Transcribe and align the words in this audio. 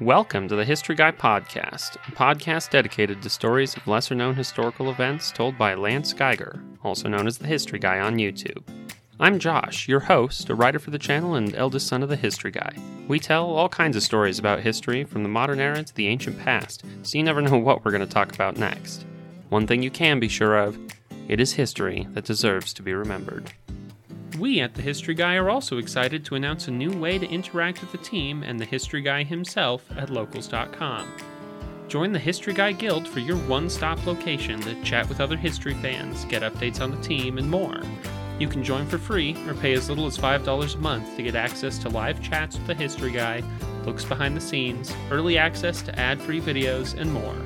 Welcome 0.00 0.48
to 0.48 0.56
the 0.56 0.64
History 0.64 0.94
Guy 0.94 1.10
Podcast, 1.10 1.96
a 2.08 2.12
podcast 2.12 2.70
dedicated 2.70 3.20
to 3.20 3.28
stories 3.28 3.76
of 3.76 3.86
lesser 3.86 4.14
known 4.14 4.34
historical 4.34 4.88
events 4.88 5.30
told 5.30 5.58
by 5.58 5.74
Lance 5.74 6.14
Geiger, 6.14 6.64
also 6.82 7.06
known 7.06 7.26
as 7.26 7.36
the 7.36 7.46
History 7.46 7.78
Guy 7.78 8.00
on 8.00 8.16
YouTube. 8.16 8.62
I'm 9.20 9.38
Josh, 9.38 9.88
your 9.88 10.00
host, 10.00 10.48
a 10.48 10.54
writer 10.54 10.78
for 10.78 10.90
the 10.90 10.98
channel 10.98 11.34
and 11.34 11.54
eldest 11.54 11.86
son 11.86 12.02
of 12.02 12.08
the 12.08 12.16
History 12.16 12.50
Guy. 12.50 12.72
We 13.08 13.18
tell 13.18 13.50
all 13.50 13.68
kinds 13.68 13.94
of 13.94 14.02
stories 14.02 14.38
about 14.38 14.60
history, 14.60 15.04
from 15.04 15.22
the 15.22 15.28
modern 15.28 15.60
era 15.60 15.82
to 15.82 15.94
the 15.94 16.06
ancient 16.06 16.38
past, 16.38 16.82
so 17.02 17.18
you 17.18 17.22
never 17.22 17.42
know 17.42 17.58
what 17.58 17.84
we're 17.84 17.90
going 17.90 18.00
to 18.00 18.06
talk 18.06 18.32
about 18.32 18.56
next. 18.56 19.04
One 19.50 19.66
thing 19.66 19.82
you 19.82 19.90
can 19.90 20.18
be 20.18 20.28
sure 20.28 20.56
of 20.56 20.78
it 21.28 21.40
is 21.40 21.52
history 21.52 22.08
that 22.12 22.24
deserves 22.24 22.72
to 22.72 22.82
be 22.82 22.94
remembered. 22.94 23.52
We 24.40 24.60
at 24.60 24.72
The 24.72 24.80
History 24.80 25.12
Guy 25.12 25.34
are 25.34 25.50
also 25.50 25.76
excited 25.76 26.24
to 26.24 26.34
announce 26.34 26.66
a 26.66 26.70
new 26.70 26.90
way 26.90 27.18
to 27.18 27.28
interact 27.28 27.82
with 27.82 27.92
the 27.92 27.98
team 27.98 28.42
and 28.42 28.58
the 28.58 28.64
History 28.64 29.02
Guy 29.02 29.22
himself 29.22 29.84
at 29.98 30.08
locals.com. 30.08 31.12
Join 31.88 32.12
the 32.12 32.18
History 32.18 32.54
Guy 32.54 32.72
Guild 32.72 33.06
for 33.06 33.20
your 33.20 33.36
one 33.36 33.68
stop 33.68 34.06
location 34.06 34.58
to 34.62 34.82
chat 34.82 35.10
with 35.10 35.20
other 35.20 35.36
history 35.36 35.74
fans, 35.74 36.24
get 36.24 36.40
updates 36.40 36.80
on 36.80 36.90
the 36.90 36.96
team, 37.02 37.36
and 37.36 37.50
more. 37.50 37.82
You 38.38 38.48
can 38.48 38.64
join 38.64 38.86
for 38.86 38.96
free 38.96 39.36
or 39.46 39.52
pay 39.52 39.74
as 39.74 39.90
little 39.90 40.06
as 40.06 40.16
$5 40.16 40.74
a 40.74 40.78
month 40.78 41.16
to 41.16 41.22
get 41.22 41.34
access 41.34 41.76
to 41.80 41.90
live 41.90 42.22
chats 42.22 42.56
with 42.56 42.66
the 42.66 42.72
History 42.72 43.12
Guy, 43.12 43.42
looks 43.84 44.06
behind 44.06 44.34
the 44.34 44.40
scenes, 44.40 44.94
early 45.10 45.36
access 45.36 45.82
to 45.82 45.98
ad 45.98 46.18
free 46.18 46.40
videos, 46.40 46.98
and 46.98 47.12
more. 47.12 47.36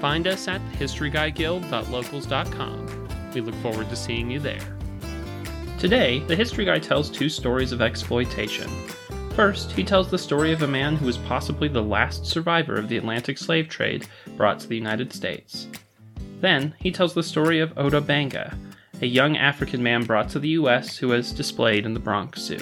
Find 0.00 0.28
us 0.28 0.46
at 0.46 0.60
historyguyguild.locals.com. 0.78 3.08
We 3.34 3.40
look 3.40 3.56
forward 3.56 3.90
to 3.90 3.96
seeing 3.96 4.30
you 4.30 4.38
there. 4.38 4.77
Today, 5.78 6.18
the 6.26 6.34
History 6.34 6.64
Guy 6.64 6.80
tells 6.80 7.08
two 7.08 7.28
stories 7.28 7.70
of 7.70 7.80
exploitation. 7.80 8.68
First, 9.36 9.70
he 9.70 9.84
tells 9.84 10.10
the 10.10 10.18
story 10.18 10.52
of 10.52 10.62
a 10.62 10.66
man 10.66 10.96
who 10.96 11.06
was 11.06 11.18
possibly 11.18 11.68
the 11.68 11.80
last 11.80 12.26
survivor 12.26 12.74
of 12.74 12.88
the 12.88 12.96
Atlantic 12.96 13.38
slave 13.38 13.68
trade 13.68 14.08
brought 14.36 14.58
to 14.58 14.66
the 14.66 14.74
United 14.74 15.12
States. 15.12 15.68
Then, 16.40 16.74
he 16.80 16.90
tells 16.90 17.14
the 17.14 17.22
story 17.22 17.60
of 17.60 17.78
Ota 17.78 18.00
Benga, 18.00 18.58
a 19.02 19.06
young 19.06 19.36
African 19.36 19.80
man 19.80 20.02
brought 20.02 20.28
to 20.30 20.40
the 20.40 20.48
U.S. 20.48 20.96
who 20.96 21.08
was 21.08 21.30
displayed 21.30 21.86
in 21.86 21.94
the 21.94 22.00
Bronx 22.00 22.40
Zoo. 22.40 22.60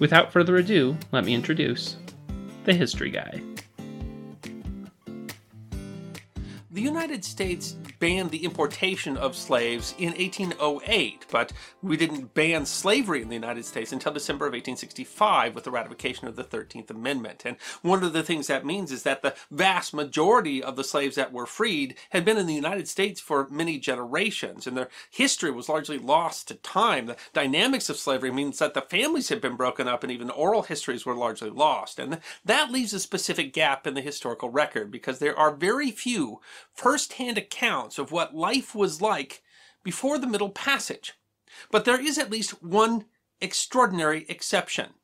Without 0.00 0.32
further 0.32 0.56
ado, 0.56 0.96
let 1.12 1.24
me 1.24 1.32
introduce 1.32 1.96
the 2.64 2.74
History 2.74 3.10
Guy. 3.10 3.40
The 6.72 6.82
United 6.82 7.24
States 7.24 7.76
banned 8.02 8.32
the 8.32 8.44
importation 8.44 9.16
of 9.16 9.36
slaves 9.36 9.94
in 9.96 10.08
1808, 10.14 11.24
but 11.30 11.52
we 11.84 11.96
didn't 11.96 12.34
ban 12.34 12.66
slavery 12.66 13.22
in 13.22 13.28
the 13.28 13.36
United 13.36 13.64
States 13.64 13.92
until 13.92 14.12
December 14.12 14.44
of 14.44 14.50
1865 14.50 15.54
with 15.54 15.62
the 15.62 15.70
ratification 15.70 16.26
of 16.26 16.34
the 16.34 16.42
13th 16.42 16.90
Amendment. 16.90 17.44
And 17.44 17.56
one 17.80 18.02
of 18.02 18.12
the 18.12 18.24
things 18.24 18.48
that 18.48 18.66
means 18.66 18.90
is 18.90 19.04
that 19.04 19.22
the 19.22 19.36
vast 19.52 19.94
majority 19.94 20.60
of 20.60 20.74
the 20.74 20.82
slaves 20.82 21.14
that 21.14 21.32
were 21.32 21.46
freed 21.46 21.94
had 22.10 22.24
been 22.24 22.38
in 22.38 22.48
the 22.48 22.54
United 22.54 22.88
States 22.88 23.20
for 23.20 23.46
many 23.48 23.78
generations, 23.78 24.66
and 24.66 24.76
their 24.76 24.88
history 25.08 25.52
was 25.52 25.68
largely 25.68 25.98
lost 25.98 26.48
to 26.48 26.54
time. 26.56 27.06
The 27.06 27.16
dynamics 27.32 27.88
of 27.88 27.98
slavery 27.98 28.32
means 28.32 28.58
that 28.58 28.74
the 28.74 28.82
families 28.82 29.28
had 29.28 29.40
been 29.40 29.54
broken 29.54 29.86
up 29.86 30.02
and 30.02 30.10
even 30.10 30.28
oral 30.30 30.62
histories 30.62 31.06
were 31.06 31.14
largely 31.14 31.50
lost. 31.50 32.00
And 32.00 32.18
that 32.44 32.72
leaves 32.72 32.92
a 32.92 32.98
specific 32.98 33.52
gap 33.52 33.86
in 33.86 33.94
the 33.94 34.00
historical 34.00 34.48
record 34.48 34.90
because 34.90 35.20
there 35.20 35.38
are 35.38 35.54
very 35.54 35.92
few 35.92 36.40
first-hand 36.74 37.38
accounts 37.38 37.91
of 37.98 38.12
what 38.12 38.34
life 38.34 38.74
was 38.74 39.00
like 39.00 39.42
before 39.82 40.18
the 40.18 40.26
Middle 40.26 40.50
Passage. 40.50 41.14
But 41.70 41.84
there 41.84 42.00
is 42.00 42.18
at 42.18 42.30
least 42.30 42.62
one 42.62 43.06
extraordinary 43.40 44.24
exception. 44.28 44.94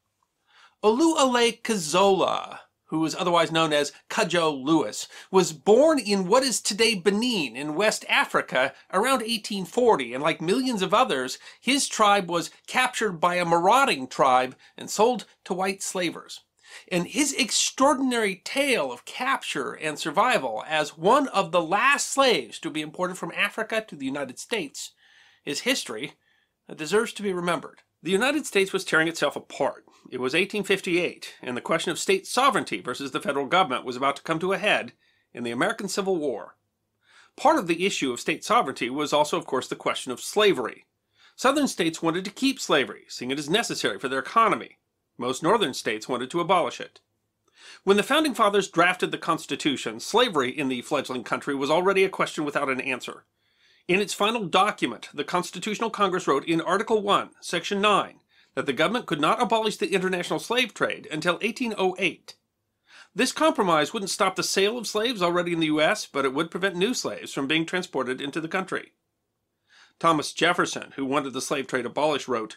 Oluale 0.82 1.60
Kossola, 1.62 2.60
who 2.86 3.04
is 3.04 3.14
otherwise 3.14 3.52
known 3.52 3.72
as 3.72 3.92
Cudjo 4.08 4.64
Lewis, 4.64 5.08
was 5.30 5.52
born 5.52 5.98
in 5.98 6.28
what 6.28 6.42
is 6.42 6.60
today 6.60 6.94
Benin 6.94 7.56
in 7.56 7.74
West 7.74 8.04
Africa 8.08 8.72
around 8.92 9.20
1840, 9.20 10.14
and 10.14 10.22
like 10.22 10.40
millions 10.40 10.80
of 10.80 10.94
others, 10.94 11.38
his 11.60 11.88
tribe 11.88 12.30
was 12.30 12.50
captured 12.66 13.20
by 13.20 13.34
a 13.34 13.44
marauding 13.44 14.06
tribe 14.06 14.56
and 14.76 14.88
sold 14.88 15.26
to 15.44 15.52
white 15.52 15.82
slavers. 15.82 16.40
And 16.90 17.06
his 17.06 17.32
extraordinary 17.32 18.36
tale 18.44 18.92
of 18.92 19.04
capture 19.04 19.72
and 19.72 19.98
survival 19.98 20.64
as 20.66 20.96
one 20.96 21.28
of 21.28 21.52
the 21.52 21.62
last 21.62 22.10
slaves 22.10 22.58
to 22.60 22.70
be 22.70 22.82
imported 22.82 23.16
from 23.16 23.32
Africa 23.36 23.84
to 23.88 23.96
the 23.96 24.06
United 24.06 24.38
States 24.38 24.92
is 25.44 25.60
history 25.60 26.14
that 26.68 26.78
deserves 26.78 27.12
to 27.14 27.22
be 27.22 27.32
remembered. 27.32 27.80
The 28.02 28.10
United 28.12 28.46
States 28.46 28.72
was 28.72 28.84
tearing 28.84 29.08
itself 29.08 29.34
apart. 29.34 29.84
It 30.10 30.20
was 30.20 30.32
1858, 30.32 31.34
and 31.42 31.56
the 31.56 31.60
question 31.60 31.90
of 31.90 31.98
state 31.98 32.26
sovereignty 32.26 32.80
versus 32.80 33.10
the 33.10 33.20
federal 33.20 33.46
government 33.46 33.84
was 33.84 33.96
about 33.96 34.16
to 34.16 34.22
come 34.22 34.38
to 34.38 34.52
a 34.52 34.58
head 34.58 34.92
in 35.32 35.42
the 35.42 35.50
American 35.50 35.88
Civil 35.88 36.16
War. 36.16 36.56
Part 37.36 37.58
of 37.58 37.66
the 37.66 37.84
issue 37.86 38.12
of 38.12 38.20
state 38.20 38.44
sovereignty 38.44 38.88
was 38.88 39.12
also, 39.12 39.36
of 39.36 39.46
course, 39.46 39.68
the 39.68 39.76
question 39.76 40.12
of 40.12 40.20
slavery. 40.20 40.86
Southern 41.36 41.68
states 41.68 42.02
wanted 42.02 42.24
to 42.24 42.30
keep 42.30 42.60
slavery, 42.60 43.04
seeing 43.08 43.30
it 43.30 43.38
as 43.38 43.50
necessary 43.50 43.98
for 43.98 44.08
their 44.08 44.18
economy. 44.18 44.77
Most 45.18 45.42
northern 45.42 45.74
states 45.74 46.08
wanted 46.08 46.30
to 46.30 46.40
abolish 46.40 46.80
it. 46.80 47.00
When 47.82 47.96
the 47.96 48.04
Founding 48.04 48.34
Fathers 48.34 48.68
drafted 48.68 49.10
the 49.10 49.18
Constitution, 49.18 49.98
slavery 49.98 50.50
in 50.50 50.68
the 50.68 50.80
fledgling 50.82 51.24
country 51.24 51.54
was 51.54 51.70
already 51.70 52.04
a 52.04 52.08
question 52.08 52.44
without 52.44 52.68
an 52.68 52.80
answer. 52.80 53.24
In 53.88 54.00
its 54.00 54.14
final 54.14 54.44
document, 54.44 55.08
the 55.12 55.24
Constitutional 55.24 55.90
Congress 55.90 56.28
wrote 56.28 56.44
in 56.46 56.60
Article 56.60 57.02
1, 57.02 57.30
Section 57.40 57.80
9, 57.80 58.20
that 58.54 58.66
the 58.66 58.72
government 58.72 59.06
could 59.06 59.20
not 59.20 59.42
abolish 59.42 59.76
the 59.76 59.92
international 59.92 60.38
slave 60.38 60.72
trade 60.72 61.08
until 61.10 61.34
1808. 61.34 62.36
This 63.14 63.32
compromise 63.32 63.92
wouldn't 63.92 64.10
stop 64.10 64.36
the 64.36 64.42
sale 64.42 64.78
of 64.78 64.86
slaves 64.86 65.22
already 65.22 65.52
in 65.52 65.60
the 65.60 65.66
U.S., 65.66 66.06
but 66.06 66.24
it 66.24 66.34
would 66.34 66.50
prevent 66.50 66.76
new 66.76 66.94
slaves 66.94 67.32
from 67.32 67.48
being 67.48 67.66
transported 67.66 68.20
into 68.20 68.40
the 68.40 68.48
country. 68.48 68.92
Thomas 69.98 70.32
Jefferson, 70.32 70.92
who 70.94 71.04
wanted 71.04 71.32
the 71.32 71.40
slave 71.40 71.66
trade 71.66 71.86
abolished, 71.86 72.28
wrote, 72.28 72.56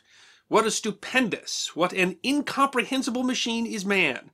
what 0.51 0.67
a 0.67 0.71
stupendous, 0.71 1.77
what 1.77 1.93
an 1.93 2.17
incomprehensible 2.25 3.23
machine 3.23 3.65
is 3.65 3.85
man, 3.85 4.31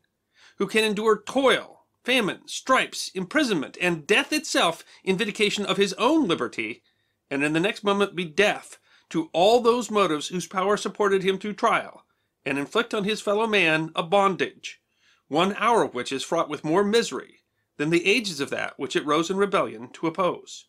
who 0.58 0.66
can 0.66 0.84
endure 0.84 1.22
toil, 1.22 1.86
famine, 2.04 2.40
stripes, 2.48 3.12
imprisonment, 3.14 3.78
and 3.80 4.08
death 4.08 4.34
itself 4.34 4.84
in 5.04 5.16
vindication 5.16 5.64
of 5.64 5.78
his 5.78 5.94
own 5.94 6.28
liberty, 6.28 6.82
and 7.30 7.44
in 7.44 7.54
the 7.54 7.60
next 7.60 7.84
moment 7.84 8.16
be 8.16 8.26
deaf 8.26 8.80
to 9.12 9.30
all 9.32 9.62
those 9.62 9.92
motives 9.92 10.30
whose 10.30 10.48
power 10.48 10.76
supported 10.76 11.22
him 11.22 11.38
through 11.38 11.54
trial, 11.54 12.04
and 12.44 12.58
inflict 12.58 12.96
on 12.96 13.04
his 13.04 13.22
fellow 13.22 13.46
man 13.46 13.92
a 13.96 14.02
bondage, 14.02 14.82
one 15.28 15.54
hour 15.60 15.84
of 15.84 15.94
which 15.94 16.12
is 16.12 16.24
fraught 16.24 16.50
with 16.50 16.64
more 16.64 16.84
misery 16.84 17.44
than 17.78 17.92
the 17.92 18.08
ages 18.08 18.40
of 18.40 18.50
that 18.50 18.74
which 18.78 18.96
it 18.96 19.06
rose 19.06 19.30
in 19.30 19.38
rebellion 19.38 19.88
to 19.92 20.08
oppose. 20.08 20.66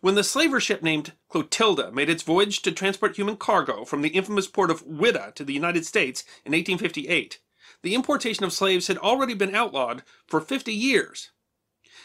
When 0.00 0.14
the 0.14 0.24
slaver 0.24 0.60
ship 0.60 0.82
named 0.82 1.12
Clotilda 1.28 1.92
made 1.92 2.08
its 2.08 2.22
voyage 2.22 2.62
to 2.62 2.72
transport 2.72 3.16
human 3.16 3.36
cargo 3.36 3.84
from 3.84 4.02
the 4.02 4.10
infamous 4.10 4.46
port 4.46 4.70
of 4.70 4.82
Whydah 4.82 5.32
to 5.34 5.44
the 5.44 5.52
United 5.52 5.84
States 5.84 6.22
in 6.44 6.52
1858, 6.52 7.40
the 7.82 7.94
importation 7.94 8.44
of 8.44 8.52
slaves 8.52 8.86
had 8.86 8.98
already 8.98 9.34
been 9.34 9.54
outlawed 9.54 10.02
for 10.26 10.40
50 10.40 10.72
years. 10.72 11.30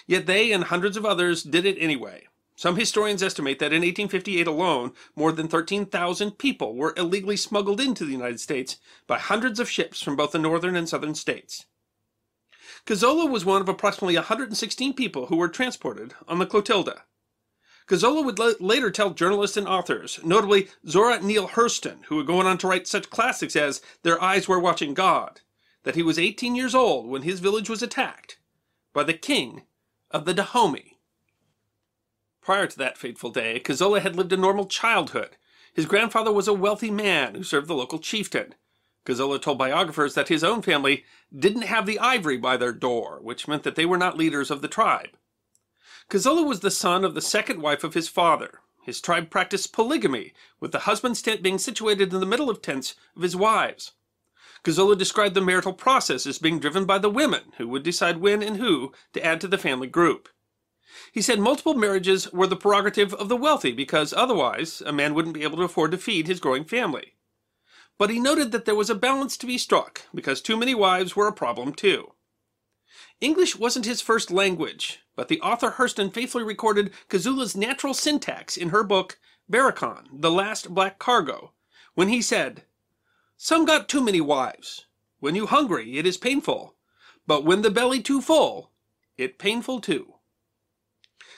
Yet 0.08 0.26
they 0.26 0.52
and 0.52 0.66
hundreds 0.66 0.98
of 0.98 1.06
others 1.06 1.44
did 1.44 1.66
it 1.66 1.78
anyway. 1.80 2.28
Some 2.56 2.76
historians 2.76 3.24
estimate 3.24 3.60
that 3.60 3.74
in 3.74 3.82
1858 3.82 4.46
alone, 4.46 4.94
more 5.16 5.32
than 5.32 5.48
13,000 5.48 6.38
people 6.38 6.76
were 6.76 6.94
illegally 6.96 7.38
smuggled 7.38 7.82
into 7.82 8.06
the 8.06 8.12
United 8.12 8.40
States 8.40 8.78
by 9.08 9.18
hundreds 9.18 9.60
of 9.60 9.70
ships 9.70 10.02
from 10.02 10.16
both 10.16 10.32
the 10.32 10.40
northern 10.40 10.76
and 10.76 10.88
southern 10.88 11.16
states. 11.16 11.66
Kossola 12.86 13.30
was 13.30 13.46
one 13.46 13.62
of 13.62 13.70
approximately 13.70 14.16
116 14.16 14.94
people 14.94 15.28
who 15.28 15.38
were 15.38 15.48
transported 15.48 16.14
on 16.28 16.40
the 16.40 16.46
Clotilda. 16.46 17.04
Kossola 17.88 18.24
would 18.24 18.62
later 18.62 18.92
tell 18.92 19.12
journalists 19.12 19.58
and 19.58 19.68
authors, 19.68 20.20
notably 20.24 20.70
Zora 20.88 21.22
Neale 21.22 21.50
Hurston, 21.50 22.06
who 22.06 22.18
would 22.18 22.28
go 22.28 22.40
on 22.40 22.58
to 22.60 22.68
write 22.68 22.88
such 22.88 23.10
classics 23.10 23.56
as 23.56 23.82
Their 24.04 24.22
Eyes 24.22 24.48
Were 24.48 24.60
Watching 24.60 24.94
God, 24.94 25.42
that 25.84 25.96
he 25.96 26.04
was 26.04 26.20
18 26.20 26.56
years 26.56 26.76
old 26.76 27.08
when 27.08 27.24
his 27.24 27.40
village 27.40 27.70
was 27.70 27.82
attacked 27.82 28.38
by 28.94 29.04
the 29.04 29.14
king 29.14 29.64
of 30.12 30.26
the 30.26 30.34
Dahomey. 30.34 31.00
Prior 32.42 32.68
to 32.68 32.78
that 32.78 32.98
fateful 32.98 33.30
day, 33.30 33.60
Kossola 33.60 34.02
had 34.02 34.16
lived 34.16 34.34
a 34.34 34.38
normal 34.38 34.66
childhood. 34.66 35.38
His 35.74 35.86
grandfather 35.86 36.32
was 36.32 36.48
a 36.48 36.54
wealthy 36.54 36.92
man 36.92 37.36
who 37.36 37.44
served 37.44 37.68
the 37.68 37.76
local 37.76 38.00
chieftain. 38.00 38.56
Kossola 39.06 39.42
told 39.42 39.58
biographers 39.58 40.16
that 40.16 40.28
his 40.28 40.44
own 40.44 40.62
family 40.62 41.04
didn't 41.38 41.64
have 41.64 41.86
the 41.86 42.00
ivory 42.00 42.38
by 42.38 42.58
their 42.58 42.74
door, 42.74 43.20
which 43.22 43.48
meant 43.48 43.64
that 43.64 43.76
they 43.76 43.86
were 43.86 43.98
not 43.98 44.18
leaders 44.18 44.52
of 44.52 44.62
the 44.62 44.68
tribe. 44.68 45.18
Kossola 46.12 46.46
was 46.46 46.60
the 46.60 46.72
son 46.72 47.06
of 47.06 47.14
the 47.14 47.22
second 47.22 47.62
wife 47.62 47.86
of 47.86 47.94
his 47.94 48.10
father. 48.10 48.60
His 48.84 49.00
tribe 49.00 49.30
practiced 49.30 49.72
polygamy, 49.72 50.34
with 50.60 50.74
the 50.74 50.80
husband's 50.80 51.22
tent 51.22 51.42
being 51.42 51.58
situated 51.58 52.14
in 52.14 52.20
the 52.20 52.26
middle 52.26 52.50
of 52.50 52.62
tents 52.62 52.96
of 53.16 53.22
his 53.22 53.34
wives. 53.34 53.94
Kossola 54.66 54.98
described 54.98 55.36
the 55.36 55.42
marital 55.42 55.72
process 55.72 56.28
as 56.28 56.38
being 56.38 56.60
driven 56.60 56.84
by 56.84 56.98
the 56.98 57.10
women, 57.10 57.54
who 57.58 57.70
would 57.70 57.84
decide 57.84 58.18
when 58.18 58.44
and 58.44 58.58
who 58.58 58.92
to 59.14 59.24
add 59.26 59.40
to 59.40 59.48
the 59.48 59.58
family 59.58 59.88
group. 59.88 60.28
He 61.14 61.22
said 61.22 61.40
multiple 61.40 61.76
marriages 61.76 62.30
were 62.34 62.48
the 62.48 62.58
prerogative 62.58 63.14
of 63.14 63.30
the 63.30 63.38
wealthy 63.38 63.72
because 63.72 64.12
otherwise 64.12 64.82
a 64.86 64.92
man 64.92 65.14
wouldn't 65.14 65.36
be 65.36 65.44
able 65.44 65.60
to 65.60 65.64
afford 65.64 65.92
to 65.92 65.98
feed 65.98 66.28
his 66.28 66.42
growing 66.42 66.66
family. 66.66 67.14
but 67.98 68.10
he 68.10 68.20
noted 68.20 68.52
that 68.52 68.66
there 68.66 68.76
was 68.76 68.90
a 68.90 68.96
balance 68.96 69.38
to 69.38 69.46
be 69.46 69.58
struck, 69.58 70.02
because 70.14 70.42
too 70.42 70.58
many 70.58 70.76
wives 70.76 71.16
were 71.16 71.28
a 71.28 71.32
problem 71.32 71.72
too. 71.74 72.12
English 73.22 73.56
wasn't 73.56 73.86
his 73.86 74.02
first 74.02 74.32
language, 74.32 75.00
but 75.22 75.28
the 75.28 75.42
author 75.42 75.70
Hurston 75.78 76.12
faithfully 76.12 76.44
recorded 76.44 76.90
Kossola's 77.08 77.56
natural 77.56 77.94
syntax 77.94 78.58
in 78.58 78.70
her 78.70 78.82
book, 78.82 79.20
Barracoon, 79.48 80.10
The 80.12 80.32
Last 80.32 80.74
Black 80.74 80.98
Cargo, 80.98 81.52
when 81.94 82.08
he 82.08 82.24
said, 82.24 82.64
Some 83.38 83.64
got 83.64 83.88
too 83.88 84.02
many 84.02 84.20
wives. 84.20 84.88
When 85.20 85.36
you 85.36 85.46
hungry, 85.46 86.00
it 86.00 86.08
is 86.08 86.18
painful, 86.18 86.74
but 87.28 87.46
when 87.46 87.62
the 87.62 87.70
belly 87.70 88.02
too 88.02 88.20
full, 88.20 88.72
it 89.16 89.38
painful 89.38 89.80
too. 89.80 90.16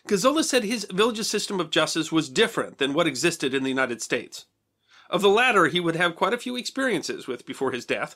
Kossola 0.07 0.45
said 0.45 0.63
his 0.63 0.87
village's 0.89 1.29
system 1.29 1.59
of 1.59 1.69
justice 1.69 2.09
was 2.09 2.29
different 2.29 2.77
than 2.77 2.93
what 2.93 3.05
existed 3.05 3.53
in 3.53 3.63
the 3.63 3.69
United 3.69 4.01
States. 4.01 4.45
Of 5.09 5.21
the 5.21 5.27
latter, 5.27 5.65
he 5.65 5.81
would 5.81 5.97
have 5.97 6.15
quite 6.15 6.33
a 6.33 6.37
few 6.37 6.55
experiences 6.55 7.27
with 7.27 7.45
before 7.45 7.73
his 7.73 7.83
death. 7.83 8.15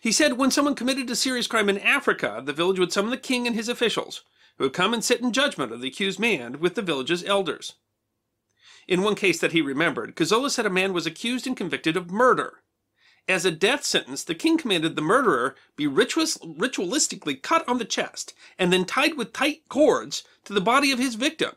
He 0.00 0.10
said 0.10 0.32
when 0.32 0.50
someone 0.50 0.74
committed 0.74 1.08
a 1.08 1.14
serious 1.14 1.46
crime 1.46 1.68
in 1.68 1.78
Africa, 1.78 2.42
the 2.44 2.52
village 2.52 2.80
would 2.80 2.92
summon 2.92 3.12
the 3.12 3.16
king 3.16 3.46
and 3.46 3.54
his 3.54 3.68
officials, 3.68 4.24
who 4.58 4.64
would 4.64 4.72
come 4.72 4.92
and 4.92 5.04
sit 5.04 5.20
in 5.20 5.32
judgment 5.32 5.72
of 5.72 5.80
the 5.80 5.88
accused 5.88 6.18
man 6.18 6.60
with 6.60 6.74
the 6.74 6.82
village's 6.82 7.24
elders. 7.24 7.74
In 8.88 9.02
one 9.02 9.14
case 9.14 9.38
that 9.40 9.52
he 9.52 9.62
remembered, 9.62 10.16
Kossola 10.16 10.50
said 10.50 10.66
a 10.66 10.70
man 10.70 10.92
was 10.92 11.06
accused 11.06 11.46
and 11.46 11.56
convicted 11.56 11.96
of 11.96 12.10
murder. 12.10 12.62
As 13.28 13.44
a 13.44 13.52
death 13.52 13.84
sentence, 13.84 14.24
the 14.24 14.34
king 14.34 14.58
commanded 14.58 14.96
the 14.96 15.02
murderer 15.02 15.54
be 15.76 15.86
ritualistically 15.86 17.40
cut 17.40 17.68
on 17.68 17.78
the 17.78 17.84
chest 17.84 18.34
and 18.58 18.72
then 18.72 18.84
tied 18.84 19.16
with 19.16 19.32
tight 19.32 19.68
cords 19.68 20.24
to 20.44 20.52
the 20.52 20.60
body 20.60 20.90
of 20.90 20.98
his 20.98 21.14
victim, 21.14 21.52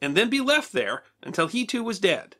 and 0.00 0.16
then 0.16 0.30
be 0.30 0.40
left 0.40 0.72
there 0.72 1.02
until 1.22 1.46
he 1.46 1.66
too 1.66 1.84
was 1.84 1.98
dead. 1.98 2.36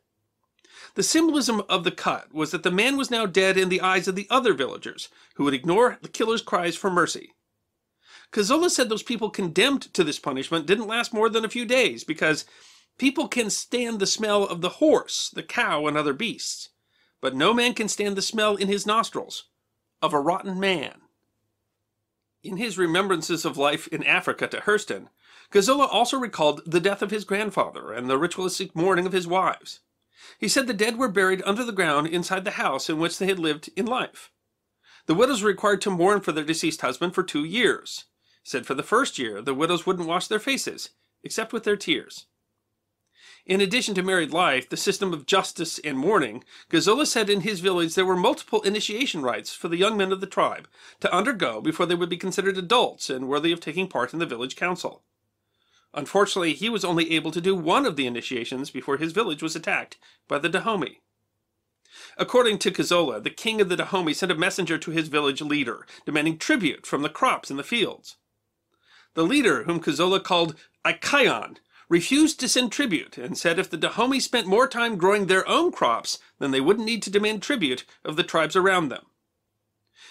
The 0.95 1.03
symbolism 1.03 1.63
of 1.69 1.85
the 1.85 1.91
cut 1.91 2.33
was 2.33 2.51
that 2.53 2.63
the 2.63 2.71
man 2.71 2.97
was 2.97 3.11
now 3.11 3.27
dead 3.27 3.59
in 3.59 3.69
the 3.69 3.83
eyes 3.83 4.09
of 4.09 4.17
the 4.17 4.27
other 4.31 4.55
villagers, 4.55 5.11
who 5.35 5.45
would 5.45 5.55
ignore 5.55 5.99
the 6.01 6.09
killer's 6.09 6.43
cries 6.43 6.75
for 6.75 6.91
mercy. 6.91 7.35
Kossola 8.33 8.71
said 8.71 8.89
those 8.89 9.03
people 9.03 9.29
condemned 9.29 9.93
to 9.93 10.05
this 10.05 10.19
punishment 10.19 10.67
didn't 10.67 10.87
last 10.87 11.13
more 11.13 11.29
than 11.29 11.45
a 11.45 11.49
few 11.49 11.65
days 11.65 12.05
because 12.05 12.45
people 12.97 13.27
can 13.27 13.51
stand 13.51 13.99
the 13.99 14.07
smell 14.07 14.45
of 14.45 14.61
the 14.61 14.69
horse, 14.69 15.31
the 15.35 15.43
cow, 15.43 15.87
and 15.87 15.97
other 15.97 16.13
beasts, 16.13 16.69
but 17.21 17.35
no 17.35 17.53
man 17.53 17.75
can 17.75 17.89
stand 17.89 18.17
the 18.17 18.23
smell 18.23 18.55
in 18.55 18.69
his 18.69 18.87
nostrils 18.87 19.47
of 20.01 20.13
a 20.13 20.21
rotten 20.21 20.61
man. 20.61 21.01
In 22.43 22.57
his 22.57 22.79
remembrances 22.79 23.45
of 23.45 23.59
life 23.59 23.89
in 23.89 24.05
Africa 24.05 24.47
to 24.49 24.59
Hurston, 24.59 25.09
Kossola 25.51 25.89
also 25.91 26.17
recalled 26.17 26.63
the 26.65 26.81
death 26.81 27.03
of 27.03 27.11
his 27.11 27.25
grandfather 27.25 27.93
and 27.93 28.09
the 28.09 28.17
ritualistic 28.17 28.77
mourning 28.77 29.07
of 29.07 29.13
his 29.13 29.27
wives. 29.27 29.81
He 30.39 30.49
said 30.49 30.67
the 30.67 30.75
dead 30.75 30.97
were 30.97 31.09
buried 31.09 31.43
under 31.45 31.65
the 31.65 31.73
ground 31.73 32.07
inside 32.07 32.45
the 32.45 32.53
house 32.53 32.89
in 32.89 32.99
which 32.99 33.19
they 33.19 33.27
had 33.27 33.39
lived 33.39 33.71
in 33.75 33.87
life. 33.87 34.31
The 35.07 35.15
widows 35.15 35.43
were 35.43 35.49
required 35.49 35.81
to 35.83 35.91
mourn 35.91 36.21
for 36.21 36.31
their 36.31 36.45
deceased 36.45 36.83
husband 36.83 37.15
for 37.15 37.23
two 37.23 37.45
years. 37.45 38.05
He 38.43 38.49
said 38.49 38.67
for 38.67 38.75
the 38.75 38.83
first 38.83 39.19
year, 39.19 39.43
the 39.43 39.55
widows 39.55 39.87
wouldn't 39.87 40.09
wash 40.09 40.27
their 40.27 40.39
faces, 40.39 40.91
except 41.23 41.53
with 41.53 41.65
their 41.65 41.77
tears. 41.77 42.27
In 43.47 43.61
addition 43.61 43.95
to 43.95 44.03
married 44.03 44.33
life, 44.33 44.69
the 44.69 44.77
system 44.77 45.13
of 45.13 45.27
justice 45.27 45.79
and 45.81 45.99
mourning, 45.99 46.45
Kossola 46.69 47.07
said 47.07 47.31
in 47.31 47.41
his 47.41 47.61
village 47.61 47.95
there 47.95 48.05
were 48.05 48.17
multiple 48.17 48.61
initiation 48.63 49.23
rites 49.23 49.55
for 49.55 49.69
the 49.69 49.79
young 49.79 49.97
men 49.97 50.13
of 50.13 50.21
the 50.21 50.27
tribe 50.27 50.69
to 51.01 51.15
undergo 51.15 51.61
before 51.61 51.87
they 51.87 51.95
would 51.95 52.09
be 52.09 52.17
considered 52.17 52.59
adults 52.59 53.09
and 53.09 53.29
worthy 53.29 53.51
of 53.51 53.61
taking 53.61 53.89
part 53.89 54.13
in 54.13 54.19
the 54.19 54.27
village 54.27 54.57
council. 54.57 55.03
Unfortunately, 55.95 56.53
he 56.53 56.69
was 56.69 56.85
only 56.85 57.13
able 57.13 57.31
to 57.31 57.41
do 57.41 57.57
one 57.57 57.87
of 57.87 57.97
the 57.97 58.07
initiations 58.07 58.71
before 58.71 58.99
his 58.99 59.13
village 59.13 59.43
was 59.43 59.57
attacked 59.57 59.99
by 60.29 60.39
the 60.39 60.49
Dahomey. 60.49 61.01
According 62.17 62.59
to 62.61 62.71
Kossola, 62.71 63.23
the 63.23 63.31
king 63.31 63.61
of 63.61 63.69
the 63.69 63.77
Dahomey 63.77 64.15
sent 64.15 64.31
a 64.31 64.37
messenger 64.37 64.79
to 64.79 64.91
his 64.93 65.09
village 65.09 65.41
leader, 65.41 65.87
demanding 66.05 66.39
tribute 66.39 66.87
from 66.87 67.03
the 67.03 67.09
crops 67.09 67.51
in 67.51 67.57
the 67.57 67.65
fields. 67.65 68.17
The 69.15 69.25
leader, 69.25 69.65
whom 69.65 69.81
Kossola 69.81 70.23
called 70.23 70.55
Ikayon, 70.85 71.57
refused 71.89 72.39
to 72.41 72.49
send 72.49 72.71
tribute 72.71 73.19
and 73.19 73.37
said 73.37 73.59
if 73.59 73.69
the 73.69 73.77
Dahomey 73.77 74.21
spent 74.21 74.47
more 74.47 74.69
time 74.69 74.97
growing 74.97 75.27
their 75.27 75.47
own 75.49 75.73
crops, 75.73 76.21
then 76.39 76.53
they 76.53 76.61
wouldn't 76.61 76.87
need 76.87 77.03
to 77.03 77.11
demand 77.11 77.43
tribute 77.43 77.85
of 78.05 78.17
the 78.17 78.23
tribes 78.23 78.55
around 78.55 78.89
them. 78.89 79.07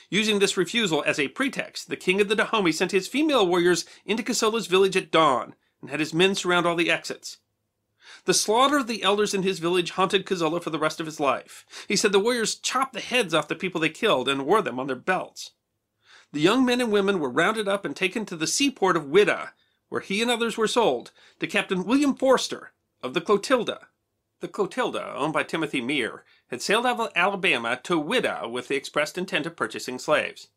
Using 0.10 0.40
this 0.40 0.58
refusal 0.58 1.04
as 1.06 1.18
a 1.18 1.30
pretext, 1.30 1.88
the 1.88 1.96
king 1.96 2.20
of 2.20 2.28
the 2.28 2.36
Dahomey 2.36 2.74
sent 2.74 2.92
his 2.92 3.08
female 3.08 3.48
warriors 3.48 3.86
into 4.06 4.24
Kossola's 4.24 4.68
village 4.68 4.98
at 4.98 5.12
dawn 5.12 5.56
and 5.82 5.90
had 5.90 6.00
his 6.00 6.14
men 6.14 6.36
surround 6.36 6.66
all 6.66 6.76
the 6.76 6.92
exits. 6.92 7.38
The 8.26 8.34
slaughter 8.34 8.78
of 8.78 8.88
the 8.88 9.04
elders 9.04 9.34
in 9.34 9.44
his 9.44 9.60
village 9.60 9.92
haunted 9.92 10.26
Kossola 10.26 10.62
for 10.62 10.72
the 10.72 10.80
rest 10.80 11.00
of 11.00 11.06
his 11.06 11.20
life. 11.20 11.66
He 11.88 11.96
said 11.96 12.12
the 12.12 12.20
warriors 12.20 12.56
chopped 12.56 12.94
the 12.94 13.00
heads 13.00 13.34
off 13.34 13.48
the 13.48 13.56
people 13.56 13.80
they 13.80 13.90
killed 13.90 14.28
and 14.28 14.46
wore 14.46 14.62
them 14.62 14.80
on 14.80 14.88
their 14.88 14.96
belts. 14.96 15.52
The 16.32 16.42
young 16.42 16.64
men 16.64 16.80
and 16.80 16.92
women 16.92 17.20
were 17.20 17.30
rounded 17.30 17.68
up 17.68 17.86
and 17.86 17.96
taken 17.96 18.24
to 18.26 18.36
the 18.36 18.46
seaport 18.46 18.96
of 18.96 19.06
Whydah, 19.06 19.54
where 19.90 20.02
he 20.02 20.22
and 20.22 20.30
others 20.30 20.58
were 20.58 20.68
sold 20.68 21.12
to 21.40 21.48
Captain 21.48 21.84
William 21.84 22.16
Foster 22.16 22.72
of 23.02 23.16
the 23.16 23.22
Clotilda. 23.22 23.88
The 24.40 24.48
Clotilda, 24.48 25.16
owned 25.16 25.34
by 25.34 25.42
Timothy 25.42 25.82
Meaher, 25.82 26.22
had 26.50 26.62
sailed 26.62 26.86
out 26.86 27.00
of 27.00 27.12
Alabama 27.16 27.80
to 27.84 28.00
Whydah 28.00 28.48
with 28.48 28.68
the 28.68 28.76
expressed 28.76 29.18
intent 29.18 29.48
of 29.48 29.56
purchasing 29.56 29.98
slaves. 29.98 30.50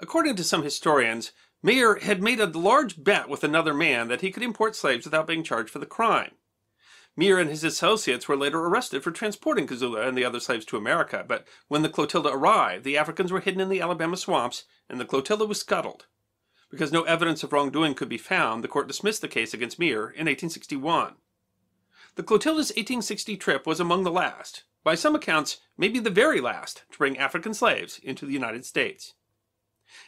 According 0.00 0.34
to 0.36 0.44
some 0.44 0.64
historians, 0.64 1.30
Meaher 1.62 2.00
had 2.02 2.20
made 2.20 2.40
a 2.40 2.46
large 2.46 3.02
bet 3.02 3.28
with 3.28 3.44
another 3.44 3.72
man 3.72 4.08
that 4.08 4.22
he 4.22 4.32
could 4.32 4.42
import 4.42 4.74
slaves 4.74 5.04
without 5.04 5.28
being 5.28 5.44
charged 5.44 5.70
for 5.70 5.78
the 5.78 5.86
crime. 5.86 6.32
Meaher 7.18 7.40
and 7.40 7.48
his 7.48 7.64
associates 7.64 8.28
were 8.28 8.36
later 8.36 8.58
arrested 8.58 9.02
for 9.02 9.10
transporting 9.10 9.66
Kossola 9.66 10.06
and 10.06 10.18
the 10.18 10.24
other 10.24 10.38
slaves 10.38 10.66
to 10.66 10.76
America, 10.76 11.24
but 11.26 11.46
when 11.68 11.82
the 11.82 11.88
Clotilda 11.88 12.28
arrived, 12.28 12.84
the 12.84 12.98
Africans 12.98 13.32
were 13.32 13.40
hidden 13.40 13.60
in 13.60 13.70
the 13.70 13.80
Alabama 13.80 14.18
swamps, 14.18 14.64
and 14.88 15.00
the 15.00 15.06
Clotilda 15.06 15.46
was 15.46 15.58
scuttled. 15.58 16.06
Because 16.70 16.92
no 16.92 17.04
evidence 17.04 17.42
of 17.42 17.52
wrongdoing 17.52 17.94
could 17.94 18.10
be 18.10 18.18
found, 18.18 18.62
the 18.62 18.68
court 18.68 18.86
dismissed 18.86 19.22
the 19.22 19.28
case 19.28 19.54
against 19.54 19.78
Meaher 19.78 20.12
in 20.12 20.26
1861. 20.26 21.14
The 22.16 22.22
Clotilda's 22.22 22.70
1860 22.70 23.36
trip 23.36 23.66
was 23.66 23.80
among 23.80 24.02
the 24.02 24.10
last, 24.10 24.64
by 24.84 24.94
some 24.94 25.14
accounts, 25.14 25.60
maybe 25.78 25.98
the 25.98 26.10
very 26.10 26.40
last, 26.40 26.82
to 26.90 26.98
bring 26.98 27.16
African 27.16 27.54
slaves 27.54 27.98
into 28.02 28.26
the 28.26 28.32
United 28.32 28.66
States. 28.66 29.14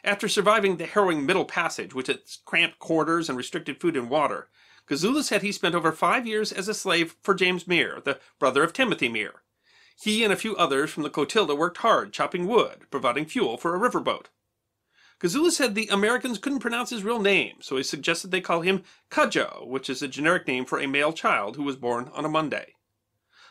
After 0.04 0.28
surviving 0.28 0.76
the 0.76 0.86
harrowing 0.86 1.24
Middle 1.24 1.44
Passage, 1.44 1.94
with 1.94 2.08
its 2.08 2.38
cramped 2.44 2.78
quarters 2.78 3.28
and 3.28 3.38
restricted 3.38 3.80
food 3.80 3.96
and 3.96 4.10
water, 4.10 4.48
Kossola 4.88 5.22
said 5.22 5.42
he 5.42 5.52
spent 5.52 5.74
over 5.74 5.92
five 5.92 6.26
years 6.26 6.50
as 6.50 6.66
a 6.66 6.74
slave 6.74 7.16
for 7.20 7.34
James 7.34 7.64
Meaher, 7.64 8.02
the 8.02 8.18
brother 8.38 8.62
of 8.62 8.72
Timothy 8.72 9.08
Meaher. 9.08 9.40
He 10.00 10.24
and 10.24 10.32
a 10.32 10.36
few 10.36 10.56
others 10.56 10.90
from 10.90 11.02
the 11.02 11.10
Clotilda 11.10 11.54
worked 11.54 11.78
hard 11.78 12.12
chopping 12.12 12.46
wood, 12.46 12.86
providing 12.90 13.26
fuel 13.26 13.56
for 13.56 13.74
a 13.74 13.78
riverboat. 13.78 14.26
Kossola 15.20 15.50
said 15.50 15.74
the 15.74 15.88
Americans 15.88 16.38
couldn't 16.38 16.60
pronounce 16.60 16.90
his 16.90 17.02
real 17.02 17.18
name, 17.18 17.56
so 17.60 17.76
he 17.76 17.82
suggested 17.82 18.30
they 18.30 18.40
call 18.40 18.60
him 18.60 18.84
Cudjoe, 19.10 19.66
which 19.66 19.90
is 19.90 20.00
a 20.00 20.08
generic 20.08 20.46
name 20.46 20.64
for 20.64 20.78
a 20.78 20.86
male 20.86 21.12
child 21.12 21.56
who 21.56 21.64
was 21.64 21.76
born 21.76 22.08
on 22.14 22.24
a 22.24 22.28
Monday. 22.28 22.76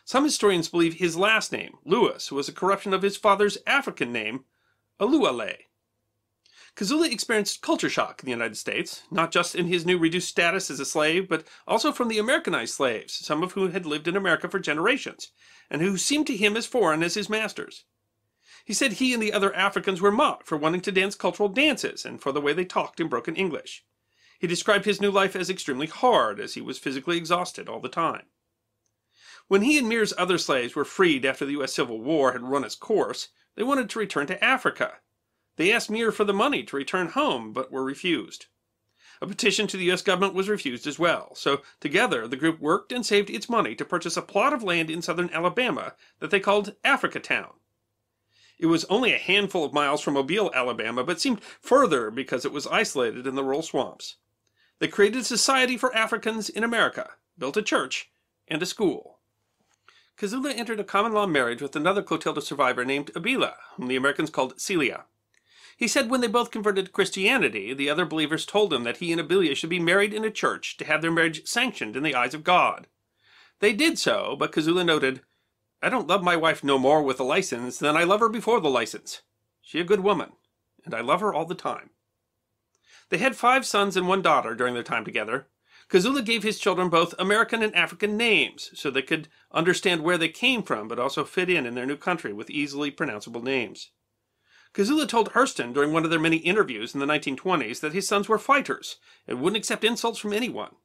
Some 0.04 0.24
historians 0.24 0.68
believe 0.68 0.94
his 0.94 1.16
last 1.16 1.52
name, 1.52 1.76
Lewis, 1.84 2.32
was 2.32 2.48
a 2.48 2.52
corruption 2.52 2.94
of 2.94 3.02
his 3.02 3.18
father's 3.18 3.58
African 3.66 4.10
name, 4.10 4.46
Oluale. 4.98 5.67
Kossola 6.78 7.10
experienced 7.10 7.60
culture 7.60 7.90
shock 7.90 8.22
in 8.22 8.26
the 8.26 8.30
United 8.30 8.56
States, 8.56 9.02
not 9.10 9.32
just 9.32 9.56
in 9.56 9.66
his 9.66 9.84
new 9.84 9.98
reduced 9.98 10.28
status 10.28 10.70
as 10.70 10.78
a 10.78 10.84
slave, 10.84 11.28
but 11.28 11.44
also 11.66 11.90
from 11.90 12.06
the 12.06 12.20
Americanized 12.20 12.72
slaves, 12.72 13.14
some 13.14 13.42
of 13.42 13.50
whom 13.50 13.72
had 13.72 13.84
lived 13.84 14.06
in 14.06 14.16
America 14.16 14.48
for 14.48 14.60
generations, 14.60 15.32
and 15.68 15.82
who 15.82 15.98
seemed 15.98 16.28
to 16.28 16.36
him 16.36 16.56
as 16.56 16.66
foreign 16.66 17.02
as 17.02 17.14
his 17.14 17.28
masters. 17.28 17.84
He 18.64 18.72
said 18.72 18.92
he 18.92 19.12
and 19.12 19.20
the 19.20 19.32
other 19.32 19.52
Africans 19.56 20.00
were 20.00 20.12
mocked 20.12 20.46
for 20.46 20.56
wanting 20.56 20.80
to 20.82 20.92
dance 20.92 21.16
cultural 21.16 21.48
dances 21.48 22.04
and 22.04 22.22
for 22.22 22.30
the 22.30 22.40
way 22.40 22.52
they 22.52 22.64
talked 22.64 23.00
in 23.00 23.08
broken 23.08 23.34
English. 23.34 23.84
He 24.38 24.46
described 24.46 24.84
his 24.84 25.00
new 25.00 25.10
life 25.10 25.34
as 25.34 25.50
extremely 25.50 25.88
hard, 25.88 26.38
as 26.38 26.54
he 26.54 26.60
was 26.60 26.78
physically 26.78 27.16
exhausted 27.16 27.68
all 27.68 27.80
the 27.80 27.88
time. 27.88 28.26
When 29.48 29.62
he 29.62 29.78
and 29.78 29.88
Meaher's 29.88 30.14
other 30.16 30.38
slaves 30.38 30.76
were 30.76 30.84
freed 30.84 31.24
after 31.24 31.44
the 31.44 31.54
U.S. 31.54 31.74
Civil 31.74 32.00
War 32.00 32.30
had 32.30 32.42
run 32.44 32.62
its 32.62 32.76
course, 32.76 33.30
they 33.56 33.64
wanted 33.64 33.90
to 33.90 33.98
return 33.98 34.28
to 34.28 34.44
Africa. 34.44 34.98
They 35.58 35.72
asked 35.72 35.90
Meaher 35.90 36.12
for 36.12 36.22
the 36.22 36.32
money 36.32 36.62
to 36.62 36.76
return 36.76 37.08
home, 37.08 37.52
but 37.52 37.72
were 37.72 37.82
refused. 37.82 38.46
A 39.20 39.26
petition 39.26 39.66
to 39.66 39.76
the 39.76 39.86
U.S. 39.86 40.02
government 40.02 40.32
was 40.32 40.48
refused 40.48 40.86
as 40.86 41.00
well, 41.00 41.34
so 41.34 41.62
together 41.80 42.28
the 42.28 42.36
group 42.36 42.60
worked 42.60 42.92
and 42.92 43.04
saved 43.04 43.28
its 43.28 43.48
money 43.48 43.74
to 43.74 43.84
purchase 43.84 44.16
a 44.16 44.22
plot 44.22 44.52
of 44.52 44.62
land 44.62 44.88
in 44.88 45.02
southern 45.02 45.28
Alabama 45.30 45.94
that 46.20 46.30
they 46.30 46.38
called 46.38 46.76
Africa 46.84 47.18
Town. 47.18 47.54
It 48.56 48.66
was 48.66 48.84
only 48.84 49.12
a 49.12 49.18
handful 49.18 49.64
of 49.64 49.72
miles 49.72 50.00
from 50.00 50.14
Mobile, 50.14 50.52
Alabama, 50.54 51.02
but 51.02 51.20
seemed 51.20 51.42
further 51.42 52.12
because 52.12 52.44
it 52.44 52.52
was 52.52 52.68
isolated 52.68 53.26
in 53.26 53.34
the 53.34 53.42
rural 53.42 53.62
swamps. 53.62 54.14
They 54.78 54.86
created 54.86 55.22
a 55.22 55.24
society 55.24 55.76
for 55.76 55.92
Africans 55.92 56.48
in 56.48 56.62
America, 56.62 57.14
built 57.36 57.56
a 57.56 57.62
church, 57.62 58.12
and 58.46 58.62
a 58.62 58.66
school. 58.66 59.18
Kossola 60.16 60.56
entered 60.56 60.78
a 60.78 60.84
common 60.84 61.12
law 61.12 61.26
marriage 61.26 61.60
with 61.60 61.74
another 61.74 62.04
Clotilda 62.04 62.42
survivor 62.42 62.84
named 62.84 63.10
Abile, 63.16 63.54
whom 63.74 63.88
the 63.88 63.96
Americans 63.96 64.30
called 64.30 64.60
Celia. 64.60 65.06
He 65.78 65.86
said 65.86 66.10
when 66.10 66.20
they 66.20 66.26
both 66.26 66.50
converted 66.50 66.86
to 66.86 66.90
Christianity, 66.90 67.72
the 67.72 67.88
other 67.88 68.04
believers 68.04 68.44
told 68.44 68.72
him 68.72 68.82
that 68.82 68.96
he 68.96 69.12
and 69.12 69.20
Abile 69.20 69.54
should 69.54 69.70
be 69.70 69.78
married 69.78 70.12
in 70.12 70.24
a 70.24 70.30
church 70.30 70.76
to 70.78 70.84
have 70.84 71.02
their 71.02 71.12
marriage 71.12 71.46
sanctioned 71.46 71.94
in 71.94 72.02
the 72.02 72.16
eyes 72.16 72.34
of 72.34 72.42
God. 72.42 72.88
They 73.60 73.72
did 73.72 73.96
so, 73.96 74.34
but 74.36 74.50
Kossola 74.50 74.84
noted, 74.84 75.20
I 75.80 75.88
don't 75.88 76.08
love 76.08 76.24
my 76.24 76.34
wife 76.34 76.64
no 76.64 76.78
more 76.78 77.00
with 77.00 77.20
a 77.20 77.24
license 77.24 77.78
than 77.78 77.96
I 77.96 78.02
love 78.02 78.18
her 78.18 78.28
before 78.28 78.60
the 78.60 78.68
license. 78.68 79.22
She 79.62 79.78
a 79.78 79.84
good 79.84 80.00
woman, 80.00 80.32
and 80.84 80.94
I 80.94 81.00
love 81.00 81.20
her 81.20 81.32
all 81.32 81.44
the 81.44 81.54
time. 81.54 81.90
They 83.10 83.18
had 83.18 83.36
five 83.36 83.64
sons 83.64 83.96
and 83.96 84.08
one 84.08 84.20
daughter 84.20 84.56
during 84.56 84.74
their 84.74 84.82
time 84.82 85.04
together. 85.04 85.46
Kossola 85.88 86.24
gave 86.24 86.42
his 86.42 86.58
children 86.58 86.88
both 86.88 87.14
American 87.20 87.62
and 87.62 87.74
African 87.76 88.16
names 88.16 88.72
so 88.74 88.90
they 88.90 89.00
could 89.00 89.28
understand 89.52 90.02
where 90.02 90.18
they 90.18 90.28
came 90.28 90.64
from, 90.64 90.88
but 90.88 90.98
also 90.98 91.24
fit 91.24 91.48
in 91.48 91.66
in 91.66 91.76
their 91.76 91.86
new 91.86 91.96
country 91.96 92.32
with 92.32 92.50
easily 92.50 92.90
pronounceable 92.90 93.44
names. 93.44 93.90
Kossola 94.74 95.08
told 95.08 95.32
Hurston 95.32 95.72
during 95.72 95.92
one 95.92 96.04
of 96.04 96.10
their 96.10 96.20
many 96.20 96.36
interviews 96.38 96.94
in 96.94 97.00
the 97.00 97.06
1920s 97.06 97.80
that 97.80 97.94
his 97.94 98.06
sons 98.06 98.28
were 98.28 98.38
fighters 98.38 98.96
and 99.26 99.40
wouldn't 99.40 99.58
accept 99.58 99.84
insults 99.84 100.18
from 100.18 100.32
anyone. 100.32 100.76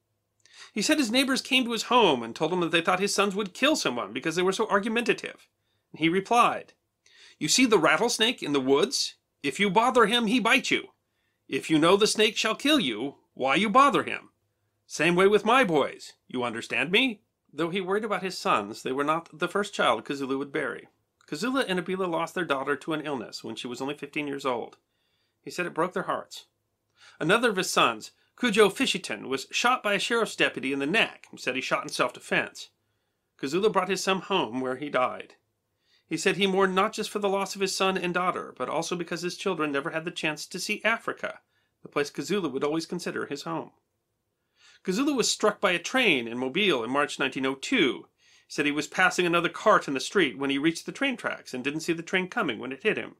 He 0.72 0.82
said 0.82 0.98
his 0.98 1.10
neighbors 1.10 1.40
came 1.40 1.64
to 1.64 1.72
his 1.72 1.84
home 1.84 2.22
and 2.22 2.34
told 2.34 2.52
him 2.52 2.60
that 2.60 2.72
they 2.72 2.80
thought 2.80 3.00
his 3.00 3.14
sons 3.14 3.34
would 3.34 3.54
kill 3.54 3.76
someone 3.76 4.12
because 4.12 4.34
they 4.34 4.42
were 4.42 4.52
so 4.52 4.68
argumentative. 4.68 5.48
And 5.92 6.00
he 6.00 6.08
replied, 6.08 6.72
You 7.38 7.48
see 7.48 7.66
the 7.66 7.78
rattlesnake 7.78 8.42
in 8.42 8.52
the 8.52 8.60
woods? 8.60 9.14
If 9.42 9.60
you 9.60 9.70
bother 9.70 10.06
him, 10.06 10.26
he 10.26 10.40
bites 10.40 10.70
you. 10.70 10.88
If 11.48 11.70
you 11.70 11.78
know 11.78 11.96
the 11.96 12.06
snake 12.06 12.36
shall 12.36 12.54
kill 12.54 12.80
you, 12.80 13.16
why 13.34 13.54
you 13.54 13.68
bother 13.68 14.02
him? 14.02 14.30
Same 14.86 15.14
way 15.14 15.28
with 15.28 15.44
my 15.44 15.62
boys. 15.62 16.14
You 16.26 16.42
understand 16.42 16.90
me? 16.90 17.22
Though 17.52 17.70
he 17.70 17.80
worried 17.80 18.04
about 18.04 18.22
his 18.22 18.36
sons, 18.36 18.82
they 18.82 18.92
were 18.92 19.04
not 19.04 19.28
the 19.32 19.48
first 19.48 19.74
child 19.74 20.04
Kossola 20.04 20.36
would 20.38 20.52
bury. 20.52 20.88
Kossola 21.26 21.64
and 21.66 21.78
Abile 21.78 22.08
lost 22.08 22.34
their 22.34 22.44
daughter 22.44 22.76
to 22.76 22.92
an 22.92 23.00
illness 23.00 23.42
when 23.42 23.56
she 23.56 23.66
was 23.66 23.80
only 23.80 23.94
15 23.94 24.26
years 24.26 24.44
old. 24.44 24.76
He 25.40 25.50
said 25.50 25.66
it 25.66 25.74
broke 25.74 25.92
their 25.92 26.04
hearts. 26.04 26.46
Another 27.18 27.50
of 27.50 27.56
his 27.56 27.70
sons, 27.70 28.12
Cudjoe 28.36 28.70
Fisherton, 28.70 29.28
was 29.28 29.46
shot 29.50 29.82
by 29.82 29.94
a 29.94 29.98
sheriff's 29.98 30.36
deputy 30.36 30.72
in 30.72 30.78
the 30.78 30.86
neck 30.86 31.26
and 31.30 31.40
said 31.40 31.54
he 31.54 31.60
shot 31.60 31.82
in 31.82 31.88
self-defense. 31.88 32.70
Kossola 33.38 33.72
brought 33.72 33.88
his 33.88 34.02
son 34.02 34.20
home 34.20 34.60
where 34.60 34.76
he 34.76 34.88
died. 34.88 35.34
He 36.06 36.16
said 36.16 36.36
he 36.36 36.46
mourned 36.46 36.74
not 36.74 36.92
just 36.92 37.10
for 37.10 37.18
the 37.18 37.28
loss 37.28 37.54
of 37.54 37.60
his 37.60 37.74
son 37.74 37.96
and 37.96 38.12
daughter, 38.12 38.54
but 38.56 38.68
also 38.68 38.94
because 38.94 39.22
his 39.22 39.36
children 39.36 39.72
never 39.72 39.90
had 39.90 40.04
the 40.04 40.10
chance 40.10 40.46
to 40.46 40.60
see 40.60 40.82
Africa, 40.84 41.40
the 41.82 41.88
place 41.88 42.10
Kossola 42.10 42.50
would 42.50 42.64
always 42.64 42.86
consider 42.86 43.26
his 43.26 43.42
home. 43.42 43.72
Kossola 44.84 45.16
was 45.16 45.30
struck 45.30 45.60
by 45.60 45.72
a 45.72 45.78
train 45.78 46.28
in 46.28 46.36
Mobile 46.36 46.84
in 46.84 46.90
March 46.90 47.18
1902. 47.18 48.06
Said 48.54 48.66
he 48.66 48.70
was 48.70 48.86
passing 48.86 49.26
another 49.26 49.48
cart 49.48 49.88
in 49.88 49.94
the 49.94 49.98
street 49.98 50.38
when 50.38 50.48
he 50.48 50.58
reached 50.58 50.86
the 50.86 50.92
train 50.92 51.16
tracks 51.16 51.52
and 51.52 51.64
didn't 51.64 51.80
see 51.80 51.92
the 51.92 52.04
train 52.04 52.28
coming 52.28 52.60
when 52.60 52.70
it 52.70 52.84
hit 52.84 52.96
him. 52.96 53.16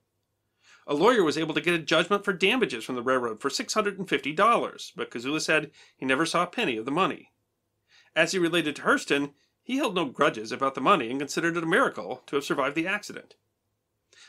A 0.87 0.95
lawyer 0.95 1.25
was 1.25 1.37
able 1.37 1.55
to 1.55 1.61
get 1.61 1.75
a 1.75 1.81
judgment 1.81 2.25
for 2.25 2.33
damages 2.33 2.85
from 2.85 2.95
the 2.95 3.03
railroad 3.03 3.41
for 3.41 3.49
$650, 3.49 4.93
but 4.95 5.11
Kossola 5.11 5.41
said 5.41 5.73
he 5.97 6.07
never 6.07 6.25
saw 6.25 6.45
a 6.45 6.47
penny 6.47 6.77
of 6.77 6.85
the 6.85 6.93
money. 6.93 7.33
As 8.15 8.31
he 8.31 8.39
related 8.39 8.77
to 8.77 8.83
Hurston, 8.83 9.35
he 9.61 9.79
held 9.79 9.97
no 9.97 10.05
grudges 10.05 10.53
about 10.53 10.77
the 10.77 10.81
money 10.81 11.11
and 11.11 11.19
considered 11.19 11.57
it 11.57 11.65
a 11.65 11.67
miracle 11.67 12.23
to 12.27 12.37
have 12.37 12.45
survived 12.45 12.77
the 12.77 12.87
accident. 12.87 13.35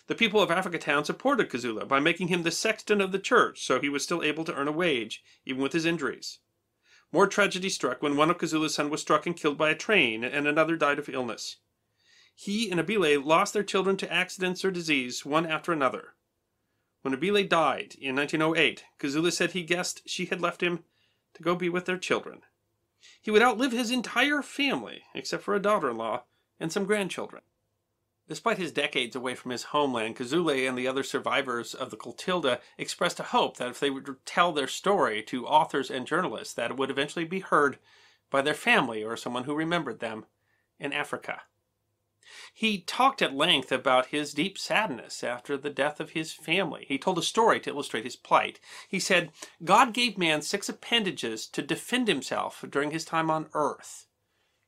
The 0.07 0.15
people 0.15 0.41
of 0.41 0.49
Africa 0.49 0.79
Town 0.79 1.05
supported 1.05 1.51
Kossola 1.51 1.87
by 1.87 1.99
making 1.99 2.29
him 2.29 2.41
the 2.41 2.49
sexton 2.49 2.99
of 2.99 3.11
the 3.11 3.19
church 3.19 3.63
so 3.63 3.79
he 3.79 3.89
was 3.89 4.01
still 4.01 4.23
able 4.23 4.43
to 4.45 4.55
earn 4.55 4.67
a 4.67 4.71
wage, 4.71 5.23
even 5.45 5.61
with 5.61 5.73
his 5.73 5.85
injuries. 5.85 6.39
More 7.15 7.27
tragedy 7.27 7.69
struck 7.69 8.01
when 8.01 8.17
one 8.17 8.29
of 8.29 8.37
Kossola's 8.37 8.75
sons 8.75 8.91
was 8.91 8.99
struck 8.99 9.25
and 9.25 9.37
killed 9.37 9.57
by 9.57 9.69
a 9.69 9.73
train 9.73 10.25
and 10.25 10.45
another 10.45 10.75
died 10.75 10.99
of 10.99 11.07
illness. 11.07 11.55
He 12.35 12.69
and 12.69 12.77
Abile 12.77 13.23
lost 13.23 13.53
their 13.53 13.63
children 13.63 13.95
to 13.95 14.11
accidents 14.11 14.65
or 14.65 14.69
disease 14.69 15.25
one 15.25 15.45
after 15.45 15.71
another. 15.71 16.15
When 17.03 17.13
Abile 17.13 17.47
died 17.47 17.95
in 18.01 18.17
1908, 18.17 18.83
Kossola 18.99 19.31
said 19.31 19.53
he 19.53 19.63
guessed 19.63 20.01
she 20.05 20.25
had 20.25 20.41
left 20.41 20.61
him 20.61 20.83
to 21.35 21.41
go 21.41 21.55
be 21.55 21.69
with 21.69 21.85
their 21.85 21.97
children. 21.97 22.41
He 23.21 23.31
would 23.31 23.41
outlive 23.41 23.71
his 23.71 23.91
entire 23.91 24.41
family, 24.41 25.03
except 25.13 25.43
for 25.43 25.55
a 25.55 25.61
daughter-in-law 25.61 26.23
and 26.59 26.69
some 26.69 26.83
grandchildren. 26.83 27.43
Despite 28.27 28.57
his 28.57 28.71
decades 28.71 29.15
away 29.15 29.35
from 29.35 29.51
his 29.51 29.65
homeland, 29.65 30.15
Kossola 30.15 30.67
and 30.67 30.77
the 30.77 30.87
other 30.87 31.03
survivors 31.03 31.73
of 31.75 31.91
the 31.91 31.97
Clotilda 31.97 32.59
expressed 32.77 33.19
a 33.19 33.23
hope 33.23 33.57
that 33.57 33.69
if 33.69 33.79
they 33.79 33.91
would 33.91 34.25
tell 34.25 34.51
their 34.51 34.67
story 34.67 35.21
to 35.23 35.45
authors 35.45 35.91
and 35.91 36.07
journalists, 36.07 36.53
that 36.55 36.71
it 36.71 36.77
would 36.77 36.89
eventually 36.89 37.25
be 37.25 37.41
heard 37.41 37.77
by 38.31 38.41
their 38.41 38.55
family 38.55 39.03
or 39.03 39.15
someone 39.15 39.43
who 39.43 39.53
remembered 39.53 39.99
them 39.99 40.25
in 40.79 40.91
Africa. 40.91 41.43
He 42.51 42.79
talked 42.79 43.21
at 43.21 43.35
length 43.35 43.71
about 43.71 44.07
his 44.07 44.33
deep 44.33 44.57
sadness 44.57 45.23
after 45.23 45.55
the 45.55 45.69
death 45.69 45.99
of 45.99 46.11
his 46.11 46.33
family. 46.33 46.85
He 46.87 46.97
told 46.97 47.19
a 47.19 47.23
story 47.23 47.59
to 47.59 47.69
illustrate 47.69 48.03
his 48.03 48.15
plight. 48.15 48.59
He 48.89 48.99
said, 48.99 49.31
God 49.63 49.93
gave 49.93 50.17
man 50.17 50.41
six 50.41 50.67
appendages 50.67 51.45
to 51.49 51.61
defend 51.61 52.07
himself 52.07 52.65
during 52.67 52.89
his 52.89 53.05
time 53.05 53.29
on 53.29 53.49
earth 53.53 54.07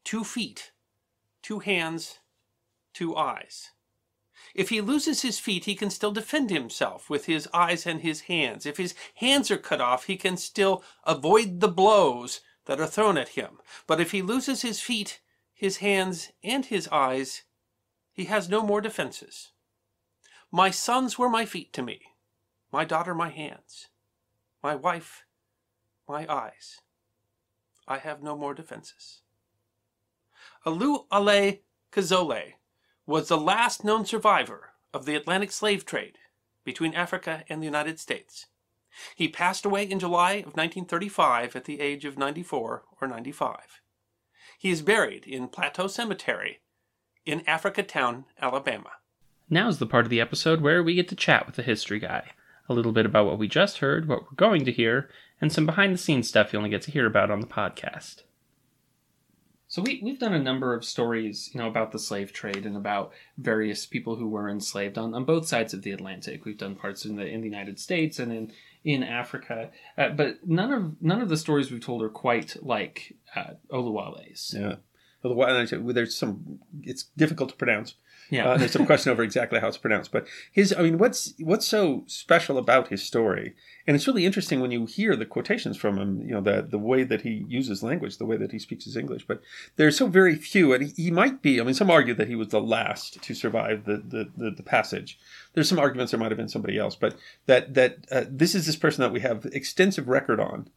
two 0.04 0.24
feet, 0.24 0.72
two 1.42 1.60
hands, 1.60 2.20
two 2.98 3.16
eyes. 3.16 3.70
If 4.56 4.70
he 4.70 4.82
loses 4.82 5.22
his 5.22 5.38
feet, 5.38 5.66
he 5.66 5.75
can 5.75 5.92
still 5.92 6.12
defend 6.12 6.50
himself 6.50 7.12
with 7.12 7.25
his 7.25 7.48
eyes 7.54 7.86
and 7.86 8.01
his 8.01 8.22
hands. 8.22 8.66
If 8.66 8.77
his 8.77 8.96
hands 9.16 9.51
are 9.51 9.58
cut 9.58 9.80
off, 9.80 10.06
he 10.06 10.18
can 10.18 10.36
still 10.36 10.84
avoid 11.04 11.60
the 11.60 11.68
blows 11.68 12.42
that 12.66 12.80
are 12.82 12.88
thrown 12.88 13.20
at 13.20 13.30
him. 13.30 13.60
But 13.86 14.01
if 14.01 14.12
he 14.12 14.24
loses 14.24 14.63
his 14.63 14.82
feet, 14.82 15.20
his 15.54 15.77
hands, 15.77 16.32
and 16.44 16.66
his 16.66 16.88
eyes, 16.88 17.44
he 18.12 18.25
has 18.25 18.50
no 18.50 18.63
more 18.63 18.82
defenses. 18.82 19.51
My 20.51 20.72
sons 20.72 21.20
were 21.20 21.30
my 21.30 21.46
feet 21.46 21.72
to 21.74 21.84
me, 21.84 22.01
my 22.72 22.84
daughter 22.84 23.13
my 23.13 23.30
hands, 23.30 23.89
my 24.63 24.74
wife 24.74 25.24
my 26.08 26.25
eyes. 26.27 26.80
I 27.88 28.00
have 28.00 28.24
no 28.24 28.36
more 28.36 28.56
defenses. 28.56 29.22
Alu 30.66 31.06
Ale 31.13 31.60
Kazole 31.92 32.54
was 33.08 33.30
the 33.30 33.38
last 33.38 33.86
known 33.86 34.06
survivor 34.06 34.74
of 34.94 35.06
the 35.06 35.16
Atlantic 35.16 35.52
slave 35.52 35.86
trade 35.86 36.18
between 36.66 36.94
Africa 36.94 37.46
and 37.48 37.62
the 37.62 37.66
United 37.66 38.00
States. 38.00 38.48
He 39.16 39.30
passed 39.30 39.66
away 39.66 39.84
in 39.84 40.00
July 40.00 40.34
of 40.34 40.58
1935 40.58 41.56
at 41.56 41.64
the 41.64 41.80
age 41.80 42.04
of 42.04 42.18
94 42.18 42.84
or 43.02 43.08
95. 43.08 43.82
He 44.60 44.70
is 44.70 44.82
buried 44.82 45.26
in 45.26 45.48
Plateau 45.48 45.88
Cemetery 45.88 46.60
in 47.26 47.48
Africa 47.48 47.82
Town, 47.82 48.26
Alabama. 48.42 48.92
Now's 49.50 49.80
the 49.80 49.86
part 49.86 50.06
of 50.06 50.10
the 50.10 50.20
episode 50.20 50.60
where 50.60 50.84
we 50.84 50.96
get 50.96 51.08
to 51.08 51.16
chat 51.16 51.46
with 51.46 51.56
the 51.56 51.64
history 51.64 52.00
guy. 52.00 52.32
A 52.68 52.74
little 52.74 52.92
bit 52.92 53.06
about 53.06 53.28
what 53.28 53.40
we 53.40 53.48
just 53.48 53.78
heard, 53.78 54.08
what 54.08 54.24
we're 54.24 54.36
going 54.36 54.66
to 54.66 54.72
hear, 54.74 55.10
and 55.40 55.54
some 55.54 55.66
behind 55.66 55.94
the 55.94 55.98
scenes 55.98 56.28
stuff 56.28 56.52
you 56.52 56.58
only 56.58 56.70
get 56.70 56.82
to 56.82 56.92
hear 56.92 57.06
about 57.06 57.32
on 57.32 57.40
the 57.40 57.48
podcast. 57.48 58.24
So 59.70 59.82
we, 59.82 60.00
we've 60.02 60.20
done 60.20 60.34
a 60.34 60.42
number 60.42 60.74
of 60.74 60.86
stories, 60.86 61.50
you 61.54 61.60
know, 61.60 61.68
about 61.68 61.92
the 61.92 62.00
slave 62.00 62.32
trade 62.32 62.66
and 62.66 62.78
about 62.78 63.12
various 63.38 63.86
people 63.86 64.16
who 64.16 64.30
were 64.30 64.50
enslaved 64.50 64.98
on, 64.98 65.14
on 65.14 65.26
both 65.26 65.46
sides 65.46 65.74
of 65.74 65.82
the 65.82 65.92
Atlantic. 65.92 66.46
We've 66.46 66.58
done 66.58 66.76
parts 66.76 67.04
in 67.04 67.18
the 67.18 67.26
in 67.26 67.42
the 67.42 67.50
United 67.50 67.78
States 67.80 68.18
and 68.18 68.32
in 68.32 68.54
in 68.86 69.04
Africa, 69.04 69.72
uh, 69.98 70.10
but 70.10 70.48
none 70.48 70.72
of 70.72 71.02
none 71.02 71.22
of 71.22 71.28
the 71.28 71.36
stories 71.36 71.70
we've 71.70 71.84
told 71.84 72.02
are 72.02 72.10
quite 72.10 72.56
like 72.62 73.16
uh, 73.36 73.56
Oluale's. 73.70 74.56
Yeah. 74.58 74.76
Otherwise, 75.26 75.74
there's 75.74 76.16
some. 76.16 76.60
It's 76.84 77.04
difficult 77.18 77.50
to 77.50 77.56
pronounce. 77.56 77.96
Yeah. 78.30 78.50
Uh, 78.50 78.58
there's 78.58 78.72
some 78.72 78.86
question 78.86 79.12
over 79.12 79.24
exactly 79.24 79.60
how 79.60 79.68
it's 79.68 79.78
pronounced, 79.78 80.12
but 80.12 80.28
his. 80.52 80.74
I 80.78 80.82
mean, 80.82 80.98
what's 80.98 81.34
what's 81.40 81.66
so 81.66 82.04
special 82.08 82.58
about 82.58 82.90
his 82.90 83.04
story? 83.04 83.56
And 83.86 83.96
it's 83.96 84.08
really 84.08 84.26
interesting 84.26 84.60
when 84.60 84.72
you 84.72 84.86
hear 84.86 85.16
the 85.16 85.26
quotations 85.26 85.78
from 85.78 85.98
him. 85.98 86.22
You 86.22 86.34
know, 86.34 86.42
the 86.42 86.62
the 86.62 86.78
way 86.78 87.04
that 87.04 87.22
he 87.22 87.46
uses 87.48 87.84
language, 87.84 88.18
the 88.18 88.26
way 88.26 88.38
that 88.38 88.52
he 88.52 88.60
speaks 88.60 88.86
his 88.86 88.98
English. 88.98 89.26
But 89.28 89.42
there's 89.78 89.98
so 89.98 90.08
very 90.08 90.36
few, 90.36 90.74
and 90.74 90.88
he, 90.88 91.04
he 91.04 91.12
might 91.12 91.42
be. 91.42 91.62
I 91.62 91.64
mean, 91.64 91.74
some 91.74 91.92
argue 91.92 92.14
that 92.16 92.28
he 92.28 92.36
was 92.36 92.50
the 92.50 92.62
last 92.62 93.22
to 93.24 93.34
survive 93.34 93.86
the 93.86 93.98
the, 93.98 94.30
the, 94.36 94.52
the 94.52 94.64
passage. 94.64 95.18
There's 95.54 95.70
some 95.70 95.80
arguments 95.80 96.12
there 96.12 96.20
might 96.20 96.32
have 96.32 96.38
been 96.38 96.50
somebody 96.50 96.78
else, 96.78 96.96
but 96.96 97.16
that 97.46 97.74
that 97.76 97.98
uh, 98.12 98.26
this 98.30 98.56
is 98.56 98.66
this 98.66 98.76
person 98.76 99.02
that 99.04 99.14
we 99.14 99.22
have 99.22 99.46
extensive 99.46 100.08
record 100.08 100.40
on 100.40 100.70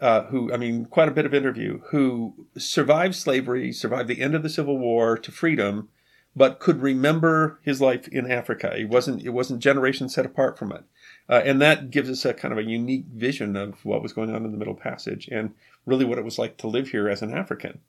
uh, 0.00 0.24
who, 0.24 0.52
I 0.52 0.56
mean, 0.56 0.86
quite 0.86 1.08
a 1.08 1.12
bit 1.12 1.26
of 1.26 1.34
interview, 1.34 1.80
who 1.86 2.46
survived 2.56 3.14
slavery, 3.14 3.72
survived 3.72 4.08
the 4.08 4.20
end 4.20 4.34
of 4.34 4.42
the 4.42 4.48
Civil 4.48 4.78
War 4.78 5.18
to 5.18 5.32
freedom, 5.32 5.88
but 6.38 6.60
could 6.60 6.80
remember 6.80 7.58
his 7.62 7.80
life 7.80 8.08
in 8.08 8.30
Africa. 8.30 8.72
He 8.76 8.84
wasn't, 8.84 9.22
it 9.22 9.30
wasn't 9.30 9.60
generations 9.60 10.14
set 10.14 10.24
apart 10.24 10.58
from 10.58 10.72
it. 10.72 10.84
Uh, 11.28 11.42
and 11.44 11.60
that 11.60 11.90
gives 11.90 12.08
us 12.08 12.24
a 12.24 12.32
kind 12.32 12.52
of 12.52 12.58
a 12.58 12.68
unique 12.68 13.04
vision 13.12 13.56
of 13.56 13.84
what 13.84 14.02
was 14.02 14.12
going 14.12 14.34
on 14.34 14.44
in 14.44 14.52
the 14.52 14.56
Middle 14.56 14.74
Passage 14.74 15.28
and 15.30 15.52
really 15.84 16.04
what 16.04 16.18
it 16.18 16.24
was 16.24 16.38
like 16.38 16.56
to 16.58 16.68
live 16.68 16.88
here 16.88 17.08
as 17.08 17.20
an 17.20 17.34
African. 17.34 17.80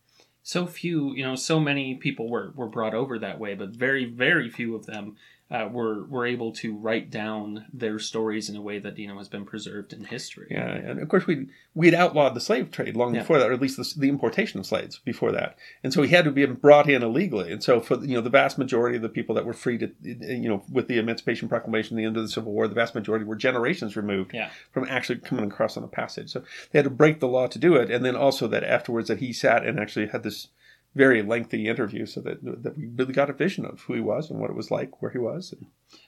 So 0.41 0.65
few, 0.65 1.13
you 1.13 1.23
know, 1.23 1.35
so 1.35 1.59
many 1.59 1.95
people 1.95 2.29
were, 2.29 2.51
were 2.55 2.67
brought 2.67 2.95
over 2.95 3.19
that 3.19 3.39
way, 3.39 3.53
but 3.53 3.69
very, 3.69 4.05
very 4.05 4.49
few 4.49 4.75
of 4.75 4.87
them 4.87 5.15
uh, 5.51 5.67
were 5.71 6.05
were 6.05 6.27
able 6.27 6.51
to 6.51 6.75
write 6.77 7.09
down 7.09 7.65
their 7.73 7.97
stories 7.97 8.49
in 8.49 8.55
a 8.55 8.61
way 8.61 8.77
that 8.77 8.97
you 8.99 9.07
know 9.07 9.17
has 9.17 9.27
been 9.27 9.45
preserved 9.45 9.93
in 9.93 10.03
history. 10.03 10.47
Yeah, 10.51 10.67
and 10.73 10.99
of 11.01 11.09
course 11.09 11.25
we 11.25 11.47
we 11.73 11.87
had 11.87 11.95
outlawed 11.95 12.35
the 12.35 12.39
slave 12.41 12.69
trade 12.69 12.95
long 12.95 13.15
Yeah. 13.15 13.21
before 13.21 13.39
that, 13.39 13.49
or 13.49 13.53
at 13.53 13.61
least 13.61 13.77
the, 13.77 13.99
the 13.99 14.09
importation 14.09 14.59
of 14.59 14.65
slaves 14.67 14.99
before 14.99 15.31
that, 15.31 15.57
and 15.83 15.91
so 15.91 16.03
he 16.03 16.09
had 16.09 16.25
to 16.25 16.31
be 16.31 16.45
brought 16.45 16.87
in 16.89 17.01
illegally. 17.01 17.51
And 17.51 17.63
so 17.63 17.79
for 17.79 17.95
you 18.05 18.13
know 18.15 18.21
the 18.21 18.29
vast 18.29 18.57
majority 18.59 18.95
of 18.97 19.01
the 19.01 19.09
people 19.09 19.33
that 19.35 19.45
were 19.45 19.53
freed, 19.53 19.81
at, 19.83 19.91
you 20.03 20.47
know, 20.49 20.63
with 20.71 20.87
the 20.87 20.99
Emancipation 20.99 21.49
Proclamation, 21.49 21.97
the 21.97 22.05
end 22.05 22.17
of 22.17 22.23
the 22.23 22.29
Civil 22.29 22.51
War, 22.51 22.67
the 22.67 22.75
vast 22.75 22.93
majority 22.93 23.25
were 23.25 23.35
generations 23.35 23.97
removed 23.97 24.33
Yeah. 24.33 24.49
from 24.71 24.85
actually 24.87 25.17
coming 25.19 25.45
across 25.45 25.75
on 25.77 25.81
the 25.81 25.87
passage. 25.89 26.29
So 26.29 26.43
they 26.71 26.77
had 26.79 26.83
to 26.85 26.89
break 26.91 27.19
the 27.19 27.27
law 27.27 27.47
to 27.47 27.57
do 27.57 27.75
it, 27.75 27.89
and 27.89 28.05
then 28.05 28.15
also 28.15 28.47
that 28.47 28.63
afterwards 28.63 29.07
that 29.07 29.17
he 29.19 29.33
sat 29.33 29.65
and 29.65 29.79
actually 29.79 30.07
had 30.09 30.21
this 30.23 30.49
very 30.95 31.21
lengthy 31.21 31.67
interview, 31.67 32.05
so 32.05 32.21
that 32.21 32.43
that 32.43 32.77
we 32.77 32.87
really 32.87 33.13
got 33.13 33.29
a 33.29 33.33
vision 33.33 33.65
of 33.65 33.81
who 33.81 33.93
he 33.93 34.01
was 34.01 34.29
and 34.29 34.39
what 34.39 34.49
it 34.49 34.55
was 34.55 34.71
like 34.71 35.01
where 35.01 35.11
he 35.11 35.17
was. 35.17 35.53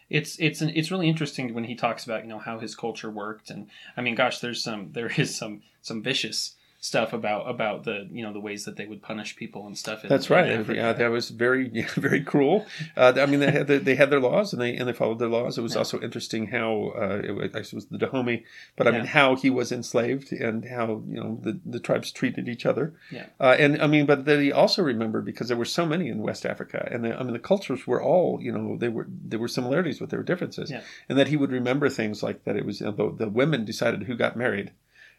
It's 0.09 0.37
it's 0.39 0.61
an, 0.61 0.71
it's 0.75 0.91
really 0.91 1.07
interesting 1.07 1.53
when 1.53 1.65
he 1.65 1.75
talks 1.75 2.03
about 2.03 2.23
you 2.23 2.29
know 2.29 2.39
how 2.39 2.59
his 2.59 2.75
culture 2.75 3.09
worked 3.09 3.49
and 3.49 3.67
I 3.95 4.01
mean 4.01 4.15
gosh 4.15 4.39
there's 4.39 4.63
some 4.63 4.91
there 4.91 5.11
is 5.17 5.35
some 5.35 5.61
some 5.81 6.03
vicious 6.03 6.55
stuff 6.83 7.13
about 7.13 7.47
about 7.47 7.83
the 7.83 8.09
you 8.11 8.23
know 8.23 8.33
the 8.33 8.39
ways 8.39 8.65
that 8.65 8.75
they 8.75 8.87
would 8.87 9.03
punish 9.03 9.35
people 9.35 9.67
and 9.67 9.77
stuff. 9.77 10.03
In, 10.03 10.09
That's 10.09 10.31
right. 10.31 10.67
Yeah, 10.67 10.93
that 10.93 11.11
was 11.11 11.29
very 11.29 11.69
very 11.95 12.21
cruel. 12.21 12.65
Uh, 12.97 13.13
I 13.15 13.27
mean, 13.27 13.39
they 13.39 13.51
had 13.51 13.67
the, 13.67 13.77
they 13.77 13.95
had 13.95 14.09
their 14.09 14.19
laws 14.19 14.51
and 14.51 14.61
they 14.61 14.75
and 14.75 14.87
they 14.87 14.93
followed 14.93 15.19
their 15.19 15.29
laws. 15.29 15.57
It 15.57 15.61
was 15.61 15.73
yeah. 15.73 15.79
also 15.79 16.01
interesting 16.01 16.47
how 16.47 16.93
uh, 16.97 17.21
it 17.23 17.31
was, 17.31 17.51
it 17.53 17.73
was 17.73 17.85
the 17.85 17.99
Dahomey, 17.99 18.43
but 18.75 18.87
I 18.87 18.91
yeah. 18.91 18.97
mean 18.97 19.05
how 19.05 19.35
he 19.35 19.51
was 19.51 19.71
enslaved 19.71 20.33
and 20.33 20.65
how 20.65 21.03
you 21.07 21.21
know 21.23 21.39
the, 21.41 21.59
the 21.65 21.79
tribes 21.79 22.11
treated 22.11 22.49
each 22.49 22.65
other. 22.65 22.95
Yeah. 23.11 23.27
Uh, 23.39 23.55
and 23.59 23.79
I 23.79 23.85
mean, 23.85 24.07
but 24.07 24.25
they 24.25 24.51
also 24.51 24.81
remember 24.81 25.21
because 25.21 25.47
there 25.49 25.57
were 25.57 25.65
so 25.65 25.85
many 25.85 26.09
in 26.09 26.17
West 26.17 26.47
Africa, 26.47 26.87
and 26.91 27.05
the, 27.05 27.17
I 27.17 27.21
mean 27.21 27.33
the 27.33 27.39
cultures 27.39 27.85
were 27.85 28.01
all 28.01 28.39
you 28.41 28.51
know 28.51 28.75
they 28.75 28.89
were 28.89 29.05
there 29.07 29.39
were 29.39 29.47
similarities, 29.47 29.99
but 29.99 30.09
there 30.09 30.19
were 30.19 30.25
differences. 30.25 30.71
Yeah. 30.71 30.81
And 31.07 31.19
that 31.19 31.27
he 31.27 31.37
would 31.37 31.51
remember 31.51 31.89
things 31.89 32.23
like 32.23 32.43
that. 32.45 32.55
It 32.55 32.65
was 32.65 32.79
you 32.81 32.87
know, 32.87 32.91
the, 32.91 33.25
the 33.25 33.29
women 33.29 33.65
decided 33.65 34.03
who 34.03 34.15
got 34.15 34.35
married. 34.35 34.71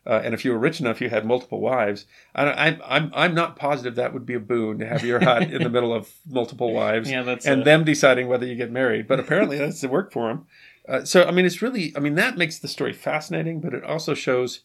Uh, 0.04 0.21
and 0.25 0.35
if 0.35 0.44
you 0.44 0.50
were 0.50 0.59
rich 0.59 0.80
enough, 0.80 1.00
you 1.00 1.09
had 1.09 1.25
multiple 1.25 1.61
wives. 1.61 2.06
I, 2.35 2.44
I, 2.44 2.78
I'm 2.85 3.12
I'm 3.14 3.35
not 3.35 3.56
positive 3.56 3.94
that 3.94 4.12
would 4.12 4.26
be 4.26 4.35
a 4.35 4.40
boon 4.40 4.78
to 4.78 4.87
have 4.87 5.04
your 5.04 5.21
hut 5.25 5.44
in 5.44 5.62
the 5.62 5.71
middle 5.71 5.94
of 5.94 6.11
multiple 6.28 6.73
wives, 6.73 7.11
yeah, 7.11 7.23
that's 7.23 7.47
and 7.47 7.62
a... 7.62 7.64
them 7.64 7.85
deciding 7.85 8.26
whether 8.26 8.47
you 8.47 8.56
get 8.56 8.73
married. 8.73 9.06
But 9.06 9.21
apparently, 9.21 9.59
that's 9.59 9.80
the 9.80 9.88
work 9.88 10.12
for 10.12 10.28
them. 10.28 10.47
Uh, 10.88 11.04
so 11.04 11.25
I 11.25 11.30
mean, 11.30 11.47
it's 11.47 11.62
really 11.62 11.92
I 11.97 12.00
mean 12.00 12.16
that 12.16 12.37
makes 12.37 12.59
the 12.59 12.68
story 12.68 12.92
fascinating, 12.92 13.61
but 13.61 13.75
it 13.75 13.85
also 13.85 14.14
shows. 14.14 14.61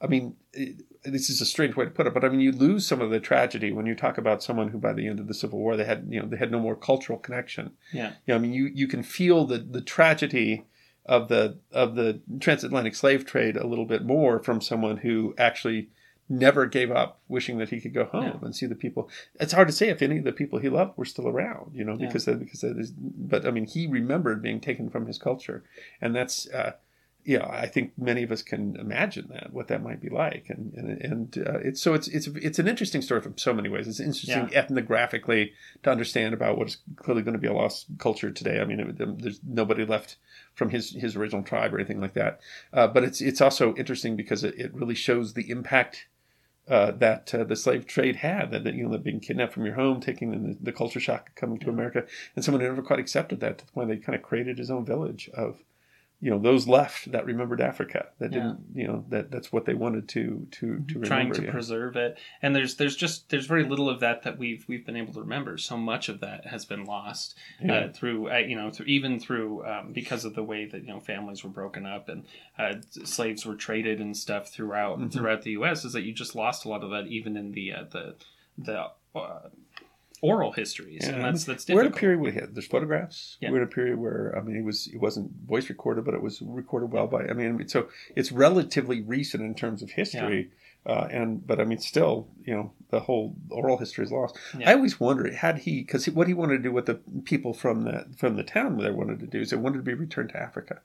I 0.00 0.08
mean, 0.08 0.34
it, 0.52 0.82
this 1.04 1.30
is 1.30 1.40
a 1.40 1.46
strange 1.46 1.76
way 1.76 1.84
to 1.84 1.90
put 1.90 2.06
it, 2.06 2.14
but 2.14 2.24
I 2.24 2.28
mean, 2.28 2.40
you 2.40 2.52
lose 2.52 2.86
some 2.86 3.00
of 3.00 3.10
the 3.10 3.20
tragedy 3.20 3.72
when 3.72 3.86
you 3.86 3.94
talk 3.94 4.18
about 4.18 4.42
someone 4.42 4.68
who, 4.68 4.78
by 4.78 4.92
the 4.92 5.06
end 5.06 5.20
of 5.20 5.28
the 5.28 5.34
Civil 5.34 5.58
War, 5.58 5.76
they 5.76 5.84
had 5.84 6.06
you 6.10 6.20
know 6.20 6.26
they 6.26 6.36
had 6.36 6.52
no 6.52 6.60
more 6.60 6.76
cultural 6.76 7.18
connection. 7.18 7.72
Yeah, 7.92 8.10
you 8.26 8.34
know, 8.34 8.36
I 8.36 8.38
mean, 8.38 8.52
you 8.52 8.66
you 8.66 8.86
can 8.86 9.02
feel 9.02 9.46
the 9.46 9.58
the 9.58 9.80
tragedy 9.80 10.66
of 11.06 11.28
the 11.28 11.58
of 11.72 11.94
the 11.94 12.20
transatlantic 12.40 12.94
slave 12.94 13.26
trade 13.26 13.56
a 13.56 13.66
little 13.66 13.86
bit 13.86 14.04
more 14.04 14.38
from 14.38 14.60
someone 14.60 14.98
who 14.98 15.34
actually 15.36 15.88
never 16.28 16.64
gave 16.66 16.90
up 16.90 17.20
wishing 17.28 17.58
that 17.58 17.70
he 17.70 17.80
could 17.80 17.92
go 17.92 18.04
home 18.04 18.24
yeah. 18.24 18.38
and 18.42 18.54
see 18.54 18.66
the 18.66 18.74
people 18.74 19.10
it's 19.40 19.52
hard 19.52 19.68
to 19.68 19.74
say 19.74 19.88
if 19.88 20.00
any 20.00 20.18
of 20.18 20.24
the 20.24 20.32
people 20.32 20.58
he 20.58 20.68
loved 20.68 20.96
were 20.96 21.04
still 21.04 21.28
around 21.28 21.72
you 21.74 21.84
know 21.84 21.96
because 21.96 22.26
yeah. 22.26 22.34
because 22.34 22.64
but 22.96 23.44
i 23.44 23.50
mean 23.50 23.66
he 23.66 23.86
remembered 23.86 24.40
being 24.40 24.60
taken 24.60 24.88
from 24.88 25.06
his 25.06 25.18
culture 25.18 25.64
and 26.00 26.14
that's 26.14 26.48
uh, 26.50 26.72
yeah, 27.24 27.46
I 27.48 27.66
think 27.66 27.92
many 27.96 28.24
of 28.24 28.32
us 28.32 28.42
can 28.42 28.76
imagine 28.76 29.28
that 29.32 29.52
what 29.52 29.68
that 29.68 29.82
might 29.82 30.00
be 30.00 30.08
like, 30.08 30.46
and 30.48 30.72
and, 30.74 31.00
and 31.00 31.46
uh, 31.46 31.58
it's 31.58 31.80
so 31.80 31.94
it's 31.94 32.08
it's 32.08 32.26
it's 32.26 32.58
an 32.58 32.66
interesting 32.66 33.00
story 33.00 33.20
from 33.20 33.38
so 33.38 33.52
many 33.52 33.68
ways. 33.68 33.86
It's 33.86 34.00
interesting 34.00 34.48
yeah. 34.50 34.64
ethnographically 34.64 35.52
to 35.84 35.90
understand 35.90 36.34
about 36.34 36.58
what 36.58 36.66
is 36.68 36.78
clearly 36.96 37.22
going 37.22 37.34
to 37.34 37.40
be 37.40 37.46
a 37.46 37.52
lost 37.52 37.86
culture 37.98 38.30
today. 38.30 38.60
I 38.60 38.64
mean, 38.64 38.80
it, 38.80 39.20
there's 39.22 39.40
nobody 39.46 39.84
left 39.84 40.16
from 40.54 40.70
his 40.70 40.90
his 40.90 41.14
original 41.14 41.44
tribe 41.44 41.72
or 41.72 41.78
anything 41.78 42.00
like 42.00 42.14
that. 42.14 42.40
Uh, 42.72 42.88
but 42.88 43.04
it's 43.04 43.20
it's 43.20 43.40
also 43.40 43.74
interesting 43.76 44.16
because 44.16 44.42
it, 44.42 44.54
it 44.58 44.74
really 44.74 44.96
shows 44.96 45.34
the 45.34 45.48
impact 45.48 46.06
uh, 46.68 46.90
that 46.92 47.32
uh, 47.34 47.44
the 47.44 47.56
slave 47.56 47.86
trade 47.86 48.16
had. 48.16 48.50
That, 48.50 48.64
that 48.64 48.74
you 48.74 48.88
know, 48.88 48.98
being 48.98 49.20
kidnapped 49.20 49.52
from 49.52 49.64
your 49.64 49.74
home, 49.74 50.00
taking 50.00 50.30
the, 50.30 50.56
the 50.60 50.72
culture 50.72 51.00
shock 51.00 51.34
coming 51.36 51.58
to 51.60 51.70
America, 51.70 52.04
and 52.34 52.44
someone 52.44 52.62
who 52.62 52.68
never 52.68 52.82
quite 52.82 52.98
accepted 53.00 53.38
that 53.40 53.58
to 53.58 53.66
the 53.66 53.72
point 53.72 53.88
they 53.88 53.96
kind 53.96 54.16
of 54.16 54.22
created 54.22 54.58
his 54.58 54.70
own 54.72 54.84
village 54.84 55.30
of 55.34 55.62
you 56.22 56.30
know 56.30 56.38
those 56.38 56.68
left 56.68 57.10
that 57.10 57.26
remembered 57.26 57.60
Africa 57.60 58.06
that 58.20 58.30
didn't 58.30 58.60
you 58.74 58.86
know 58.86 59.04
that 59.08 59.32
that's 59.32 59.52
what 59.52 59.64
they 59.64 59.74
wanted 59.74 60.08
to 60.10 60.46
to 60.52 60.58
to 60.60 60.94
remember, 60.94 61.06
trying 61.06 61.32
to 61.32 61.44
yeah. 61.44 61.50
preserve 61.50 61.96
it 61.96 62.16
and 62.40 62.54
there's 62.54 62.76
there's 62.76 62.94
just 62.94 63.28
there's 63.28 63.46
very 63.46 63.64
little 63.64 63.90
of 63.90 63.98
that 64.00 64.22
that 64.22 64.38
we've 64.38 64.64
we've 64.68 64.86
been 64.86 64.96
able 64.96 65.12
to 65.12 65.20
remember 65.20 65.58
so 65.58 65.76
much 65.76 66.08
of 66.08 66.20
that 66.20 66.46
has 66.46 66.64
been 66.64 66.84
lost 66.84 67.36
uh, 67.60 67.66
yeah. 67.66 67.74
uh, 67.74 67.92
through 67.92 68.30
uh, 68.30 68.36
you 68.38 68.54
know 68.54 68.70
through 68.70 68.86
even 68.86 69.18
through 69.18 69.66
um, 69.66 69.92
because 69.92 70.24
of 70.24 70.36
the 70.36 70.44
way 70.44 70.64
that 70.64 70.82
you 70.82 70.88
know 70.88 71.00
families 71.00 71.42
were 71.42 71.50
broken 71.50 71.84
up 71.84 72.08
and 72.08 72.24
uh, 72.56 72.74
slaves 73.04 73.44
were 73.44 73.56
traded 73.56 74.00
and 74.00 74.16
stuff 74.16 74.48
throughout 74.48 75.00
mm-hmm. 75.00 75.08
throughout 75.08 75.42
the 75.42 75.50
U.S. 75.50 75.84
is 75.84 75.92
that 75.92 76.02
you 76.02 76.12
just 76.12 76.36
lost 76.36 76.64
a 76.64 76.68
lot 76.68 76.84
of 76.84 76.90
that 76.90 77.08
even 77.08 77.36
in 77.36 77.50
the 77.50 77.72
uh, 77.72 77.84
the 77.90 78.14
the 78.56 78.90
uh, 79.14 79.48
oral 80.22 80.52
histories, 80.52 81.02
yeah. 81.04 81.14
and 81.14 81.24
that's 81.24 81.44
that's 81.44 81.64
difficult. 81.64 81.84
We're 81.84 81.90
at 81.90 81.96
a 81.96 82.00
period 82.00 82.20
where 82.20 82.32
had, 82.32 82.54
there's 82.54 82.66
photographs. 82.66 83.36
Yeah. 83.40 83.50
We're 83.50 83.62
at 83.62 83.68
a 83.68 83.70
period 83.70 83.98
where 83.98 84.34
I 84.38 84.40
mean, 84.40 84.56
it 84.56 84.64
was 84.64 84.86
it 84.86 84.98
wasn't 84.98 85.32
voice 85.46 85.68
recorded, 85.68 86.04
but 86.04 86.14
it 86.14 86.22
was 86.22 86.40
recorded 86.40 86.92
well 86.92 87.08
by. 87.08 87.26
I 87.26 87.32
mean, 87.34 87.68
so 87.68 87.88
it's 88.16 88.32
relatively 88.32 89.02
recent 89.02 89.42
in 89.42 89.54
terms 89.54 89.82
of 89.82 89.90
history. 89.90 90.40
Yeah. 90.40 90.56
Uh, 90.84 91.06
and 91.12 91.46
but 91.46 91.60
I 91.60 91.64
mean, 91.64 91.78
still, 91.78 92.28
you 92.44 92.54
know, 92.54 92.72
the 92.90 93.00
whole 93.00 93.36
oral 93.50 93.78
history 93.78 94.04
is 94.04 94.10
lost. 94.10 94.36
Yeah. 94.58 94.70
I 94.70 94.74
always 94.74 94.98
wonder 94.98 95.32
had 95.32 95.58
he 95.58 95.82
because 95.82 96.08
what 96.08 96.26
he 96.26 96.34
wanted 96.34 96.56
to 96.56 96.62
do 96.62 96.72
with 96.72 96.86
the 96.86 97.00
people 97.24 97.52
from 97.52 97.84
the 97.84 98.06
from 98.16 98.36
the 98.36 98.42
town 98.42 98.78
they 98.78 98.90
wanted 98.90 99.20
to 99.20 99.26
do 99.26 99.40
is 99.40 99.50
they 99.50 99.56
wanted 99.56 99.78
to 99.78 99.84
be 99.84 99.94
returned 99.94 100.30
to 100.30 100.42
Africa, 100.42 100.80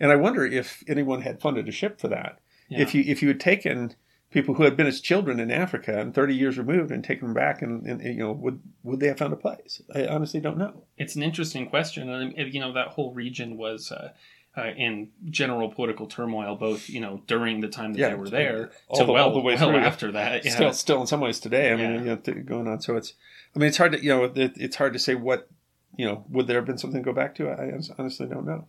and 0.00 0.10
I 0.10 0.16
wonder 0.16 0.46
if 0.46 0.82
anyone 0.88 1.20
had 1.20 1.40
funded 1.40 1.68
a 1.68 1.72
ship 1.72 2.00
for 2.00 2.08
that. 2.08 2.40
Yeah. 2.68 2.80
If 2.80 2.94
you 2.94 3.04
if 3.06 3.20
you 3.20 3.28
had 3.28 3.40
taken 3.40 3.94
people 4.32 4.54
who 4.54 4.64
had 4.64 4.76
been 4.76 4.86
as 4.86 5.00
children 5.00 5.38
in 5.38 5.50
Africa 5.50 5.98
and 5.98 6.14
30 6.14 6.34
years 6.34 6.58
removed 6.58 6.90
and 6.90 7.04
taken 7.04 7.28
them 7.28 7.34
back 7.34 7.62
and, 7.62 7.86
and, 7.86 8.02
you 8.02 8.14
know 8.14 8.32
would 8.32 8.60
would 8.82 8.98
they 9.00 9.06
have 9.06 9.18
found 9.18 9.32
a 9.32 9.36
place? 9.36 9.82
I 9.94 10.06
honestly 10.06 10.40
don't 10.40 10.58
know. 10.58 10.84
It's 10.96 11.14
an 11.14 11.22
interesting 11.22 11.68
question. 11.68 12.08
And 12.08 12.52
you 12.52 12.60
know 12.60 12.72
that 12.72 12.88
whole 12.88 13.12
region 13.12 13.56
was 13.56 13.92
uh, 13.92 14.12
uh, 14.56 14.70
in 14.76 15.10
general 15.30 15.70
political 15.70 16.06
turmoil 16.06 16.56
both 16.56 16.88
you 16.88 17.00
know 17.00 17.22
during 17.26 17.60
the 17.60 17.68
time 17.68 17.92
that 17.92 18.00
yeah, 18.00 18.08
they 18.08 18.14
were 18.14 18.28
there 18.28 18.70
to 18.94 19.04
the, 19.04 19.12
well, 19.12 19.32
the 19.32 19.40
way 19.40 19.54
well 19.54 19.70
through. 19.70 19.78
after 19.78 20.12
that 20.12 20.44
yeah. 20.44 20.50
still 20.50 20.72
still 20.72 21.00
in 21.00 21.06
some 21.06 21.20
ways 21.20 21.38
today. 21.38 21.72
I 21.72 21.76
mean 21.76 22.06
you 22.06 22.16
know, 22.16 22.42
going 22.44 22.66
on. 22.66 22.80
So 22.80 22.96
it's 22.96 23.14
I 23.54 23.58
mean 23.58 23.68
it's 23.68 23.78
hard 23.78 23.92
to 23.92 24.02
you 24.02 24.10
know 24.10 24.24
it, 24.24 24.52
it's 24.56 24.76
hard 24.76 24.94
to 24.94 24.98
say 24.98 25.14
what 25.14 25.48
you 25.96 26.06
know 26.06 26.24
would 26.30 26.46
there 26.46 26.56
have 26.56 26.66
been 26.66 26.78
something 26.78 27.02
to 27.02 27.04
go 27.04 27.14
back 27.14 27.34
to? 27.36 27.48
I 27.48 27.72
honestly 27.98 28.26
don't 28.26 28.46
know 28.46 28.66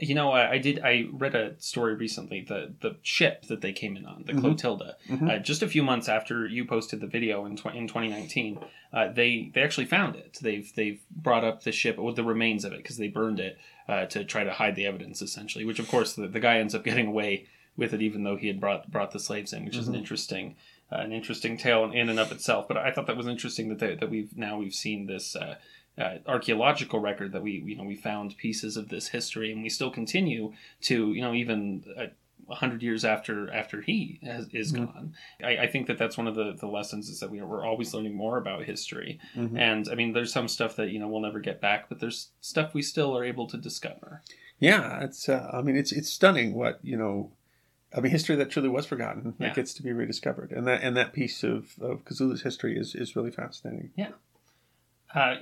you 0.00 0.14
know, 0.14 0.32
I, 0.32 0.52
I, 0.52 0.58
did. 0.58 0.80
I 0.82 1.06
read 1.12 1.34
a 1.34 1.60
story 1.60 1.94
recently. 1.94 2.40
The 2.40 2.72
the 2.80 2.96
ship 3.02 3.46
that 3.46 3.60
they 3.60 3.72
came 3.72 3.96
in 3.96 4.06
on, 4.06 4.24
the 4.26 4.32
mm-hmm. 4.32 4.40
Clotilda, 4.40 4.96
mm-hmm. 5.08 5.28
Uh, 5.28 5.38
just 5.38 5.62
a 5.62 5.68
few 5.68 5.82
months 5.82 6.08
after 6.08 6.46
you 6.46 6.64
posted 6.64 7.00
the 7.00 7.06
video 7.06 7.44
in 7.44 7.56
tw- 7.56 7.74
in 7.74 7.86
2019, 7.86 8.58
uh, 8.92 9.08
they 9.12 9.50
they 9.54 9.62
actually 9.62 9.84
found 9.86 10.16
it. 10.16 10.38
They've 10.40 10.70
they've 10.74 11.00
brought 11.10 11.44
up 11.44 11.62
the 11.62 11.72
ship 11.72 11.98
with 11.98 12.16
the 12.16 12.24
remains 12.24 12.64
of 12.64 12.72
it 12.72 12.78
because 12.78 12.96
they 12.96 13.08
burned 13.08 13.40
it 13.40 13.58
uh, 13.88 14.06
to 14.06 14.24
try 14.24 14.42
to 14.42 14.52
hide 14.52 14.74
the 14.74 14.86
evidence, 14.86 15.20
essentially. 15.20 15.64
Which 15.64 15.78
of 15.78 15.88
course 15.88 16.14
the, 16.14 16.26
the 16.26 16.40
guy 16.40 16.58
ends 16.58 16.74
up 16.74 16.84
getting 16.84 17.06
away 17.06 17.46
with 17.76 17.92
it, 17.92 18.00
even 18.00 18.24
though 18.24 18.36
he 18.36 18.46
had 18.46 18.60
brought 18.60 18.90
brought 18.90 19.12
the 19.12 19.20
slaves 19.20 19.52
in, 19.52 19.64
which 19.64 19.74
mm-hmm. 19.74 19.80
is 19.80 19.88
an 19.88 19.94
mm-hmm. 19.94 20.00
interesting. 20.00 20.56
Uh, 20.92 21.02
an 21.02 21.12
interesting 21.12 21.56
tale 21.56 21.84
in 21.92 22.08
and 22.08 22.18
of 22.18 22.32
itself, 22.32 22.66
but 22.66 22.76
I 22.76 22.90
thought 22.90 23.06
that 23.06 23.16
was 23.16 23.28
interesting 23.28 23.68
that 23.68 23.78
they, 23.78 23.94
that 23.94 24.10
we've 24.10 24.36
now 24.36 24.58
we've 24.58 24.74
seen 24.74 25.06
this 25.06 25.36
uh, 26.00 26.18
archaeological 26.26 27.00
record 27.00 27.32
that 27.32 27.42
we 27.42 27.62
you 27.64 27.76
know 27.76 27.84
we 27.84 27.96
found 27.96 28.36
pieces 28.36 28.76
of 28.76 28.88
this 28.88 29.08
history, 29.08 29.52
and 29.52 29.62
we 29.62 29.68
still 29.68 29.90
continue 29.90 30.52
to 30.82 31.12
you 31.12 31.22
know 31.22 31.34
even. 31.34 31.84
Uh, 31.96 32.06
hundred 32.48 32.82
years 32.82 33.04
after 33.04 33.48
after 33.52 33.80
he 33.80 34.18
has, 34.24 34.48
is 34.52 34.72
mm-hmm. 34.72 34.86
gone, 34.86 35.14
I, 35.40 35.58
I, 35.58 35.66
think 35.68 35.86
that 35.86 35.98
that's 35.98 36.18
one 36.18 36.26
of 36.26 36.34
the, 36.34 36.56
the 36.58 36.66
lessons 36.66 37.08
is 37.08 37.20
that 37.20 37.30
we 37.30 37.38
are, 37.38 37.46
we're 37.46 37.64
always 37.64 37.94
learning 37.94 38.14
more 38.14 38.38
about 38.38 38.64
history. 38.64 39.20
Mm-hmm. 39.36 39.56
And 39.56 39.88
I 39.88 39.94
mean, 39.94 40.14
there's 40.14 40.32
some 40.32 40.48
stuff 40.48 40.74
that 40.74 40.90
you 40.90 40.98
know 40.98 41.06
we'll 41.06 41.20
never 41.20 41.38
get 41.38 41.60
back, 41.60 41.88
but 41.88 42.00
there's 42.00 42.30
stuff 42.40 42.74
we 42.74 42.82
still 42.82 43.16
are 43.16 43.24
able 43.24 43.46
to 43.46 43.56
discover. 43.56 44.22
Yeah, 44.58 45.02
it's. 45.02 45.28
Uh, 45.28 45.50
I 45.52 45.62
mean, 45.62 45.76
it's 45.76 45.92
it's 45.92 46.10
stunning 46.10 46.54
what 46.54 46.78
you 46.82 46.96
know. 46.96 47.32
I 47.96 48.00
mean, 48.00 48.12
history 48.12 48.36
that 48.36 48.50
truly 48.50 48.68
was 48.68 48.86
forgotten 48.86 49.34
that 49.38 49.46
yeah. 49.46 49.54
gets 49.54 49.74
to 49.74 49.82
be 49.82 49.92
rediscovered, 49.92 50.52
and 50.52 50.66
that 50.66 50.82
and 50.82 50.96
that 50.96 51.12
piece 51.12 51.42
of 51.42 51.74
of 51.80 52.04
Kossola's 52.04 52.42
history 52.42 52.78
is 52.78 52.94
is 52.94 53.16
really 53.16 53.30
fascinating. 53.30 53.90
Yeah. 53.96 54.10
Uh, 55.12 55.34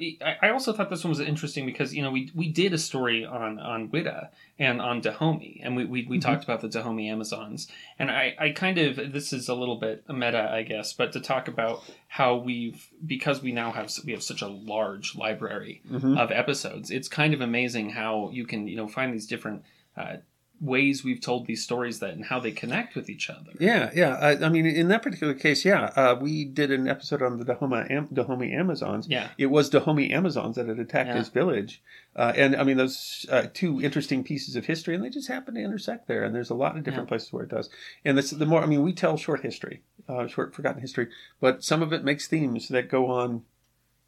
I 0.43 0.49
also 0.49 0.73
thought 0.73 0.89
this 0.89 1.05
one 1.05 1.11
was 1.11 1.21
interesting 1.21 1.67
because 1.67 1.95
you 1.95 2.01
know 2.01 2.11
we 2.11 2.31
we 2.35 2.49
did 2.49 2.73
a 2.73 2.79
story 2.79 3.27
on 3.27 3.59
on 3.59 3.91
Whydah 3.91 4.31
and 4.59 4.81
on 4.81 5.03
Dahomey 5.03 5.61
and 5.63 5.77
we 5.77 5.85
we, 5.85 6.07
we 6.07 6.19
mm-hmm. 6.19 6.21
talked 6.21 6.43
about 6.43 6.63
the 6.63 6.69
Dahomey 6.69 7.11
Amazons 7.11 7.69
and 7.99 8.11
I 8.11 8.35
I 8.39 8.51
kind 8.51 8.79
of 8.79 9.13
this 9.13 9.31
is 9.33 9.47
a 9.49 9.55
little 9.55 9.77
bit 9.77 10.09
meta 10.09 10.51
I 10.51 10.63
guess 10.63 10.95
but 10.95 11.13
to 11.13 11.21
talk 11.21 11.49
about 11.49 11.83
how 12.07 12.37
we've 12.37 12.89
because 13.05 13.43
we 13.43 13.53
now 13.53 13.71
have 13.73 13.93
we 14.07 14.13
have 14.13 14.23
such 14.23 14.41
a 14.41 14.49
large 14.49 15.15
library 15.15 15.83
mm-hmm. 15.87 16.17
of 16.17 16.31
episodes 16.31 16.91
it's 16.91 17.09
kind 17.09 17.35
of 17.35 17.43
amazing 17.43 17.91
how 17.91 18.31
you 18.33 18.47
can 18.47 18.69
you 18.69 18.77
know 18.77 18.89
find 18.89 19.13
these 19.13 19.27
different 19.27 19.65
uh, 19.99 20.17
ways 20.61 21.05
we've 21.05 21.21
told 21.21 21.47
these 21.47 21.63
stories 21.63 22.01
that 22.01 22.15
and 22.15 22.25
how 22.25 22.41
they 22.41 22.51
connect 22.51 22.95
with 22.95 23.09
each 23.09 23.31
other. 23.31 23.53
Yeah, 23.61 23.91
yeah. 23.95 24.15
I, 24.17 24.47
I 24.47 24.49
mean, 24.49 24.67
in 24.67 24.89
that 24.89 25.03
particular 25.03 25.35
case, 25.35 25.65
yeah, 25.65 25.93
uh, 25.97 26.17
we 26.21 26.45
did 26.45 26.71
an 26.71 26.89
episode 26.89 27.23
on 27.23 27.39
the 27.39 27.45
Dahomey, 27.45 27.87
Am- 27.91 28.09
Dahomey 28.13 28.53
Amazons. 28.53 29.07
Yeah, 29.09 29.29
it 29.39 29.47
was 29.47 29.71
Dahomey 29.71 30.11
Amazons 30.11 30.57
that 30.57 30.69
had 30.69 30.79
attacked 30.79 31.09
yeah. 31.09 31.19
his 31.19 31.29
village, 31.29 31.83
uh, 32.17 32.33
and 32.37 32.57
I 32.57 32.65
mean, 32.65 32.77
those 32.77 33.27
uh, 33.31 33.47
two 33.53 33.81
interesting 33.81 34.25
pieces 34.25 34.57
of 34.57 34.67
history, 34.67 34.95
and 34.95 35.05
they 35.05 35.11
just 35.11 35.29
happen 35.29 35.55
to 35.55 35.61
intersect 35.61 36.09
there. 36.09 36.25
And 36.25 36.35
there's 36.35 36.51
a 36.51 36.55
lot 36.55 36.77
of 36.77 36.85
different 36.85 37.07
yeah. 37.07 37.11
places 37.11 37.33
where 37.33 37.45
it 37.45 37.51
does. 37.51 37.71
And 38.05 38.19
this, 38.19 38.31
the 38.31 38.47
more, 38.47 38.63
I 38.63 38.67
mean, 38.67 38.83
we 38.83 38.93
tell 38.93 39.17
short 39.17 39.43
history, 39.43 39.83
uh, 40.09 40.27
short 40.27 40.55
forgotten 40.55 40.81
history, 40.81 41.09
but 41.41 41.63
some 41.63 41.83
of 41.83 41.93
it 41.93 42.05
makes 42.05 42.27
themes 42.27 42.69
that 42.69 42.89
go 42.89 43.07
on 43.07 43.43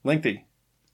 lengthy 0.03 0.47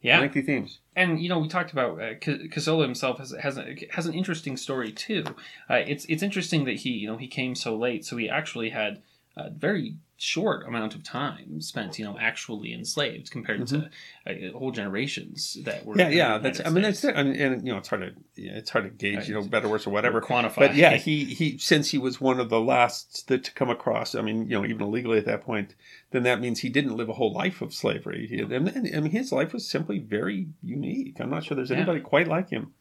yeah, 0.07 0.21
lengthy 0.21 0.43
themes. 0.43 0.79
And 0.95 1.21
you 1.21 1.29
know, 1.29 1.41
we 1.41 1.49
talked 1.49 1.73
about 1.73 2.01
uh, 2.01 2.15
Kossola 2.15 2.83
himself 2.83 3.19
has 3.19 3.33
has 3.41 3.59
a, 3.59 3.75
has 3.91 4.07
an 4.07 4.15
interesting 4.15 4.57
story 4.57 4.93
too. 4.93 5.25
Uh, 5.69 5.83
it's 5.87 6.05
it's 6.07 6.23
interesting 6.23 6.65
that 6.65 6.77
he 6.77 6.91
you 6.91 7.09
know 7.09 7.17
he 7.17 7.27
came 7.27 7.55
so 7.55 7.77
late, 7.77 8.05
so 8.05 8.17
he 8.17 8.31
actually 8.31 8.71
had 8.71 9.03
a 9.37 9.51
very 9.51 9.97
short 10.19 10.67
amount 10.67 10.95
of 10.95 11.03
time 11.03 11.61
spent, 11.61 11.99
you 11.99 12.05
know, 12.05 12.17
actually 12.19 12.73
enslaved 12.73 13.31
compared 13.31 13.67
to 13.67 13.91
uh, 14.27 14.33
whole 14.55 14.71
generations 14.71 15.59
that 15.65 15.85
were. 15.85 15.95
Mm-hmm. 15.95 16.13
yeah, 16.13 16.33
yeah. 16.33 16.39
That's. 16.39 16.61
I 16.65 16.71
mean, 16.71 16.83
that's. 16.83 17.05
It. 17.05 17.17
I 17.17 17.23
mean, 17.23 17.37
and 17.37 17.67
you 17.67 17.73
know, 17.73 17.79
it's 17.79 17.89
hard 17.89 18.03
to. 18.03 18.43
Yeah, 18.43 18.53
it's 18.53 18.71
hard 18.71 18.85
to 18.85 18.91
gauge. 18.91 19.29
You 19.29 19.35
know, 19.35 19.43
better, 19.43 19.69
worse, 19.69 19.87
or 19.87 19.91
whatever. 19.91 20.19
Or 20.19 20.23
quantify. 20.23 20.57
But 20.57 20.75
yeah, 20.75 20.95
he 20.97 21.25
he 21.25 21.59
since 21.59 21.91
he 21.91 21.99
was 21.99 22.21
one 22.21 22.41
of 22.41 22.49
the 22.49 22.61
last 22.61 23.29
that 23.29 23.45
to 23.45 23.53
come 23.53 23.69
across. 23.69 24.15
I 24.15 24.23
mean, 24.23 24.49
you 24.49 24.59
know, 24.59 24.65
even 24.65 24.83
illegally 24.83 25.19
at 25.19 25.27
that 25.27 25.43
point, 25.43 25.75
then 26.13 26.23
that 26.23 26.41
means 26.41 26.61
he 26.61 26.71
didn't 26.71 26.97
live 26.97 27.09
a 27.11 27.15
whole 27.15 27.33
life 27.33 27.61
of 27.61 27.75
slavery. 27.75 28.27
He, 28.27 28.41
and, 28.41 28.53
and, 28.53 28.97
I 28.97 29.01
mean, 29.01 29.13
his 29.13 29.33
life 29.33 29.53
was 29.53 29.69
simply 29.69 29.99
very 29.99 30.49
unique. 30.63 31.21
I'm 31.21 31.31
not 31.31 31.45
sure 31.45 31.57
there's 31.57 31.71
Yeah. 31.71 31.77
anybody 31.77 32.01
quite 32.01 32.29
like 32.29 32.49
him. 32.51 32.73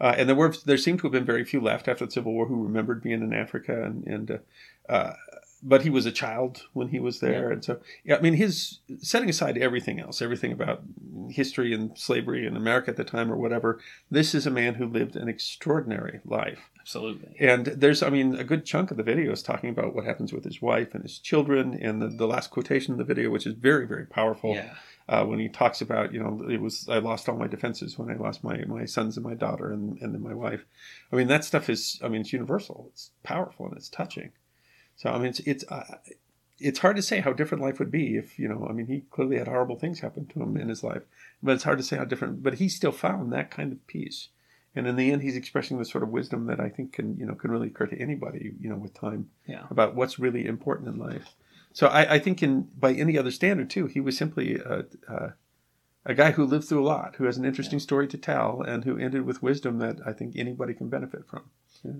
Uh, 0.00 0.14
and 0.16 0.28
there 0.28 0.36
were 0.36 0.54
there 0.64 0.78
seem 0.78 0.96
to 0.98 1.02
have 1.02 1.12
been 1.12 1.24
very 1.24 1.44
few 1.44 1.60
left 1.60 1.88
after 1.88 2.06
the 2.06 2.12
Civil 2.12 2.32
War 2.32 2.46
who 2.46 2.62
remembered 2.62 3.02
being 3.02 3.20
in 3.20 3.32
Africa 3.32 3.82
and 3.82 4.06
and. 4.06 4.30
Uh, 4.30 4.38
uh, 4.88 5.12
but 5.62 5.82
he 5.82 5.90
was 5.90 6.06
a 6.06 6.12
child 6.12 6.62
when 6.72 6.88
he 6.88 7.00
was 7.00 7.20
there, 7.20 7.50
and 7.50 7.64
so 7.64 7.80
yeah. 8.04 8.16
I 8.16 8.20
mean, 8.20 8.34
his 8.34 8.78
setting 9.00 9.28
aside 9.28 9.58
everything 9.58 9.98
else, 10.00 10.22
everything 10.22 10.52
about 10.52 10.82
history 11.30 11.74
and 11.74 11.96
slavery 11.98 12.46
in 12.46 12.56
America 12.56 12.90
at 12.90 12.96
the 12.96 13.04
time 13.04 13.30
or 13.30 13.36
whatever. 13.36 13.80
This 14.10 14.34
is 14.34 14.46
a 14.46 14.50
man 14.50 14.74
who 14.74 14.86
lived 14.86 15.16
an 15.16 15.28
extraordinary 15.28 16.20
life. 16.24 16.70
Absolutely. 16.80 17.36
And 17.38 17.66
there's, 17.66 18.02
I 18.02 18.08
mean, 18.08 18.34
a 18.36 18.44
good 18.44 18.64
chunk 18.64 18.90
of 18.90 18.96
the 18.96 19.02
video 19.02 19.30
is 19.32 19.42
talking 19.42 19.68
about 19.68 19.94
what 19.94 20.04
happens 20.06 20.32
with 20.32 20.44
his 20.44 20.62
wife 20.62 20.94
and 20.94 21.02
his 21.02 21.18
children. 21.18 21.78
And 21.82 22.00
the, 22.00 22.08
the 22.08 22.26
last 22.26 22.50
quotation 22.50 22.92
in 22.92 22.98
the 22.98 23.04
video, 23.04 23.28
which 23.30 23.46
is 23.46 23.54
very, 23.54 23.86
very 23.86 24.06
powerful, 24.06 24.54
Yeah. 24.54 24.74
uh, 25.06 25.24
when 25.26 25.38
he 25.38 25.50
talks 25.50 25.82
about, 25.82 26.14
you 26.14 26.20
know, 26.20 26.48
it 26.48 26.62
was, 26.62 26.88
I 26.88 26.98
lost 26.98 27.28
all 27.28 27.36
my 27.36 27.46
defenses 27.46 27.98
when 27.98 28.10
I 28.10 28.14
lost 28.16 28.42
my, 28.42 28.64
my 28.64 28.86
sons 28.86 29.18
and 29.18 29.24
my 29.26 29.34
daughter 29.34 29.70
and, 29.70 30.00
and 30.00 30.14
then 30.14 30.22
my 30.22 30.34
wife. 30.34 30.64
I 31.12 31.16
mean, 31.16 31.28
that 31.28 31.44
stuff 31.44 31.68
is, 31.68 32.00
I 32.02 32.08
mean, 32.08 32.22
it's 32.22 32.32
universal. 32.32 32.86
It's 32.92 33.10
powerful 33.22 33.66
and 33.66 33.76
it's 33.76 33.90
touching. 33.90 34.30
So, 34.98 35.10
I 35.10 35.16
mean, 35.16 35.28
it's, 35.28 35.40
it's, 35.40 35.64
uh, 35.70 35.96
it's 36.58 36.80
hard 36.80 36.96
to 36.96 37.02
say 37.02 37.20
how 37.20 37.32
different 37.32 37.62
life 37.62 37.78
would 37.78 37.90
be 37.90 38.16
if, 38.16 38.38
you 38.38 38.48
know, 38.48 38.66
I 38.68 38.72
mean, 38.72 38.86
he 38.86 39.04
clearly 39.10 39.38
had 39.38 39.48
horrible 39.48 39.76
things 39.78 40.00
happen 40.00 40.26
to 40.26 40.42
him 40.42 40.56
in 40.56 40.68
his 40.68 40.82
life, 40.82 41.02
but 41.42 41.54
it's 41.54 41.64
hard 41.64 41.78
to 41.78 41.84
say 41.84 41.96
how 41.96 42.04
different, 42.04 42.42
but 42.42 42.54
he 42.54 42.68
still 42.68 42.92
found 42.92 43.32
that 43.32 43.50
kind 43.50 43.72
of 43.72 43.86
peace. 43.86 44.28
And 44.74 44.86
in 44.86 44.96
the 44.96 45.10
end, 45.12 45.22
he's 45.22 45.36
expressing 45.36 45.78
the 45.78 45.84
sort 45.84 46.02
of 46.04 46.10
wisdom 46.10 46.46
that 46.46 46.60
I 46.60 46.68
think 46.68 46.92
can, 46.92 47.16
you 47.16 47.26
know, 47.26 47.34
can 47.34 47.50
really 47.50 47.68
occur 47.68 47.86
to 47.86 48.00
anybody, 48.00 48.52
you 48.60 48.68
know, 48.68 48.76
with 48.76 48.92
time 48.92 49.30
Yeah. 49.46 49.66
about 49.70 49.94
what's 49.94 50.18
really 50.18 50.46
important 50.46 50.88
in 50.88 50.98
life. 50.98 51.34
So 51.72 51.86
I, 51.86 52.14
I 52.14 52.18
think, 52.18 52.42
in 52.42 52.68
by 52.78 52.92
any 52.92 53.16
other 53.16 53.30
standard, 53.30 53.70
too, 53.70 53.86
he 53.86 54.00
was 54.00 54.16
simply 54.16 54.56
a, 54.56 54.84
a, 55.08 55.34
a 56.04 56.14
guy 56.14 56.32
who 56.32 56.44
lived 56.44 56.64
through 56.68 56.82
a 56.82 56.86
lot, 56.86 57.16
who 57.16 57.24
has 57.24 57.36
an 57.38 57.44
interesting 57.44 57.78
story 57.78 58.08
to 58.08 58.18
tell, 58.18 58.62
and 58.62 58.84
who 58.84 58.98
ended 58.98 59.24
with 59.24 59.42
wisdom 59.42 59.78
that 59.78 59.98
I 60.04 60.12
think 60.12 60.34
anybody 60.36 60.74
can 60.74 60.88
benefit 60.88 61.26
from. 61.28 61.50
Yeah, 61.84 61.92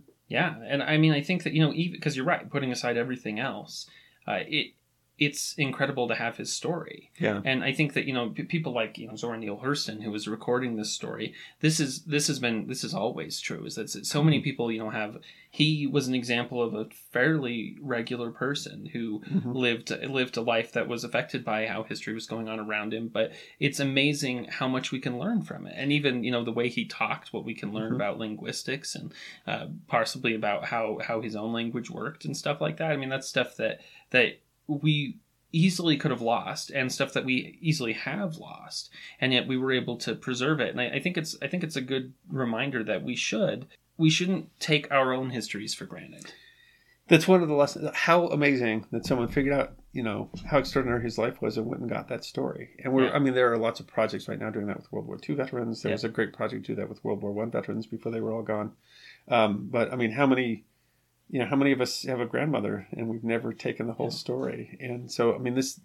and 0.64 0.82
I 0.82 0.98
mean, 0.98 1.12
I 1.12 1.22
think 1.22 1.42
that 1.44 1.52
you 1.52 1.60
know, 1.60 1.72
even 1.72 1.92
because 1.92 2.16
you're 2.16 2.26
right, 2.26 2.48
putting 2.50 2.70
aside 2.70 2.96
everything 2.96 3.38
else, 3.38 3.88
uh, 4.26 4.40
it 4.46 4.74
it's 5.18 5.54
incredible 5.54 6.06
to 6.08 6.14
have 6.14 6.36
his 6.36 6.52
story. 6.52 7.10
Yeah. 7.18 7.40
And 7.44 7.64
I 7.64 7.72
think 7.72 7.94
that 7.94 8.04
you 8.06 8.12
know 8.14 8.30
p- 8.30 8.44
people 8.44 8.72
like 8.72 8.98
you 8.98 9.08
know 9.08 9.16
Zora 9.16 9.36
Neale 9.38 9.60
Hurston, 9.62 10.02
who 10.02 10.10
was 10.10 10.28
recording 10.28 10.76
this 10.76 10.92
story. 10.92 11.34
This 11.60 11.80
is 11.80 12.04
this 12.04 12.28
has 12.28 12.38
been 12.38 12.66
this 12.68 12.84
is 12.84 12.94
always 12.94 13.40
true. 13.40 13.64
Is 13.64 13.74
that 13.74 13.88
so 13.90 14.22
many 14.22 14.40
people 14.40 14.70
you 14.70 14.78
know 14.78 14.90
have. 14.90 15.18
He 15.50 15.86
was 15.86 16.06
an 16.08 16.14
example 16.14 16.62
of 16.62 16.74
a 16.74 16.88
fairly 17.10 17.76
regular 17.80 18.30
person 18.30 18.86
who 18.92 19.20
Mhm. 19.20 19.54
lived 19.54 19.90
lived 20.08 20.36
a 20.36 20.42
life 20.42 20.72
that 20.72 20.86
was 20.88 21.04
affected 21.04 21.42
by 21.44 21.66
how 21.66 21.82
history 21.84 22.12
was 22.14 22.26
going 22.26 22.48
on 22.48 22.60
around 22.60 22.92
him. 22.94 23.08
But 23.08 23.32
it's 23.58 23.80
amazing 23.80 24.44
how 24.44 24.68
much 24.68 24.92
we 24.92 25.00
can 25.00 25.18
learn 25.18 25.42
from 25.42 25.66
it, 25.66 25.74
and 25.76 25.90
even 25.90 26.22
you 26.22 26.30
know 26.30 26.44
the 26.44 26.52
way 26.52 26.68
he 26.68 26.84
talked, 26.84 27.32
what 27.32 27.44
we 27.44 27.54
can 27.54 27.72
learn 27.72 27.92
Mhm. 27.92 27.96
about 27.96 28.18
linguistics 28.18 28.94
and 28.94 29.12
uh, 29.46 29.66
possibly 29.88 30.34
about 30.34 30.66
how 30.66 30.98
how 31.02 31.20
his 31.22 31.34
own 31.34 31.52
language 31.52 31.90
worked 31.90 32.24
and 32.24 32.36
stuff 32.36 32.60
like 32.60 32.76
that. 32.76 32.92
I 32.92 32.96
mean, 32.96 33.08
that's 33.08 33.26
stuff 33.28 33.56
that 33.56 33.80
that 34.10 34.38
we 34.68 35.16
easily 35.50 35.96
could 35.96 36.10
have 36.10 36.20
lost 36.20 36.70
and 36.70 36.92
stuff 36.92 37.14
that 37.14 37.24
we 37.24 37.58
easily 37.62 37.94
have 37.94 38.36
lost 38.36 38.90
and 39.18 39.32
yet 39.32 39.48
we 39.48 39.56
were 39.56 39.72
able 39.72 39.96
to 39.96 40.14
preserve 40.14 40.60
it 40.60 40.68
and 40.70 40.78
I, 40.80 40.88
I 40.96 41.00
think 41.00 41.16
it's 41.16 41.36
i 41.40 41.46
think 41.46 41.64
it's 41.64 41.74
a 41.76 41.80
good 41.80 42.12
reminder 42.28 42.84
that 42.84 43.02
we 43.02 43.16
should 43.16 43.66
we 43.96 44.10
shouldn't 44.10 44.50
take 44.60 44.90
our 44.92 45.14
own 45.14 45.30
histories 45.30 45.72
for 45.74 45.86
granted 45.86 46.32
That's 47.08 47.26
one 47.26 47.40
of 47.42 47.48
the 47.48 47.54
lessons. 47.54 47.88
How 47.94 48.26
amazing 48.28 48.84
that 48.92 49.06
someone 49.06 49.28
figured 49.28 49.54
out, 49.54 49.72
you 49.94 50.02
know, 50.02 50.28
how 50.44 50.58
extraordinary 50.58 51.02
his 51.02 51.16
life 51.16 51.40
was 51.40 51.56
and 51.56 51.66
went 51.66 51.80
and 51.80 51.88
got 51.88 52.08
that 52.08 52.22
story. 52.22 52.68
And 52.84 52.92
we're, 52.92 53.06
Yeah. 53.06 53.12
I 53.12 53.18
mean, 53.18 53.32
there 53.32 53.50
are 53.50 53.56
lots 53.56 53.80
of 53.80 53.86
projects 53.86 54.28
right 54.28 54.38
now 54.38 54.50
doing 54.50 54.66
that 54.66 54.76
with 54.76 54.92
World 54.92 55.06
War 55.06 55.18
II 55.26 55.34
veterans. 55.36 55.80
There 55.80 55.88
Yeah. 55.88 55.94
was 55.94 56.04
a 56.04 56.10
great 56.10 56.34
project 56.34 56.66
to 56.66 56.72
do 56.72 56.76
that 56.76 56.90
with 56.90 57.02
World 57.02 57.22
War 57.22 57.32
One 57.32 57.50
veterans 57.50 57.86
before 57.86 58.12
they 58.12 58.20
were 58.20 58.34
all 58.34 58.42
gone. 58.42 58.72
Um, 59.26 59.68
but 59.70 59.90
I 59.90 59.96
mean, 59.96 60.10
how 60.12 60.26
many, 60.26 60.64
you 61.30 61.38
know, 61.38 61.46
how 61.46 61.56
many 61.56 61.72
of 61.72 61.80
us 61.80 62.04
have 62.04 62.20
a 62.20 62.26
grandmother 62.26 62.86
and 62.92 63.08
we've 63.08 63.24
never 63.24 63.52
taken 63.52 63.86
the 63.86 63.92
whole 63.92 64.06
Yeah. 64.06 64.10
story? 64.24 64.76
And 64.80 65.10
so, 65.10 65.34
I 65.34 65.38
mean, 65.38 65.54
this, 65.54 65.80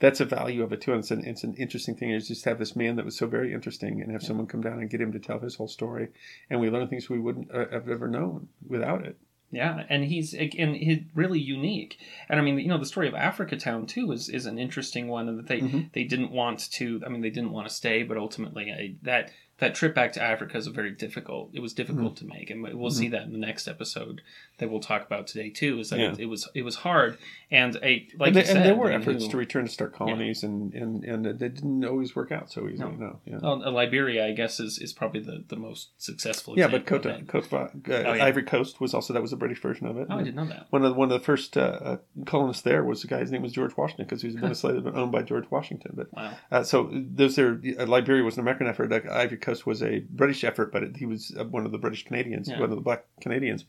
that's 0.00 0.20
a 0.20 0.24
value 0.24 0.62
of 0.62 0.72
it 0.72 0.80
too. 0.80 0.92
And 0.92 1.00
it's 1.00 1.10
an, 1.10 1.24
it's 1.24 1.44
an 1.44 1.54
interesting 1.54 1.94
thing 1.94 2.10
is 2.10 2.28
just 2.28 2.42
to 2.44 2.50
have 2.50 2.58
this 2.58 2.74
man 2.76 2.96
that 2.96 3.04
was 3.04 3.16
so 3.16 3.26
very 3.26 3.52
interesting 3.54 4.00
and 4.02 4.10
have 4.10 4.22
someone 4.22 4.46
come 4.46 4.62
down 4.62 4.80
and 4.80 4.90
get 4.90 5.00
him 5.00 5.12
to 5.12 5.18
tell 5.18 5.38
his 5.38 5.54
whole 5.56 5.68
story. 5.68 6.08
And 6.48 6.60
we 6.60 6.70
learn 6.70 6.88
things 6.88 7.08
we 7.08 7.20
wouldn't 7.20 7.50
uh, 7.54 7.66
have 7.70 7.88
ever 7.88 8.08
known 8.08 8.48
without 8.66 9.04
it. 9.06 9.16
Yeah, 9.52 9.82
and 9.88 10.04
he's 10.04 10.32
and 10.32 10.76
he's 10.76 11.00
really 11.12 11.40
unique. 11.40 11.98
And 12.28 12.38
I 12.38 12.42
mean, 12.42 12.56
you 12.60 12.68
know, 12.68 12.78
the 12.78 12.86
story 12.86 13.08
of 13.08 13.14
Africa 13.16 13.56
Town 13.56 13.84
too 13.84 14.12
is 14.12 14.28
is 14.28 14.46
an 14.46 14.60
interesting 14.60 15.08
one, 15.08 15.28
and 15.28 15.38
that 15.40 15.48
they 15.48 15.60
Mhm. 15.60 15.92
they 15.92 16.04
didn't 16.04 16.30
want 16.30 16.70
to. 16.72 17.02
I 17.04 17.08
mean, 17.08 17.20
they 17.20 17.30
didn't 17.30 17.50
want 17.50 17.66
to 17.68 17.74
stay, 17.74 18.04
but 18.04 18.16
ultimately 18.16 18.70
I, 18.70 18.94
that 19.02 19.32
that 19.60 19.74
trip 19.74 19.94
back 19.94 20.12
to 20.14 20.22
Africa 20.22 20.56
is 20.58 20.66
a 20.66 20.70
very 20.70 20.90
difficult. 20.90 21.50
It 21.54 21.60
was 21.60 21.72
difficult 21.72 22.16
Mm-hmm. 22.16 22.28
to 22.28 22.34
make, 22.34 22.50
and 22.50 22.62
we'll 22.78 22.90
see 22.90 23.08
that 23.08 23.22
in 23.22 23.32
the 23.32 23.38
next 23.38 23.68
episode 23.68 24.22
that 24.58 24.70
we'll 24.70 24.80
talk 24.80 25.06
about 25.06 25.26
today 25.26 25.50
too. 25.50 25.78
Is 25.78 25.90
that 25.90 25.98
Yeah. 26.00 26.12
it, 26.12 26.20
it 26.20 26.26
was 26.26 26.48
it 26.54 26.62
was 26.62 26.76
hard, 26.76 27.18
and 27.50 27.76
a 27.76 28.06
like 28.18 28.28
and, 28.28 28.28
you 28.28 28.32
there- 28.32 28.44
said, 28.44 28.56
and 28.56 28.64
there 28.66 28.74
were 28.74 28.90
efforts 28.90 29.24
who- 29.24 29.30
to 29.30 29.36
return 29.36 29.64
to 29.66 29.70
start 29.70 29.92
colonies, 29.94 30.42
and, 30.42 30.74
and, 30.74 31.04
and 31.04 31.24
they 31.24 31.48
didn't 31.48 31.84
always 31.84 32.16
work 32.16 32.32
out 32.32 32.50
so 32.50 32.68
easily. 32.68 32.96
No, 32.96 33.20
yeah. 33.24 33.38
Well, 33.42 33.62
uh, 33.64 33.70
Liberia, 33.70 34.26
I 34.26 34.32
guess, 34.32 34.60
is, 34.60 34.78
is 34.78 34.92
probably 34.92 35.20
the, 35.20 35.44
the 35.48 35.56
most 35.56 35.90
successful. 35.98 36.58
yeah, 36.58 36.68
but 36.68 36.86
Cote, 36.86 37.06
Cote, 37.28 37.52
uh, 37.52 37.68
yeah. 37.86 38.24
Ivory 38.24 38.42
Coast 38.44 38.80
was 38.80 38.94
also 38.94 39.12
that 39.12 39.22
was 39.22 39.30
the 39.30 39.36
British 39.36 39.60
version 39.60 39.86
of 39.86 39.96
it. 39.98 40.06
Oh, 40.10 40.16
I 40.18 40.22
didn't 40.22 40.36
know 40.36 40.46
that. 40.46 40.66
One 40.70 40.84
of 40.84 40.90
the, 40.92 40.98
one 40.98 41.10
of 41.12 41.18
the 41.20 41.24
first 41.24 41.56
uh, 41.56 41.60
uh, 41.60 41.96
colonists 42.26 42.62
there 42.62 42.82
was 42.84 43.02
the 43.02 43.08
guy. 43.08 43.18
His 43.20 43.30
name 43.30 43.42
was 43.42 43.52
George 43.52 43.76
Washington 43.76 44.06
because 44.06 44.22
he 44.22 44.28
was 44.28 44.36
been 44.36 44.50
a 44.50 44.54
slave 44.62 44.86
owned 44.86 45.12
by 45.12 45.22
George 45.22 45.50
Washington. 45.50 45.92
But 45.94 46.12
Wow. 46.12 46.32
uh, 46.50 46.62
so 46.62 46.90
those 46.92 47.38
are 47.38 47.60
uh, 47.78 47.86
Liberia 47.86 48.22
was 48.24 48.34
an 48.36 48.40
American 48.40 48.66
effort. 48.66 48.92
Uh, 48.92 49.00
Ivory 49.12 49.36
Coast 49.38 49.49
was 49.66 49.82
a 49.82 50.00
British 50.10 50.44
effort, 50.44 50.72
but 50.72 50.82
it, 50.82 50.96
he 50.96 51.06
was 51.06 51.34
uh, 51.38 51.44
one 51.44 51.66
of 51.66 51.72
the 51.72 51.78
British 51.78 52.04
Canadians, 52.04 52.48
Yeah. 52.48 52.60
one 52.60 52.70
of 52.70 52.76
the 52.76 52.82
black 52.82 53.04
Canadians. 53.20 53.64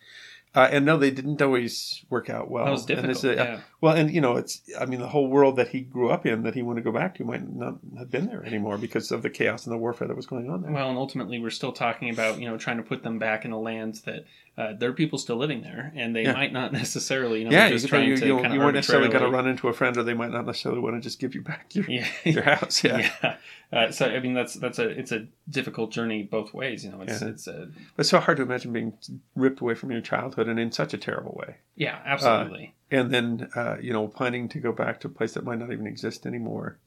Uh, 0.53 0.67
and 0.69 0.85
no, 0.85 0.97
they 0.97 1.11
didn't 1.11 1.41
always 1.41 2.03
work 2.09 2.29
out 2.29 2.51
well. 2.51 2.65
That 2.65 2.71
was 2.71 2.81
And 2.89 3.01
difficult. 3.07 3.23
uh, 3.25 3.43
yeah. 3.43 3.59
Well, 3.79 3.95
and 3.95 4.11
you 4.13 4.19
know, 4.19 4.35
it's 4.35 4.61
I 4.77 4.85
mean, 4.85 4.99
the 4.99 5.07
whole 5.07 5.27
world 5.29 5.55
that 5.55 5.69
he 5.69 5.79
grew 5.79 6.09
up 6.09 6.25
in, 6.25 6.43
that 6.43 6.55
he 6.55 6.61
wanted 6.61 6.81
to 6.83 6.91
go 6.91 6.97
back 6.97 7.15
to, 7.15 7.23
might 7.23 7.47
not 7.55 7.77
have 7.97 8.11
been 8.11 8.25
there 8.27 8.43
anymore 8.43 8.77
because 8.77 9.11
of 9.11 9.21
the 9.21 9.29
chaos 9.29 9.65
and 9.65 9.71
the 9.73 9.77
warfare 9.77 10.09
that 10.09 10.17
was 10.17 10.25
going 10.25 10.49
on 10.49 10.61
there. 10.61 10.71
Well, 10.71 10.89
and 10.89 10.97
ultimately, 10.97 11.39
we're 11.39 11.51
still 11.51 11.71
talking 11.71 12.09
about 12.09 12.39
you 12.41 12.49
know 12.49 12.57
trying 12.57 12.77
to 12.77 12.83
put 12.83 13.01
them 13.01 13.17
back 13.17 13.45
in 13.45 13.51
a 13.53 13.59
land 13.59 14.01
that 14.05 14.25
uh, 14.61 14.73
there 14.77 14.89
are 14.89 14.93
people 14.93 15.17
still 15.17 15.37
living 15.37 15.61
there, 15.61 15.91
and 15.95 16.15
they 16.15 16.23
Yeah. 16.23 16.33
might 16.33 16.53
not 16.53 16.71
necessarily 16.83 17.39
you 17.39 17.45
know 17.45 17.51
yeah, 17.51 17.67
you, 17.67 17.73
just 17.73 17.85
could- 17.85 17.89
trying 17.89 18.09
you, 18.09 18.17
to 18.17 18.25
you, 18.27 18.37
you 18.53 18.59
weren't 18.59 18.75
necessarily 18.75 19.09
going 19.09 19.23
to 19.23 19.29
run 19.29 19.47
into 19.47 19.67
a 19.67 19.73
friend, 19.73 19.97
or 19.97 20.03
they 20.03 20.13
might 20.13 20.31
not 20.31 20.45
necessarily 20.45 20.81
want 20.81 20.95
to 20.95 21.01
just 21.01 21.19
give 21.19 21.33
you 21.35 21.41
back 21.41 21.73
your 21.75 21.85
Yeah. 21.89 22.07
your 22.25 22.43
house. 22.43 22.83
Yeah. 22.83 23.09
yeah. 23.23 23.35
Uh, 23.73 23.89
so 23.91 24.05
I 24.05 24.19
mean 24.19 24.33
that's 24.33 24.53
that's 24.55 24.79
a 24.79 24.87
it's 24.89 25.11
a 25.13 25.27
difficult 25.49 25.91
journey 25.91 26.23
both 26.23 26.53
ways. 26.53 26.83
You 26.85 26.91
know, 26.91 27.01
it's 27.01 27.21
Yeah. 27.21 27.27
it's 27.29 27.47
a 27.47 27.69
it's 27.97 28.09
so 28.09 28.19
hard 28.19 28.37
to 28.37 28.43
imagine 28.43 28.73
being 28.73 28.93
ripped 29.35 29.61
away 29.61 29.75
from 29.75 29.91
your 29.91 30.01
childhood 30.01 30.47
and 30.47 30.59
in 30.59 30.71
such 30.71 30.93
a 30.93 30.97
terrible 30.97 31.35
way. 31.39 31.55
yeah, 31.75 31.99
absolutely. 32.05 32.75
And 32.93 33.09
then, 33.11 33.49
uh, 33.55 33.77
you 33.81 33.93
know, 33.93 34.09
planning 34.09 34.49
to 34.49 34.59
go 34.59 34.73
back 34.73 34.99
to 35.01 35.07
a 35.07 35.09
place 35.09 35.33
that 35.35 35.45
might 35.45 35.59
not 35.59 35.71
even 35.71 35.87
exist 35.87 36.25
anymore. 36.25 36.77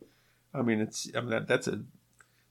I 0.53 0.61
mean, 0.61 0.81
it's 0.81 1.11
I 1.17 1.21
mean 1.23 1.31
that 1.31 1.49
that's 1.49 1.67
a 1.69 1.81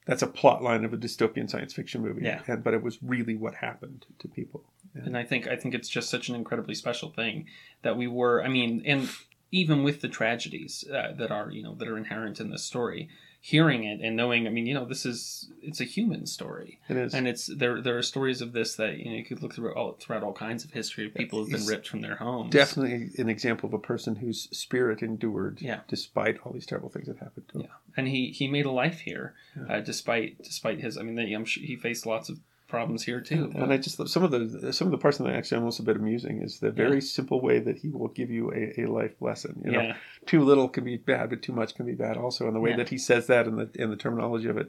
that's 0.06 0.22
a 0.22 0.26
plot 0.26 0.62
line 0.62 0.84
of 0.84 0.92
a 0.92 0.96
dystopian 0.98 1.48
science 1.48 1.72
fiction 1.72 2.02
movie. 2.02 2.24
Yeah. 2.24 2.40
And, 2.48 2.62
but 2.64 2.74
it 2.74 2.82
was 2.82 2.98
really 3.02 3.36
what 3.36 3.54
happened 3.54 4.04
to 4.18 4.28
people. 4.28 4.64
Yeah. 4.94 5.02
and 5.06 5.16
I 5.16 5.24
think 5.24 5.46
I 5.48 5.56
think 5.56 5.74
it's 5.74 5.88
just 5.88 6.08
such 6.10 6.28
an 6.28 6.34
incredibly 6.34 6.74
special 6.74 7.10
thing 7.10 7.46
that 7.82 7.96
we 7.96 8.06
were. 8.06 8.42
I 8.44 8.48
mean, 8.48 8.82
and 8.86 9.08
even 9.52 9.82
with 9.84 10.00
the 10.00 10.08
tragedies 10.08 10.84
uh, 10.92 11.12
that 11.16 11.30
are 11.30 11.50
you 11.50 11.62
know 11.62 11.74
that 11.76 11.88
are 11.88 11.96
inherent 11.96 12.40
in 12.40 12.50
this 12.50 12.64
story, 12.64 13.08
hearing 13.40 13.84
it 13.84 14.00
and 14.00 14.16
knowing, 14.16 14.46
I 14.46 14.50
mean, 14.50 14.66
you 14.66 14.74
know, 14.74 14.84
this 14.84 15.04
is 15.06 15.50
it's 15.62 15.80
a 15.80 15.84
human 15.84 16.26
story, 16.26 16.78
It 16.88 16.96
is. 16.96 17.14
and 17.14 17.28
it's 17.28 17.46
there. 17.46 17.80
There 17.80 17.96
are 17.98 18.02
stories 18.02 18.40
of 18.40 18.52
this 18.52 18.74
that 18.76 18.98
you 18.98 19.06
know 19.06 19.16
you 19.16 19.24
could 19.24 19.42
look 19.42 19.54
through 19.54 19.74
all 19.74 19.92
throughout 20.00 20.22
all 20.22 20.32
kinds 20.32 20.64
of 20.64 20.70
history 20.72 21.06
of 21.06 21.14
people 21.14 21.38
who've 21.40 21.50
been 21.52 21.66
ripped 21.66 21.88
from 21.88 22.00
their 22.00 22.16
homes. 22.16 22.50
definitely 22.52 23.10
an 23.18 23.28
example 23.28 23.68
of 23.68 23.74
a 23.74 23.78
person 23.78 24.16
whose 24.16 24.48
spirit 24.56 25.02
endured 25.02 25.60
Yeah. 25.60 25.80
despite 25.88 26.38
all 26.44 26.52
these 26.52 26.66
terrible 26.66 26.88
things 26.88 27.06
that 27.08 27.18
happened 27.18 27.48
to 27.48 27.54
him. 27.58 27.62
Yeah, 27.62 27.74
and 27.96 28.08
he 28.08 28.30
he 28.30 28.48
made 28.48 28.66
a 28.66 28.70
life 28.72 29.00
here, 29.00 29.34
Yeah. 29.56 29.76
uh, 29.76 29.80
despite 29.80 30.42
despite 30.42 30.80
his. 30.80 30.96
I 30.98 31.02
mean, 31.02 31.14
they, 31.16 31.32
I'm 31.32 31.44
sure 31.44 31.62
he 31.64 31.76
faced 31.76 32.06
lots 32.06 32.28
of 32.28 32.38
problems 32.74 33.04
here 33.04 33.20
too. 33.20 33.50
And 33.54 33.72
I 33.72 33.76
just 33.76 33.98
love 33.98 34.10
some 34.10 34.22
of 34.24 34.30
the 34.30 34.72
some 34.72 34.86
of 34.88 34.92
the 34.92 34.98
parts 34.98 35.18
that 35.18 35.26
are 35.26 35.32
actually 35.34 35.58
almost 35.58 35.80
a 35.80 35.82
bit 35.82 35.96
amusing 35.96 36.42
is 36.42 36.58
the 36.60 36.70
very 36.70 37.00
simple 37.00 37.40
way 37.40 37.58
that 37.60 37.78
he 37.78 37.88
will 37.88 38.08
give 38.08 38.30
you 38.30 38.52
a, 38.52 38.82
a 38.82 38.86
life 38.86 39.14
lesson. 39.20 39.62
You 39.64 39.72
know, 39.72 39.80
yeah, 39.80 39.96
too 40.26 40.42
little 40.44 40.68
can 40.68 40.84
be 40.84 40.96
bad, 40.96 41.30
but 41.30 41.42
too 41.42 41.52
much 41.52 41.74
can 41.74 41.86
be 41.86 41.94
bad 41.94 42.16
also. 42.16 42.46
And 42.46 42.54
the 42.56 42.60
way 42.60 42.70
Yeah. 42.70 42.76
that 42.78 42.88
he 42.90 42.98
says 42.98 43.26
that 43.28 43.46
and 43.46 43.58
the 43.58 43.70
and 43.82 43.92
the 43.92 43.96
terminology 43.96 44.48
of 44.48 44.56
it, 44.56 44.68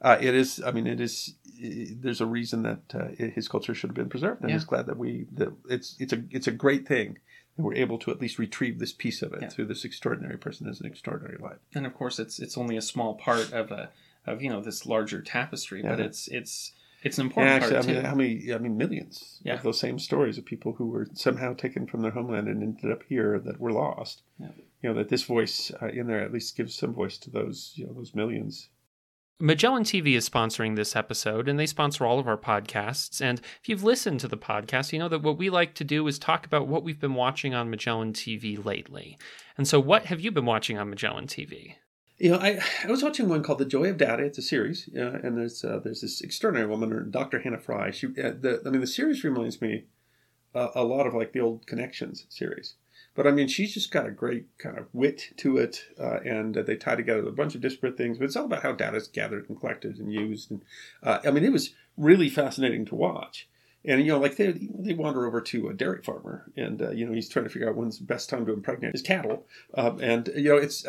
uh, 0.00 0.18
it 0.20 0.34
is. 0.34 0.62
I 0.66 0.70
mean, 0.72 0.86
it 0.86 1.00
is. 1.00 1.34
i 1.62 1.86
there's 2.02 2.20
a 2.20 2.26
reason 2.26 2.62
that 2.62 2.82
uh, 2.94 3.08
his 3.38 3.46
culture 3.48 3.74
should 3.74 3.90
have 3.90 3.94
been 4.02 4.08
preserved, 4.08 4.40
and 4.42 4.50
Yeah. 4.50 4.56
he's 4.56 4.64
glad 4.64 4.86
that 4.86 4.98
we 4.98 5.26
that 5.38 5.50
it's 5.68 5.96
it's 5.98 6.12
a 6.12 6.20
it's 6.30 6.48
a 6.48 6.52
great 6.64 6.86
thing 6.88 7.18
and 7.56 7.64
we're 7.64 7.74
able 7.86 7.98
to 7.98 8.10
at 8.10 8.20
least 8.20 8.36
retrieve 8.38 8.80
this 8.80 8.92
piece 8.92 9.22
of 9.22 9.32
it 9.32 9.42
Yeah. 9.42 9.48
through 9.48 9.66
this 9.66 9.84
extraordinary 9.84 10.36
person 10.36 10.66
has 10.66 10.80
an 10.80 10.86
extraordinary 10.86 11.38
life. 11.48 11.60
and 11.76 11.86
of 11.86 11.94
course 11.94 12.18
it's 12.18 12.40
it's 12.44 12.58
only 12.58 12.76
a 12.76 12.82
small 12.82 13.14
part 13.14 13.52
of 13.52 13.70
a 13.70 13.90
of 14.26 14.42
you 14.42 14.50
know 14.50 14.60
this 14.60 14.86
larger 14.86 15.20
tapestry, 15.22 15.80
but 15.82 16.00
it's 16.00 16.28
it's 16.28 16.72
it's 17.04 17.18
an 17.18 17.26
Yeah, 17.26 17.28
important 17.28 17.62
actually, 17.62 17.76
I 17.76 17.82
mean, 17.82 18.02
too. 18.02 18.08
how 18.08 18.14
many? 18.14 18.52
I 18.54 18.58
mean, 18.58 18.76
millions 18.76 19.40
Yeah. 19.44 19.54
of 19.54 19.62
those 19.62 19.78
same 19.78 19.98
stories 19.98 20.38
of 20.38 20.44
people 20.44 20.72
who 20.72 20.86
were 20.86 21.06
somehow 21.12 21.54
taken 21.54 21.86
from 21.86 22.00
their 22.02 22.10
homeland 22.12 22.48
and 22.48 22.62
ended 22.62 22.90
up 22.90 23.02
here 23.08 23.38
that 23.38 23.60
were 23.60 23.72
lost. 23.72 24.22
Yeah. 24.40 24.48
You 24.82 24.88
know 24.90 24.94
that 24.94 25.08
this 25.08 25.22
voice 25.22 25.70
uh, 25.80 25.86
in 25.88 26.06
there 26.06 26.20
at 26.20 26.32
least 26.32 26.56
gives 26.56 26.74
some 26.74 26.92
voice 26.92 27.16
to 27.18 27.30
those, 27.30 27.72
you 27.76 27.86
know, 27.86 27.92
those 27.94 28.14
millions. 28.14 28.68
Magellan 29.40 29.82
TV 29.82 30.14
is 30.14 30.28
sponsoring 30.28 30.76
this 30.76 30.94
episode, 30.94 31.48
and 31.48 31.58
they 31.58 31.66
sponsor 31.66 32.06
all 32.06 32.20
of 32.20 32.28
our 32.28 32.36
podcasts. 32.38 33.20
And 33.20 33.40
if 33.60 33.68
you've 33.68 33.82
listened 33.82 34.20
to 34.20 34.28
the 34.28 34.36
podcast, 34.38 34.92
you 34.92 34.98
know 35.00 35.08
that 35.08 35.22
what 35.22 35.38
we 35.38 35.50
like 35.50 35.74
to 35.74 35.84
do 35.84 36.06
is 36.06 36.18
talk 36.20 36.46
about 36.46 36.68
what 36.68 36.84
we've 36.84 37.00
been 37.00 37.14
watching 37.14 37.52
on 37.52 37.68
Magellan 37.68 38.12
TV 38.12 38.64
lately. 38.64 39.18
And 39.58 39.66
so, 39.66 39.80
what 39.80 40.06
have 40.06 40.20
you 40.20 40.30
been 40.30 40.46
watching 40.46 40.78
on 40.78 40.88
Magellan 40.90 41.26
TV? 41.26 41.74
You 42.18 42.30
know, 42.30 42.38
I 42.38 42.60
I 42.84 42.90
was 42.90 43.02
watching 43.02 43.28
one 43.28 43.42
called 43.42 43.58
The 43.58 43.64
Joy 43.64 43.90
of 43.90 43.96
Data. 43.96 44.22
It's 44.22 44.38
a 44.38 44.42
series, 44.42 44.88
uh, 44.96 45.18
and 45.22 45.36
there's 45.36 45.64
uh, 45.64 45.80
there's 45.82 46.00
this 46.00 46.20
extraordinary 46.20 46.68
woman, 46.68 47.10
Dr. 47.10 47.40
Hannah 47.40 47.58
Fry. 47.58 47.90
She, 47.90 48.06
uh, 48.06 48.32
the, 48.40 48.62
I 48.64 48.70
mean, 48.70 48.80
the 48.80 48.86
series 48.86 49.24
reminds 49.24 49.60
me 49.60 49.84
uh, 50.54 50.68
a 50.76 50.84
lot 50.84 51.06
of 51.06 51.14
like 51.14 51.32
the 51.32 51.40
old 51.40 51.66
Connections 51.66 52.26
series. 52.28 52.74
But 53.16 53.26
I 53.26 53.32
mean, 53.32 53.48
she's 53.48 53.74
just 53.74 53.90
got 53.90 54.06
a 54.06 54.12
great 54.12 54.46
kind 54.58 54.78
of 54.78 54.86
wit 54.92 55.30
to 55.38 55.56
it, 55.56 55.84
uh, 55.98 56.20
and 56.24 56.54
they 56.54 56.76
tie 56.76 56.94
together 56.96 57.26
a 57.26 57.32
bunch 57.32 57.56
of 57.56 57.60
disparate 57.60 57.96
things. 57.96 58.18
But 58.18 58.26
it's 58.26 58.36
all 58.36 58.44
about 58.44 58.62
how 58.62 58.72
data 58.72 58.96
is 58.96 59.08
gathered 59.08 59.48
and 59.48 59.58
collected 59.58 59.98
and 59.98 60.12
used. 60.12 60.52
And 60.52 60.64
uh, 61.02 61.18
I 61.24 61.32
mean, 61.32 61.44
it 61.44 61.52
was 61.52 61.74
really 61.96 62.28
fascinating 62.28 62.84
to 62.86 62.94
watch. 62.94 63.48
And 63.84 64.00
you 64.00 64.12
know, 64.12 64.18
like 64.20 64.36
they 64.36 64.52
they 64.52 64.94
wander 64.94 65.26
over 65.26 65.40
to 65.40 65.68
a 65.68 65.74
dairy 65.74 66.02
farmer, 66.02 66.50
and 66.56 66.80
you 66.94 67.06
know 67.06 67.12
he's 67.12 67.28
trying 67.28 67.44
to 67.44 67.50
figure 67.50 67.68
out 67.68 67.74
when's 67.74 67.98
the 67.98 68.04
best 68.04 68.30
time 68.30 68.46
to 68.46 68.52
impregnate 68.52 68.92
his 68.92 69.02
cattle. 69.02 69.46
Um, 69.74 70.00
and 70.00 70.30
you 70.36 70.50
know, 70.50 70.56
it's 70.56 70.86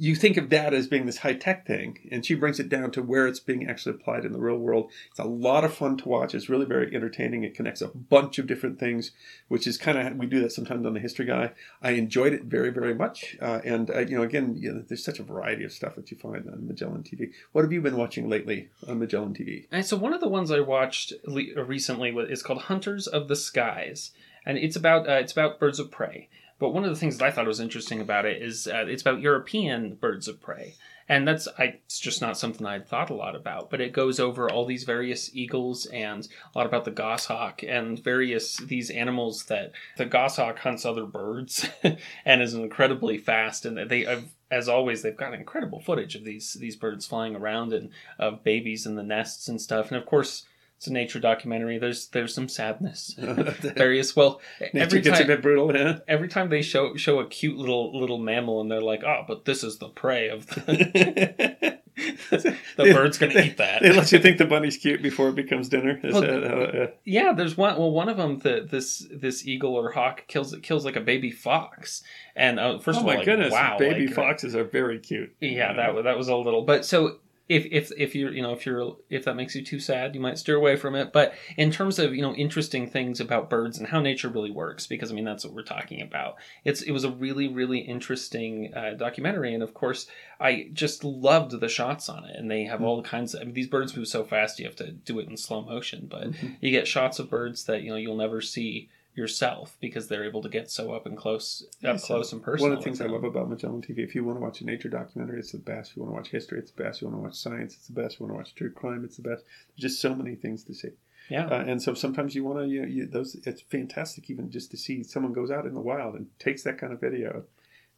you 0.00 0.16
think 0.16 0.38
of 0.38 0.48
that 0.48 0.72
as 0.72 0.86
being 0.86 1.04
this 1.04 1.18
high 1.18 1.34
tech 1.34 1.66
thing, 1.66 2.08
and 2.10 2.24
she 2.24 2.34
brings 2.34 2.58
it 2.58 2.70
down 2.70 2.90
to 2.92 3.02
where 3.02 3.26
it's 3.26 3.38
being 3.38 3.68
actually 3.68 3.94
applied 3.94 4.24
in 4.24 4.32
the 4.32 4.40
real 4.40 4.56
world. 4.56 4.90
It's 5.10 5.18
a 5.18 5.24
lot 5.24 5.62
of 5.62 5.74
fun 5.74 5.98
to 5.98 6.08
watch. 6.08 6.34
It's 6.34 6.48
really 6.48 6.64
very 6.64 6.94
entertaining. 6.96 7.44
It 7.44 7.54
connects 7.54 7.82
a 7.82 7.88
bunch 7.88 8.38
of 8.38 8.46
different 8.46 8.80
things, 8.80 9.10
which 9.48 9.66
is 9.66 9.76
kind 9.76 9.98
of 9.98 10.16
we 10.16 10.24
do 10.24 10.40
that 10.40 10.52
sometimes 10.52 10.86
on 10.86 10.94
the 10.94 11.00
History 11.00 11.26
Guy. 11.26 11.52
I 11.82 11.90
enjoyed 11.90 12.32
it 12.32 12.44
very 12.44 12.70
very 12.70 12.94
much, 12.94 13.36
uh, 13.42 13.60
and 13.62 13.90
uh, 13.90 13.98
you 13.98 14.16
know, 14.16 14.22
again, 14.22 14.56
you 14.56 14.72
know, 14.72 14.82
there's 14.88 15.04
such 15.04 15.18
a 15.18 15.22
variety 15.22 15.64
of 15.64 15.72
stuff 15.72 15.96
that 15.96 16.10
you 16.10 16.16
find 16.16 16.48
on 16.48 16.66
Magellan 16.66 17.02
TV. 17.02 17.32
What 17.52 17.62
have 17.62 17.72
you 17.72 17.82
been 17.82 17.98
watching 17.98 18.26
lately 18.26 18.70
on 18.88 19.00
Magellan 19.00 19.34
TV? 19.34 19.66
And 19.70 19.84
so, 19.84 19.98
one 19.98 20.14
of 20.14 20.22
the 20.22 20.28
ones 20.28 20.50
I 20.50 20.60
watched 20.60 21.12
recently 21.26 22.08
is 22.10 22.42
called 22.42 22.62
Hunters 22.62 23.06
of 23.06 23.28
the 23.28 23.36
Skies, 23.36 24.12
and 24.46 24.56
it's 24.56 24.76
about 24.76 25.06
uh, 25.06 25.12
it's 25.12 25.32
about 25.32 25.60
birds 25.60 25.78
of 25.78 25.90
prey. 25.90 26.30
But 26.60 26.74
one 26.74 26.84
of 26.84 26.90
the 26.90 26.96
things 26.96 27.16
that 27.16 27.24
I 27.24 27.30
thought 27.30 27.46
was 27.46 27.58
interesting 27.58 28.02
about 28.02 28.26
it 28.26 28.40
is 28.40 28.68
uh, 28.68 28.84
it's 28.86 29.00
about 29.00 29.22
European 29.22 29.94
birds 29.94 30.28
of 30.28 30.42
prey, 30.42 30.74
and 31.08 31.26
that's 31.26 31.48
I, 31.58 31.78
it's 31.86 31.98
just 31.98 32.20
not 32.20 32.36
something 32.36 32.66
I'd 32.66 32.86
thought 32.86 33.08
a 33.08 33.14
lot 33.14 33.34
about. 33.34 33.70
But 33.70 33.80
it 33.80 33.94
goes 33.94 34.20
over 34.20 34.48
all 34.48 34.66
these 34.66 34.84
various 34.84 35.34
eagles 35.34 35.86
and 35.86 36.28
a 36.54 36.58
lot 36.58 36.66
about 36.66 36.84
the 36.84 36.90
goshawk 36.90 37.62
and 37.62 37.98
various 37.98 38.58
these 38.58 38.90
animals 38.90 39.44
that 39.44 39.72
the 39.96 40.04
goshawk 40.04 40.58
hunts 40.58 40.84
other 40.84 41.06
birds 41.06 41.66
and 42.26 42.42
is 42.42 42.52
incredibly 42.52 43.16
fast. 43.16 43.64
And 43.64 43.88
they, 43.88 44.22
as 44.50 44.68
always, 44.68 45.00
they've 45.00 45.16
got 45.16 45.32
incredible 45.32 45.80
footage 45.80 46.14
of 46.14 46.24
these 46.24 46.58
these 46.60 46.76
birds 46.76 47.06
flying 47.06 47.34
around 47.34 47.72
and 47.72 47.88
of 48.18 48.44
babies 48.44 48.84
in 48.84 48.96
the 48.96 49.02
nests 49.02 49.48
and 49.48 49.58
stuff. 49.58 49.88
And 49.88 49.96
of 49.96 50.04
course, 50.04 50.44
it's 50.80 50.86
a 50.86 50.92
nature 50.94 51.20
documentary. 51.20 51.76
There's 51.76 52.06
there's 52.06 52.34
some 52.34 52.48
sadness. 52.48 53.14
Various 53.18 54.16
well, 54.16 54.40
every 54.72 55.02
gets 55.02 55.18
a 55.18 55.24
time 55.24 55.26
bit 55.26 55.42
brutal, 55.42 55.76
yeah. 55.76 55.98
every 56.08 56.26
time 56.26 56.48
they 56.48 56.62
show 56.62 56.96
show 56.96 57.20
a 57.20 57.26
cute 57.26 57.58
little 57.58 58.00
little 58.00 58.16
mammal 58.16 58.62
and 58.62 58.70
they're 58.70 58.80
like, 58.80 59.04
oh, 59.04 59.24
but 59.28 59.44
this 59.44 59.62
is 59.62 59.76
the 59.76 59.90
prey 59.90 60.30
of 60.30 60.46
the, 60.46 61.78
the 62.30 62.56
bird's 62.78 63.18
gonna 63.18 63.38
eat 63.38 63.58
that. 63.58 63.82
They 63.82 63.92
let 63.92 64.10
you 64.10 64.20
think 64.20 64.38
the 64.38 64.46
bunny's 64.46 64.78
cute 64.78 65.02
before 65.02 65.28
it 65.28 65.34
becomes 65.34 65.68
dinner. 65.68 66.00
Well, 66.02 66.22
that 66.22 66.44
uh, 66.44 66.86
Yeah, 67.04 67.34
there's 67.34 67.58
one. 67.58 67.76
Well, 67.76 67.90
one 67.90 68.08
of 68.08 68.16
them, 68.16 68.38
the, 68.38 68.66
this 68.66 69.06
this 69.12 69.46
eagle 69.46 69.74
or 69.74 69.90
hawk 69.90 70.28
kills 70.28 70.56
kills 70.62 70.86
like 70.86 70.96
a 70.96 71.02
baby 71.02 71.30
fox, 71.30 72.02
and 72.34 72.58
uh, 72.58 72.78
first 72.78 72.96
oh 72.96 73.00
of 73.02 73.06
all, 73.06 73.12
my 73.12 73.16
like, 73.16 73.26
goodness, 73.26 73.52
wow, 73.52 73.76
baby 73.78 74.06
like, 74.06 74.16
foxes 74.16 74.56
are 74.56 74.64
very 74.64 74.98
cute. 74.98 75.36
Yeah, 75.42 75.74
that 75.74 76.04
that 76.04 76.16
was 76.16 76.28
a 76.28 76.36
little. 76.36 76.62
But 76.62 76.86
so 76.86 77.18
if 77.50 77.66
if 77.72 77.90
if 77.98 78.14
you're 78.14 78.32
you 78.32 78.40
know 78.42 78.52
if 78.52 78.64
you're 78.64 78.96
if 79.10 79.24
that 79.24 79.34
makes 79.34 79.56
you 79.56 79.62
too 79.62 79.80
sad, 79.80 80.14
you 80.14 80.20
might 80.20 80.38
steer 80.38 80.54
away 80.54 80.76
from 80.76 80.94
it. 80.94 81.12
But 81.12 81.34
in 81.56 81.70
terms 81.72 81.98
of 81.98 82.14
you 82.14 82.22
know 82.22 82.32
interesting 82.34 82.88
things 82.88 83.18
about 83.20 83.50
birds 83.50 83.76
and 83.76 83.88
how 83.88 84.00
nature 84.00 84.28
really 84.28 84.52
works, 84.52 84.86
because 84.86 85.10
I 85.10 85.14
mean 85.14 85.24
that's 85.24 85.44
what 85.44 85.52
we're 85.52 85.62
talking 85.64 86.00
about. 86.00 86.36
It's 86.64 86.80
it 86.82 86.92
was 86.92 87.02
a 87.04 87.10
really 87.10 87.48
really 87.48 87.80
interesting 87.80 88.72
uh, 88.74 88.94
documentary, 88.94 89.52
and 89.52 89.62
of 89.64 89.74
course 89.74 90.06
I 90.38 90.68
just 90.72 91.02
loved 91.04 91.58
the 91.60 91.68
shots 91.68 92.08
on 92.08 92.24
it. 92.24 92.36
And 92.36 92.48
they 92.50 92.64
have 92.64 92.82
all 92.82 93.02
kinds 93.02 93.34
of 93.34 93.42
I 93.42 93.44
mean, 93.44 93.54
these 93.54 93.66
birds 93.66 93.96
move 93.96 94.06
so 94.06 94.22
fast 94.22 94.60
you 94.60 94.66
have 94.66 94.76
to 94.76 94.92
do 94.92 95.18
it 95.18 95.28
in 95.28 95.36
slow 95.36 95.60
motion, 95.62 96.06
but 96.08 96.30
Mhm. 96.30 96.56
you 96.60 96.70
get 96.70 96.86
shots 96.86 97.18
of 97.18 97.28
birds 97.28 97.64
that 97.64 97.82
you 97.82 97.90
know 97.90 97.96
you'll 97.96 98.16
never 98.16 98.40
see 98.40 98.88
yourself 99.20 99.76
because 99.80 100.08
they're 100.08 100.24
able 100.24 100.42
to 100.42 100.48
get 100.48 100.68
so 100.70 100.92
up 100.92 101.06
and 101.06 101.16
close 101.16 101.62
up 101.68 101.74
Yes, 101.80 102.06
close 102.06 102.32
and 102.32 102.42
personal. 102.42 102.70
One 102.70 102.78
of 102.78 102.82
the 102.82 102.84
things 102.84 103.00
I 103.00 103.06
love 103.06 103.22
about 103.24 103.48
Magellan 103.48 103.82
TV, 103.82 103.98
if 103.98 104.14
you 104.14 104.24
want 104.24 104.38
to 104.38 104.42
watch 104.42 104.60
a 104.62 104.64
nature 104.64 104.88
documentary, 104.88 105.38
it's 105.38 105.52
the 105.52 105.58
best. 105.58 105.90
If 105.90 105.96
you 105.96 106.02
want 106.02 106.14
to 106.14 106.16
watch 106.16 106.30
history, 106.30 106.58
it's 106.58 106.72
the 106.72 106.82
best. 106.82 106.98
If 106.98 107.02
you 107.02 107.08
want 107.08 107.20
to 107.20 107.24
watch 107.24 107.36
science, 107.36 107.74
it's 107.74 107.86
the 107.86 107.92
best. 107.92 108.14
If 108.14 108.20
you 108.20 108.26
want 108.26 108.34
to 108.34 108.38
watch 108.38 108.54
true 108.54 108.72
crime, 108.72 109.04
it's 109.04 109.16
the 109.16 109.22
best. 109.22 109.44
There's 109.68 109.92
just 109.92 110.00
so 110.00 110.14
many 110.14 110.34
things 110.34 110.64
to 110.64 110.74
see. 110.74 110.90
Yeah. 111.28 111.46
Uh, 111.46 111.64
and 111.66 111.82
so 111.82 111.94
sometimes 111.94 112.34
you 112.34 112.42
want 112.42 112.58
to, 112.58 112.66
you, 112.66 112.84
you, 112.84 113.06
those. 113.06 113.36
It's 113.44 113.60
fantastic 113.60 114.28
even 114.30 114.50
just 114.50 114.72
to 114.72 114.76
see 114.76 115.04
someone 115.04 115.32
goes 115.32 115.50
out 115.50 115.66
in 115.66 115.74
the 115.74 115.80
wild 115.80 116.16
and 116.16 116.26
takes 116.38 116.62
that 116.64 116.78
kind 116.78 116.92
of 116.92 117.00
video. 117.00 117.44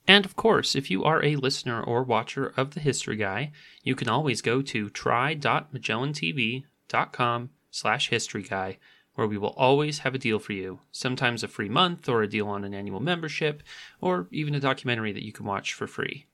And 0.06 0.24
of 0.24 0.36
course, 0.36 0.74
if 0.74 0.90
you 0.90 1.04
are 1.04 1.24
a 1.24 1.36
listener 1.36 1.80
or 1.80 2.02
watcher 2.02 2.52
of 2.56 2.72
the 2.72 2.80
History 2.80 3.14
Guy, 3.16 3.52
you 3.84 3.94
can 3.94 4.08
always 4.08 4.42
go 4.42 4.60
to 4.60 4.90
try.magellantv.com 4.90 7.50
slash 7.70 8.08
history 8.10 8.42
guy, 8.42 8.78
where 9.14 9.26
we 9.26 9.38
will 9.38 9.54
always 9.56 10.00
have 10.00 10.14
a 10.14 10.18
deal 10.18 10.38
for 10.38 10.52
you. 10.52 10.80
Sometimes 10.90 11.42
a 11.42 11.48
free 11.48 11.68
month 11.68 12.08
or 12.08 12.22
a 12.22 12.28
deal 12.28 12.48
on 12.48 12.64
an 12.64 12.74
annual 12.74 13.00
membership, 13.00 13.62
or 14.00 14.28
even 14.30 14.54
a 14.54 14.60
documentary 14.60 15.12
that 15.12 15.24
you 15.24 15.32
can 15.32 15.46
watch 15.46 15.74
for 15.74 15.86
free. 15.86 16.26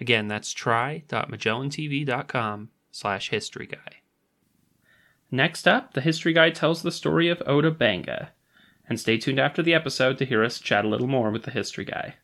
Again, 0.00 0.28
that's 0.28 0.52
try.magellantv.com 0.52 2.70
slash 2.90 3.30
history 3.30 3.66
guy. 3.66 4.02
Next 5.30 5.66
up, 5.66 5.94
the 5.94 6.02
History 6.02 6.34
Guy 6.34 6.50
tells 6.50 6.82
the 6.82 6.92
story 6.92 7.30
of 7.30 7.42
Ota 7.46 7.70
Benga. 7.70 8.32
And 8.86 9.00
stay 9.00 9.16
tuned 9.16 9.38
after 9.38 9.62
the 9.62 9.72
episode 9.72 10.18
to 10.18 10.26
hear 10.26 10.44
us 10.44 10.58
chat 10.58 10.84
a 10.84 10.88
little 10.88 11.06
more 11.06 11.30
with 11.30 11.44
the 11.44 11.50
History 11.50 11.86
Guy. 11.86 12.16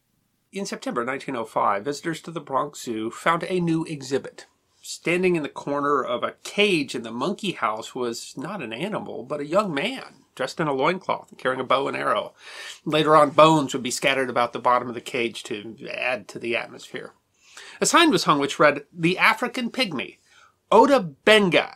In 0.52 0.66
September 0.66 1.04
1905, 1.04 1.84
visitors 1.84 2.22
to 2.22 2.30
the 2.30 2.40
Bronx 2.40 2.82
Zoo 2.82 3.10
found 3.10 3.44
a 3.44 3.60
new 3.60 3.84
exhibit. 3.84 4.46
Standing 4.90 5.37
in 5.37 5.42
the 5.42 5.51
corner 5.51 6.03
of 6.03 6.22
a 6.22 6.37
cage 6.44 6.94
in 6.94 7.03
the 7.03 7.11
monkey 7.11 7.53
house 7.53 7.94
was 7.94 8.35
not 8.38 8.62
an 8.62 8.72
animal, 8.72 9.22
but 9.22 9.38
a 9.38 9.44
young 9.44 9.74
man, 9.74 10.24
dressed 10.35 10.61
in 10.61 10.66
a 10.66 10.72
loincloth 10.72 11.29
and 11.29 11.38
carrying 11.38 11.61
a 11.61 11.64
bow 11.64 11.88
and 11.88 11.96
arrow. 11.96 12.33
Later 12.87 13.14
on, 13.14 13.29
bones 13.29 13.74
would 13.74 13.83
be 13.83 13.90
scattered 13.90 14.31
about 14.31 14.55
the 14.55 14.59
bottom 14.59 14.88
of 14.88 14.94
the 14.94 15.03
cage 15.03 15.42
to 15.42 15.77
add 15.92 16.27
to 16.29 16.38
the 16.38 16.57
atmosphere. 16.57 17.12
A 17.83 17.85
sign 17.85 18.11
was 18.11 18.24
hung 18.24 18.38
which 18.40 18.59
read, 18.59 18.87
The 18.90 19.18
African 19.18 19.70
Pygmy, 19.70 20.16
Ota 20.72 21.01
Benga, 21.01 21.74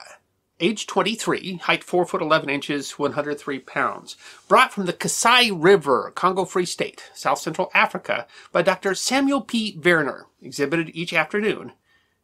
age 0.59 0.87
23, 0.87 1.57
height 1.57 1.85
4 1.85 2.07
foot 2.07 2.22
11 2.22 2.48
inches, 2.48 2.98
103 2.98 3.59
pounds, 3.59 4.16
brought 4.48 4.72
from 4.72 4.87
the 4.87 4.94
Kasai 4.94 5.51
River, 5.51 6.12
Congo 6.14 6.46
Free 6.46 6.64
State, 6.64 7.11
South 7.12 7.40
Central 7.40 7.70
Africa, 7.75 8.27
by 8.53 8.62
Dr. 8.62 8.94
Samuel 8.94 9.42
P. 9.42 9.77
Verner, 9.77 10.29
exhibited 10.40 10.90
each 10.94 11.12
afternoon 11.12 11.72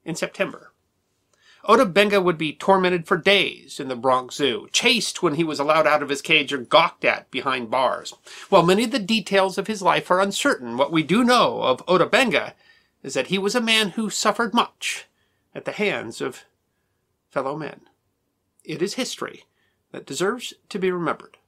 in 0.03 0.14
September. 0.14 0.67
Ota 1.64 1.84
Benga 1.84 2.20
would 2.20 2.38
be 2.38 2.52
tormented 2.52 3.06
for 3.06 3.16
days 3.16 3.80
in 3.80 3.88
the 3.88 3.96
Bronx 3.96 4.36
Zoo, 4.36 4.68
chased 4.72 5.22
when 5.22 5.34
he 5.34 5.44
was 5.44 5.58
allowed 5.58 5.86
out 5.86 6.02
of 6.02 6.08
his 6.08 6.22
cage 6.22 6.52
or 6.52 6.58
gawked 6.58 7.04
at 7.04 7.30
behind 7.30 7.70
bars. 7.70 8.14
While 8.48 8.62
many 8.62 8.84
of 8.84 8.90
the 8.90 8.98
details 8.98 9.58
of 9.58 9.66
his 9.66 9.82
life 9.82 10.10
are 10.10 10.20
uncertain, 10.20 10.76
what 10.76 10.92
we 10.92 11.02
do 11.02 11.24
know 11.24 11.62
of 11.62 11.82
Ota 11.88 12.06
Benga 12.06 12.54
is 13.02 13.14
that 13.14 13.26
he 13.26 13.38
was 13.38 13.54
a 13.54 13.60
man 13.60 13.90
who 13.90 14.10
suffered 14.10 14.54
much 14.54 15.06
at 15.54 15.64
the 15.64 15.72
hands 15.72 16.20
of 16.20 16.44
fellow 17.30 17.56
men. 17.56 17.82
It 18.64 18.82
is 18.82 18.94
history 18.94 19.44
that 19.92 20.06
deserves 20.06 20.54
to 20.68 20.78
be 20.78 20.90
remembered. 20.90 21.38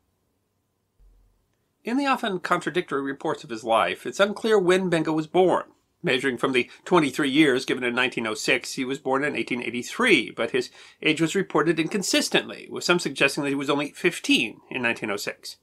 In 1.82 1.96
the 1.96 2.06
often 2.06 2.40
contradictory 2.40 3.02
reports 3.02 3.42
of 3.42 3.50
his 3.50 3.64
life, 3.64 4.04
it's 4.04 4.20
unclear 4.20 4.58
when 4.58 4.90
Benga 4.90 5.12
was 5.12 5.26
born. 5.26 5.64
Measuring 6.02 6.38
from 6.38 6.52
the 6.52 6.70
23 6.86 7.28
years 7.28 7.66
given 7.66 7.84
in 7.84 7.94
1906, 7.94 8.72
he 8.74 8.84
was 8.86 8.98
born 8.98 9.22
in 9.22 9.34
1883, 9.34 10.30
but 10.30 10.52
his 10.52 10.70
age 11.02 11.20
was 11.20 11.34
reported 11.34 11.78
inconsistently, 11.78 12.68
with 12.70 12.84
some 12.84 12.98
suggesting 12.98 13.44
that 13.44 13.50
he 13.50 13.54
was 13.54 13.68
only 13.68 13.90
15 13.90 14.48
in 14.70 14.82
1906. 14.82 15.58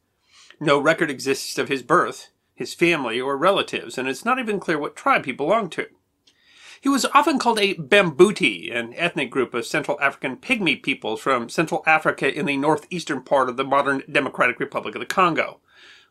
No 0.60 0.80
record 0.80 1.10
exists 1.10 1.58
of 1.58 1.69
his 1.69 1.82
birth, 1.82 2.30
his 2.54 2.76
family, 2.76 3.19
or 3.19 3.36
relatives, 3.36 3.97
and 3.97 4.08
it's 4.08 4.26
not 4.26 4.38
even 4.38 4.60
clear 4.60 4.78
what 4.78 4.95
tribe 4.95 5.26
he 5.26 5.32
belonged 5.32 5.71
to. 5.71 5.88
He 6.80 6.89
was 6.89 7.06
often 7.06 7.39
called 7.39 7.60
a 7.60 7.73
Bambuti, 7.73 8.71
an 8.71 8.93
ethnic 8.93 9.32
group 9.32 9.56
of 9.56 9.65
Central 9.65 10.00
African 10.00 10.38
Pygmy 10.38 10.82
peoples 10.82 11.19
from 11.19 11.50
Central 11.50 11.82
Africa 11.88 12.32
in 12.32 12.45
the 12.45 12.58
northeastern 12.58 13.23
part 13.23 13.50
of 13.50 13.58
the 13.58 13.63
modern 13.63 14.04
Democratic 14.12 14.60
Republic 14.60 14.93
of 14.93 15.00
the 15.00 15.08
Congo. 15.08 15.60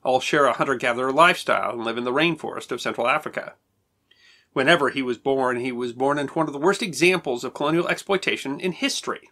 all 0.02 0.20
share 0.20 0.46
a 0.46 0.52
hunter-gatherer 0.52 1.12
lifestyle 1.12 1.72
and 1.72 1.84
live 1.84 1.98
in 1.98 2.04
the 2.04 2.12
rainforest 2.12 2.70
of 2.70 2.80
Central 2.80 3.08
Africa. 3.08 3.54
Whenever 4.56 4.88
he 4.88 5.02
was 5.02 5.18
born, 5.18 5.60
he 5.60 5.70
was 5.70 5.92
born 5.92 6.18
into 6.18 6.32
one 6.32 6.46
of 6.46 6.54
the 6.54 6.58
worst 6.58 6.80
examples 6.80 7.44
of 7.44 7.52
colonial 7.52 7.86
exploitation 7.88 8.58
in 8.58 8.72
history. 8.72 9.28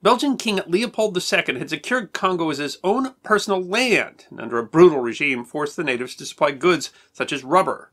Belgian 0.00 0.36
King 0.36 0.60
Leopold 0.64 1.16
II 1.16 1.58
had 1.58 1.70
secured 1.70 2.12
Congo 2.12 2.50
as 2.50 2.58
his 2.58 2.78
own 2.84 3.16
personal 3.24 3.60
land, 3.60 4.26
and 4.30 4.40
under 4.40 4.58
a 4.58 4.64
brutal 4.64 5.00
regime 5.00 5.44
forced 5.44 5.74
the 5.74 5.82
natives 5.82 6.14
to 6.14 6.24
supply 6.24 6.52
goods 6.52 6.92
such 7.12 7.32
as 7.32 7.42
rubber. 7.42 7.90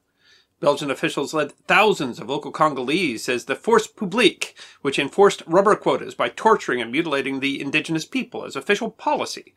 Belgian 0.60 0.92
officials 0.92 1.34
led 1.34 1.52
thousands 1.52 2.20
of 2.20 2.30
local 2.30 2.52
Congolese 2.52 3.28
as 3.28 3.46
the 3.46 3.56
Force 3.56 3.88
Publique, 3.88 4.56
which 4.84 5.00
enforced 5.00 5.42
rubber 5.48 5.76
quotas 5.76 6.14
by 6.14 6.30
torturing 6.30 6.80
and 6.80 6.92
mutilating 6.92 7.40
the 7.40 7.60
indigenous 7.60 8.06
people 8.06 8.46
as 8.46 8.56
official 8.56 8.92
policy. 8.92 9.56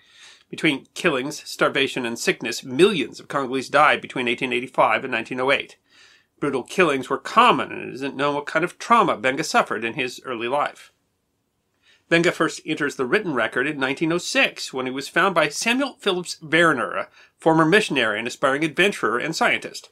Between 0.48 0.86
killings, 0.94 1.46
starvation, 1.46 2.06
and 2.06 2.18
sickness, 2.18 2.64
millions 2.64 3.20
of 3.20 3.28
Congolese 3.28 3.68
died 3.68 4.00
between 4.00 4.24
1885 4.24 5.04
and 5.04 5.12
1908. 5.12 5.76
Brutal 6.40 6.62
killings 6.62 7.10
were 7.10 7.18
common, 7.18 7.70
and 7.70 7.88
it 7.88 7.94
isn't 7.94 8.16
known 8.16 8.34
what 8.34 8.46
kind 8.46 8.64
of 8.64 8.78
trauma 8.78 9.16
Benga 9.16 9.44
suffered 9.44 9.84
in 9.84 9.94
his 9.94 10.20
early 10.24 10.48
life. 10.48 10.90
Benga 12.08 12.32
first 12.32 12.62
enters 12.64 12.96
the 12.96 13.04
written 13.04 13.34
record 13.34 13.66
in 13.66 13.78
1906 13.78 14.72
when 14.72 14.86
he 14.86 14.90
was 14.90 15.06
found 15.06 15.34
by 15.34 15.48
Samuel 15.48 15.96
Phillips 16.00 16.38
Verner, 16.42 16.92
a 16.96 17.08
former 17.38 17.64
missionary 17.64 18.18
and 18.18 18.26
aspiring 18.26 18.64
adventurer 18.64 19.18
and 19.18 19.36
scientist. 19.36 19.90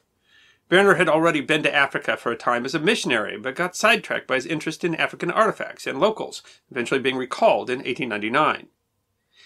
Verner 0.69 0.95
had 0.95 1.07
already 1.07 1.39
been 1.39 1.63
to 1.63 1.73
Africa 1.73 2.17
for 2.17 2.31
a 2.31 2.37
time 2.37 2.65
as 2.65 2.75
a 2.75 2.79
missionary, 2.79 3.37
but 3.37 3.55
got 3.55 3.75
sidetracked 3.75 4.27
by 4.27 4.35
his 4.35 4.45
interest 4.45 4.83
in 4.83 4.95
African 4.95 5.31
artifacts 5.31 5.87
and 5.87 5.99
locals, 5.99 6.43
eventually 6.69 6.99
being 6.99 7.15
recalled 7.15 7.69
in 7.69 7.79
1899. 7.79 8.67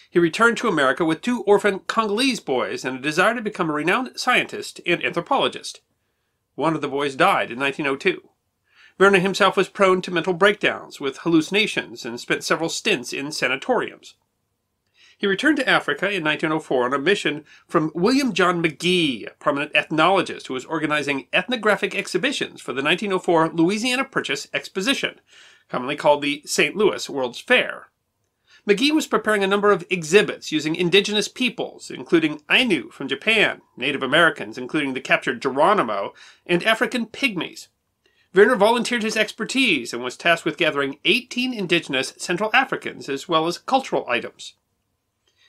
He 0.09 0.19
returned 0.19 0.57
to 0.57 0.67
America 0.67 1.05
with 1.05 1.21
two 1.21 1.41
orphan 1.43 1.79
Congolese 1.79 2.39
boys 2.39 2.85
and 2.85 2.97
a 2.97 3.01
desire 3.01 3.35
to 3.35 3.41
become 3.41 3.69
a 3.69 3.73
renowned 3.73 4.19
scientist 4.19 4.79
and 4.85 5.03
anthropologist. 5.03 5.81
One 6.55 6.75
of 6.75 6.81
the 6.81 6.87
boys 6.87 7.15
died 7.15 7.51
in 7.51 7.59
1902. 7.59 8.29
Verner 8.99 9.19
himself 9.19 9.57
was 9.57 9.69
prone 9.69 10.01
to 10.03 10.11
mental 10.11 10.33
breakdowns 10.33 10.99
with 10.99 11.19
hallucinations 11.19 12.05
and 12.05 12.19
spent 12.19 12.43
several 12.43 12.69
stints 12.69 13.11
in 13.11 13.31
sanatoriums. 13.31 14.15
He 15.17 15.27
returned 15.27 15.57
to 15.57 15.69
Africa 15.69 16.05
in 16.11 16.23
1904 16.23 16.85
on 16.85 16.93
a 16.93 16.99
mission 16.99 17.45
from 17.67 17.91
William 17.95 18.33
John 18.33 18.61
McGee, 18.61 19.27
a 19.27 19.31
prominent 19.35 19.71
ethnologist 19.73 20.47
who 20.47 20.53
was 20.53 20.65
organizing 20.65 21.27
ethnographic 21.31 21.95
exhibitions 21.95 22.61
for 22.61 22.73
the 22.73 22.83
1904 22.83 23.49
Louisiana 23.53 24.03
Purchase 24.03 24.47
Exposition, 24.53 25.21
commonly 25.69 25.95
called 25.95 26.21
the 26.21 26.43
St. 26.45 26.75
Louis 26.75 27.09
World's 27.09 27.39
Fair. 27.39 27.87
McGee 28.67 28.91
was 28.91 29.07
preparing 29.07 29.43
a 29.43 29.47
number 29.47 29.71
of 29.71 29.85
exhibits 29.89 30.51
using 30.51 30.75
indigenous 30.75 31.27
peoples, 31.27 31.91
including 31.91 32.41
Ainu 32.49 32.91
from 32.91 33.09
Japan, 33.09 33.61
Native 33.75 34.01
Americans, 34.01 34.57
including 34.57 34.93
the 34.93 35.01
captured 35.01 35.41
Geronimo, 35.41 36.13
and 36.45 36.63
African 36.63 37.07
pygmies. 37.07 37.67
Verner 38.31 38.55
volunteered 38.55 39.03
his 39.03 39.17
expertise 39.17 39.93
and 39.93 40.01
was 40.01 40.15
tasked 40.15 40.45
with 40.45 40.57
gathering 40.57 40.97
18 41.03 41.53
indigenous 41.53 42.13
Central 42.17 42.49
Africans 42.53 43.09
as 43.09 43.27
well 43.27 43.47
as 43.47 43.57
cultural 43.57 44.07
items. 44.07 44.53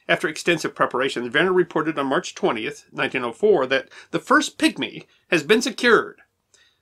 After 0.08 0.28
extensive 0.28 0.74
preparations, 0.74 1.28
Verner 1.28 1.52
reported 1.52 1.98
on 1.98 2.06
March 2.06 2.34
20th, 2.34 2.84
1904, 2.90 3.66
that 3.68 3.88
the 4.10 4.18
first 4.18 4.58
pygmy 4.58 5.06
has 5.30 5.44
been 5.44 5.62
secured. 5.62 6.20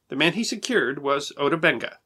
The 0.08 0.16
man 0.16 0.32
he 0.32 0.44
secured 0.44 1.00
was 1.00 1.32
Ota 1.36 1.56
Benga. 1.58 1.98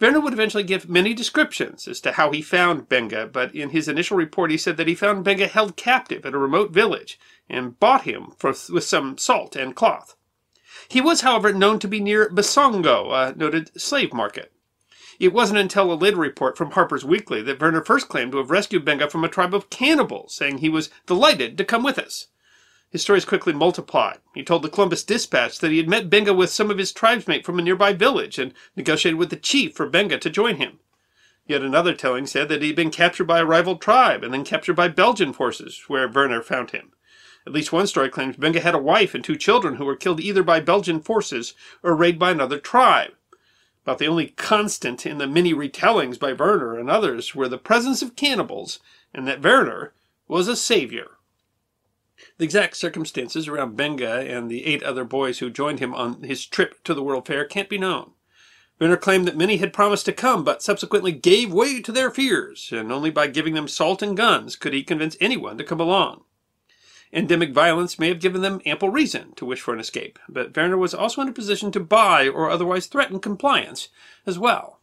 Verner 0.00 0.18
would 0.18 0.32
eventually 0.32 0.64
give 0.64 0.88
many 0.88 1.12
descriptions 1.12 1.86
as 1.86 2.00
to 2.00 2.12
how 2.12 2.32
he 2.32 2.40
found 2.40 2.88
Benga, 2.88 3.26
but 3.26 3.54
in 3.54 3.68
his 3.68 3.86
initial 3.86 4.16
report 4.16 4.50
he 4.50 4.56
said 4.56 4.78
that 4.78 4.88
he 4.88 4.94
found 4.94 5.24
Benga 5.24 5.46
held 5.46 5.76
captive 5.76 6.24
at 6.24 6.32
a 6.32 6.38
remote 6.38 6.70
village 6.70 7.20
and 7.50 7.78
bought 7.78 8.04
him 8.04 8.32
for, 8.38 8.54
with 8.70 8.84
some 8.84 9.18
salt 9.18 9.54
and 9.56 9.76
cloth. 9.76 10.16
He 10.88 11.02
was, 11.02 11.20
however, 11.20 11.52
known 11.52 11.78
to 11.80 11.88
be 11.88 12.00
near 12.00 12.30
Basongo, 12.30 13.12
a 13.12 13.36
noted 13.36 13.78
slave 13.78 14.14
market. 14.14 14.52
It 15.18 15.34
wasn't 15.34 15.58
until 15.58 15.92
a 15.92 15.94
later 15.94 16.16
report 16.16 16.56
from 16.56 16.70
Harper's 16.70 17.04
Weekly 17.04 17.42
that 17.42 17.58
Verner 17.58 17.84
first 17.84 18.08
claimed 18.08 18.32
to 18.32 18.38
have 18.38 18.50
rescued 18.50 18.86
Benga 18.86 19.10
from 19.10 19.22
a 19.22 19.28
tribe 19.28 19.54
of 19.54 19.68
cannibals, 19.68 20.34
saying 20.34 20.58
he 20.58 20.70
was 20.70 20.88
delighted 21.04 21.58
to 21.58 21.64
come 21.64 21.82
with 21.82 21.98
us. 21.98 22.28
His 22.90 23.02
stories 23.02 23.24
quickly 23.24 23.52
multiplied. 23.52 24.18
He 24.34 24.42
told 24.42 24.62
the 24.62 24.68
Columbus 24.68 25.04
Dispatch 25.04 25.60
that 25.60 25.70
he 25.70 25.76
had 25.76 25.88
met 25.88 26.10
Benga 26.10 26.34
with 26.34 26.50
some 26.50 26.72
of 26.72 26.78
his 26.78 26.92
tribesmen 26.92 27.42
from 27.42 27.58
a 27.58 27.62
nearby 27.62 27.92
village 27.92 28.36
and 28.36 28.52
negotiated 28.74 29.16
with 29.16 29.30
the 29.30 29.36
chief 29.36 29.76
for 29.76 29.88
Benga 29.88 30.18
to 30.18 30.28
join 30.28 30.56
him. 30.56 30.80
Yet 31.46 31.62
another 31.62 31.94
telling 31.94 32.26
said 32.26 32.48
that 32.48 32.62
he 32.62 32.68
had 32.68 32.76
been 32.76 32.90
captured 32.90 33.26
by 33.26 33.38
a 33.38 33.44
rival 33.44 33.76
tribe 33.76 34.24
and 34.24 34.34
then 34.34 34.44
captured 34.44 34.74
by 34.74 34.88
Belgian 34.88 35.32
forces, 35.32 35.84
where 35.86 36.08
Verner 36.08 36.42
found 36.42 36.72
him. 36.72 36.92
At 37.46 37.52
least 37.52 37.72
one 37.72 37.86
story 37.86 38.08
claims 38.08 38.36
Benga 38.36 38.60
had 38.60 38.74
a 38.74 38.78
wife 38.78 39.14
and 39.14 39.22
two 39.22 39.36
children 39.36 39.76
who 39.76 39.84
were 39.84 39.96
killed 39.96 40.20
either 40.20 40.42
by 40.42 40.58
Belgian 40.58 41.00
forces 41.00 41.54
or 41.84 41.94
raided 41.94 42.18
by 42.18 42.32
another 42.32 42.58
tribe. 42.58 43.12
About 43.84 43.98
the 43.98 44.08
only 44.08 44.28
constant 44.28 45.06
in 45.06 45.18
the 45.18 45.28
many 45.28 45.54
retellings 45.54 46.18
by 46.18 46.32
Verner 46.32 46.76
and 46.76 46.90
others 46.90 47.36
were 47.36 47.48
the 47.48 47.56
presence 47.56 48.02
of 48.02 48.16
cannibals 48.16 48.80
and 49.14 49.28
that 49.28 49.38
Verner 49.38 49.94
was 50.26 50.48
a 50.48 50.56
savior. 50.56 51.12
The 52.38 52.44
exact 52.44 52.76
circumstances 52.76 53.48
around 53.48 53.76
Benga 53.76 54.10
and 54.10 54.50
the 54.50 54.66
eight 54.66 54.82
other 54.82 55.04
boys 55.04 55.38
who 55.38 55.50
joined 55.50 55.78
him 55.78 55.94
on 55.94 56.22
his 56.22 56.46
trip 56.46 56.82
to 56.84 56.94
the 56.94 57.02
World 57.02 57.26
Fair 57.26 57.44
can't 57.44 57.68
be 57.68 57.78
known. 57.78 58.12
Verner 58.78 58.96
claimed 58.96 59.28
that 59.28 59.36
many 59.36 59.58
had 59.58 59.74
promised 59.74 60.06
to 60.06 60.12
come, 60.12 60.42
but 60.42 60.62
subsequently 60.62 61.12
gave 61.12 61.52
way 61.52 61.82
to 61.82 61.92
their 61.92 62.10
fears, 62.10 62.72
and 62.72 62.90
only 62.90 63.10
by 63.10 63.26
giving 63.26 63.52
them 63.52 63.68
salt 63.68 64.00
and 64.00 64.16
guns 64.16 64.56
could 64.56 64.72
he 64.72 64.82
convince 64.82 65.18
anyone 65.20 65.58
to 65.58 65.64
come 65.64 65.80
along. 65.80 66.24
Endemic 67.12 67.52
violence 67.52 67.98
may 67.98 68.08
have 68.08 68.20
given 68.20 68.40
them 68.40 68.62
ample 68.64 68.88
reason 68.88 69.34
to 69.34 69.44
wish 69.44 69.60
for 69.60 69.74
an 69.74 69.80
escape, 69.80 70.18
but 70.28 70.54
Verner 70.54 70.78
was 70.78 70.94
also 70.94 71.20
in 71.20 71.28
a 71.28 71.32
position 71.32 71.70
to 71.72 71.80
buy 71.80 72.26
or 72.26 72.48
otherwise 72.48 72.86
threaten 72.86 73.20
compliance 73.20 73.88
as 74.24 74.38
well. 74.38 74.79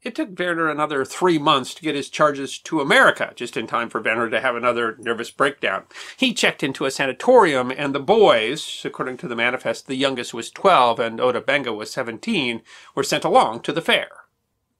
It 0.00 0.14
took 0.14 0.30
Verner 0.30 0.68
another 0.68 1.04
three 1.04 1.38
months 1.38 1.74
to 1.74 1.82
get 1.82 1.96
his 1.96 2.08
charges 2.08 2.58
to 2.60 2.80
America, 2.80 3.32
just 3.34 3.56
in 3.56 3.66
time 3.66 3.90
for 3.90 4.00
Verner 4.00 4.30
to 4.30 4.40
have 4.40 4.54
another 4.54 4.96
nervous 5.00 5.32
breakdown. 5.32 5.84
He 6.16 6.32
checked 6.32 6.62
into 6.62 6.84
a 6.84 6.90
sanatorium, 6.92 7.72
and 7.72 7.92
the 7.92 7.98
boys, 7.98 8.82
according 8.84 9.16
to 9.18 9.28
the 9.28 9.34
manifest, 9.34 9.88
the 9.88 9.96
youngest 9.96 10.32
was 10.32 10.50
12 10.50 11.00
and 11.00 11.20
Ota 11.20 11.40
Benga 11.40 11.72
was 11.72 11.90
17, 11.90 12.62
were 12.94 13.02
sent 13.02 13.24
along 13.24 13.62
to 13.62 13.72
the 13.72 13.82
fair. 13.82 14.08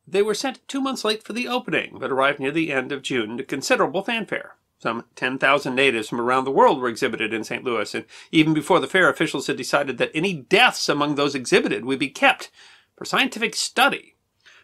They 0.06 0.22
were 0.22 0.34
sent 0.34 0.66
two 0.68 0.80
months 0.80 1.04
late 1.04 1.24
for 1.24 1.32
the 1.32 1.48
opening, 1.48 1.98
but 1.98 2.12
arrived 2.12 2.38
near 2.38 2.52
the 2.52 2.72
end 2.72 2.92
of 2.92 3.02
June 3.02 3.36
to 3.38 3.42
considerable 3.42 4.04
fanfare. 4.04 4.54
Some 4.78 5.04
10,000 5.16 5.74
natives 5.74 6.08
from 6.08 6.20
around 6.20 6.44
the 6.44 6.52
world 6.52 6.80
were 6.80 6.88
exhibited 6.88 7.34
in 7.34 7.42
St. 7.42 7.64
Louis, 7.64 7.92
and 7.92 8.04
even 8.30 8.54
before 8.54 8.78
the 8.78 8.86
fair, 8.86 9.10
officials 9.10 9.48
had 9.48 9.56
decided 9.56 9.98
that 9.98 10.12
any 10.14 10.32
deaths 10.32 10.88
among 10.88 11.16
those 11.16 11.34
exhibited 11.34 11.84
would 11.84 11.98
be 11.98 12.08
kept 12.08 12.52
for 12.96 13.04
scientific 13.04 13.56
study. 13.56 14.14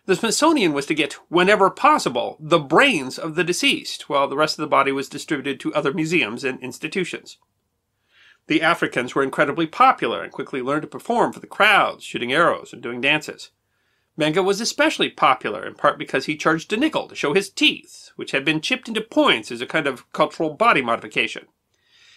The 0.06 0.16
Smithsonian 0.16 0.74
was 0.74 0.84
to 0.86 0.94
get, 0.94 1.14
whenever 1.30 1.70
possible, 1.70 2.36
the 2.38 2.58
brains 2.58 3.18
of 3.18 3.36
the 3.36 3.44
deceased, 3.44 4.10
while 4.10 4.28
the 4.28 4.36
rest 4.36 4.58
of 4.58 4.62
the 4.62 4.68
body 4.68 4.92
was 4.92 5.08
distributed 5.08 5.58
to 5.60 5.72
other 5.72 5.94
museums 5.94 6.44
and 6.44 6.60
institutions. 6.60 7.38
The 8.46 8.60
Africans 8.60 9.14
were 9.14 9.22
incredibly 9.22 9.66
popular 9.66 10.22
and 10.22 10.30
quickly 10.30 10.60
learned 10.60 10.82
to 10.82 10.88
perform 10.88 11.32
for 11.32 11.40
the 11.40 11.46
crowds, 11.46 12.04
shooting 12.04 12.34
arrows 12.34 12.74
and 12.74 12.82
doing 12.82 13.00
dances. 13.00 13.50
Benga 14.18 14.42
was 14.42 14.60
especially 14.60 15.08
popular, 15.08 15.66
in 15.66 15.74
part 15.74 15.98
because 15.98 16.26
he 16.26 16.36
charged 16.36 16.70
a 16.74 16.76
nickel 16.76 17.08
to 17.08 17.14
show 17.14 17.32
his 17.32 17.48
teeth, 17.48 18.10
which 18.16 18.32
had 18.32 18.44
been 18.44 18.60
chipped 18.60 18.88
into 18.88 19.00
points 19.00 19.50
as 19.50 19.62
a 19.62 19.66
kind 19.66 19.86
of 19.86 20.10
cultural 20.12 20.50
body 20.50 20.82
modification. 20.82 21.46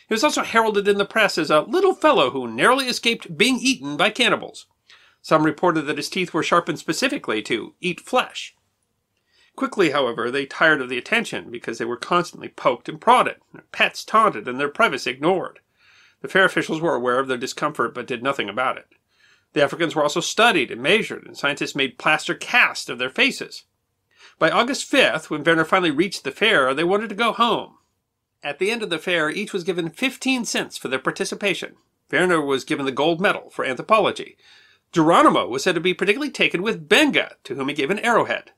He 0.09 0.13
was 0.13 0.25
also 0.25 0.43
heralded 0.43 0.89
in 0.89 0.97
the 0.97 1.05
press 1.05 1.37
as 1.37 1.49
a 1.49 1.61
little 1.61 1.95
fellow 1.95 2.31
who 2.31 2.47
narrowly 2.47 2.87
escaped 2.87 3.37
being 3.37 3.59
eaten 3.61 3.95
by 3.95 4.09
cannibals. 4.09 4.67
Some 5.27 5.43
reported 5.43 5.81
that 5.81 5.97
his 5.97 6.07
teeth 6.07 6.33
were 6.33 6.41
sharpened 6.41 6.79
specifically 6.79 7.41
to 7.41 7.75
eat 7.81 7.99
flesh. 7.99 8.55
Quickly, 9.57 9.89
however, 9.89 10.31
they 10.31 10.45
tired 10.45 10.79
of 10.79 10.87
the 10.87 10.97
attention 10.97 11.51
because 11.51 11.77
they 11.77 11.83
were 11.83 11.97
constantly 11.97 12.47
poked 12.47 12.87
and 12.87 13.01
prodded, 13.01 13.35
their 13.51 13.65
pets 13.73 14.05
taunted, 14.05 14.47
and 14.47 14.57
their 14.57 14.69
privacy 14.69 15.11
ignored. 15.11 15.59
The 16.21 16.29
fair 16.29 16.45
officials 16.45 16.79
were 16.79 16.95
aware 16.95 17.19
of 17.19 17.27
their 17.27 17.35
discomfort 17.35 17.93
but 17.93 18.07
did 18.07 18.23
nothing 18.23 18.47
about 18.47 18.77
it. 18.77 18.87
The 19.51 19.61
Africans 19.61 19.97
were 19.97 20.03
also 20.03 20.21
studied 20.21 20.71
and 20.71 20.81
measured, 20.81 21.27
and 21.27 21.37
scientists 21.37 21.75
made 21.75 21.99
plaster 21.99 22.33
casts 22.33 22.87
of 22.87 22.97
their 22.97 23.09
faces. 23.09 23.65
By 24.39 24.49
August 24.49 24.89
5th, 24.89 25.29
when 25.29 25.43
Verner 25.43 25.65
finally 25.65 25.91
reached 25.91 26.23
the 26.23 26.31
fair, 26.31 26.73
they 26.73 26.85
wanted 26.85 27.09
to 27.09 27.15
go 27.15 27.33
home. 27.33 27.79
At 28.43 28.59
the 28.59 28.71
end 28.71 28.81
of 28.81 28.89
the 28.89 28.97
fair, 28.97 29.29
each 29.29 29.51
was 29.51 29.65
given 29.65 29.89
15 29.89 30.45
cents 30.45 30.77
for 30.77 30.87
their 30.87 30.99
participation. 30.99 31.75
Verner 32.09 32.39
was 32.39 32.63
given 32.63 32.85
the 32.85 32.93
gold 32.93 33.19
medal 33.19 33.49
for 33.49 33.65
anthropology, 33.65 34.37
Geronimo 34.91 35.47
was 35.47 35.63
said 35.63 35.75
to 35.75 35.81
be 35.81 35.93
particularly 35.93 36.31
taken 36.31 36.61
with 36.61 36.87
Benga, 36.87 37.35
to 37.43 37.55
whom 37.55 37.67
he 37.67 37.73
gave 37.73 37.91
an 37.91 37.99
arrowhead. 37.99 38.51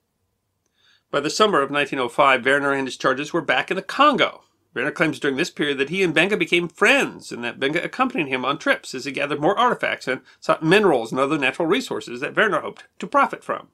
By 1.12 1.20
the 1.20 1.30
summer 1.30 1.62
of 1.62 1.72
1905, 1.72 2.44
Verner 2.44 2.72
and 2.72 2.88
his 2.88 2.98
charges 2.98 3.34
were 3.34 3.42
back 3.42 3.72
in 3.72 3.76
the 3.76 3.82
Congo. 3.82 4.44
Verner 4.74 4.92
claims 4.92 5.20
during 5.20 5.38
this 5.38 5.50
period 5.50 5.80
that 5.80 5.90
he 5.90 6.04
and 6.04 6.14
Benga 6.14 6.38
became 6.38 6.68
friends, 6.68 7.32
and 7.32 7.44
that 7.44 7.60
Benga 7.60 7.84
accompanied 7.84 8.28
him 8.28 8.46
on 8.46 8.60
trips 8.60 8.94
as 8.94 9.06
he 9.06 9.12
gathered 9.12 9.42
more 9.42 9.58
artifacts 9.58 10.08
and 10.08 10.22
sought 10.40 10.62
minerals 10.64 11.12
and 11.12 11.20
other 11.20 11.40
natural 11.40 11.68
resources 11.68 12.20
that 12.20 12.34
Verner 12.34 12.62
hoped 12.62 12.84
to 13.00 13.08
profit 13.08 13.44
from. 13.44 13.70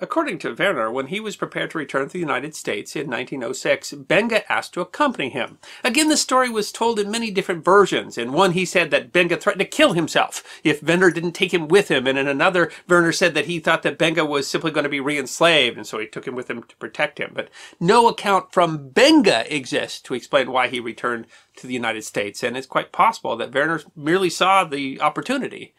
According 0.00 0.38
to 0.40 0.54
Verner, 0.54 0.92
when 0.92 1.08
he 1.08 1.18
was 1.18 1.34
prepared 1.34 1.72
to 1.72 1.78
return 1.78 2.06
to 2.06 2.12
the 2.12 2.20
United 2.20 2.54
States 2.54 2.94
in 2.94 3.10
1906, 3.10 3.94
Benga 3.94 4.50
asked 4.50 4.72
to 4.74 4.80
accompany 4.80 5.28
him. 5.28 5.58
Again, 5.82 6.08
the 6.08 6.16
story 6.16 6.48
was 6.48 6.70
told 6.70 7.00
in 7.00 7.10
many 7.10 7.32
different 7.32 7.64
versions. 7.64 8.16
In 8.16 8.30
one, 8.30 8.52
he 8.52 8.64
said 8.64 8.92
that 8.92 9.10
Benga 9.12 9.36
threatened 9.36 9.58
to 9.58 9.76
kill 9.76 9.94
himself 9.94 10.44
if 10.62 10.80
Verner 10.80 11.10
didn't 11.10 11.32
take 11.32 11.52
him 11.52 11.66
with 11.66 11.88
him, 11.88 12.06
and 12.06 12.16
in 12.16 12.28
another, 12.28 12.70
Verner 12.86 13.10
said 13.10 13.34
that 13.34 13.46
he 13.46 13.58
thought 13.58 13.82
that 13.82 13.98
Benga 13.98 14.24
was 14.24 14.46
simply 14.46 14.70
going 14.70 14.84
to 14.84 14.88
be 14.88 15.00
re-enslaved, 15.00 15.76
and 15.76 15.86
so 15.86 15.98
he 15.98 16.06
took 16.06 16.28
him 16.28 16.36
with 16.36 16.48
him 16.48 16.62
to 16.62 16.76
protect 16.76 17.18
him. 17.18 17.32
But 17.34 17.48
no 17.80 18.06
account 18.06 18.52
from 18.52 18.90
Benga 18.90 19.52
exists 19.52 20.00
to 20.02 20.14
explain 20.14 20.52
why 20.52 20.68
he 20.68 20.78
returned 20.78 21.26
to 21.56 21.66
the 21.66 21.74
United 21.74 22.04
States, 22.04 22.44
and 22.44 22.56
it's 22.56 22.68
quite 22.68 22.92
possible 22.92 23.36
that 23.36 23.50
Verner 23.50 23.82
merely 23.96 24.30
saw 24.30 24.62
the 24.62 25.00
opportunity 25.00 25.74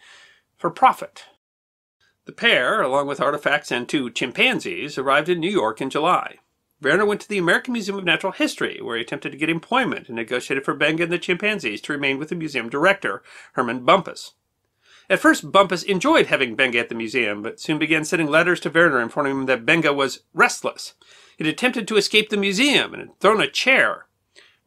for 0.57 0.70
profit. 0.70 1.24
The 2.30 2.36
pair, 2.36 2.80
along 2.84 3.07
with 3.07 3.19
artifacts 3.19 3.71
and 3.71 3.89
two 3.89 4.11
chimpanzees, 4.11 4.99
arrived 4.99 5.30
in 5.30 5.39
New 5.39 5.49
York 5.49 5.82
in 5.82 5.89
July. 5.89 6.38
Verner 6.80 7.03
went 7.03 7.21
to 7.21 7.27
the 7.27 7.39
American 7.39 7.73
Museum 7.73 7.97
of 7.97 8.03
Natural 8.03 8.32
History, 8.32 8.80
where 8.80 8.97
he 8.97 9.01
attempted 9.01 9.32
to 9.32 9.38
get 9.39 9.49
employment 9.49 10.09
and 10.09 10.15
negotiated 10.15 10.63
for 10.63 10.75
Benga 10.75 11.01
and 11.01 11.11
the 11.11 11.17
chimpanzees 11.17 11.82
to 11.82 11.91
remain 11.91 12.19
with 12.19 12.30
the 12.30 12.36
museum 12.36 12.69
director, 12.69 13.23
Hermon 13.53 13.84
Bumpus. 13.84 14.34
At 15.09 15.19
first, 15.19 15.51
Bumpus 15.51 15.82
enjoyed 15.82 16.27
having 16.27 16.55
Benga 16.55 16.77
at 16.77 16.89
the 16.89 16.93
museum, 16.93 17.41
but 17.41 17.59
soon 17.59 17.80
began 17.80 18.05
sending 18.05 18.27
letters 18.27 18.59
to 18.59 18.69
Verner 18.69 19.01
informing 19.01 19.32
him 19.32 19.45
that 19.47 19.65
Benga 19.65 19.91
was 19.91 20.21
restless. 20.32 20.93
He 21.36 21.43
had 21.43 21.51
attempted 21.51 21.88
to 21.88 21.97
escape 21.97 22.30
the 22.30 22.38
museum 22.38 22.93
and 22.93 23.01
had 23.07 23.19
thrown 23.19 23.41
a 23.41 23.49
chair. 23.49 24.05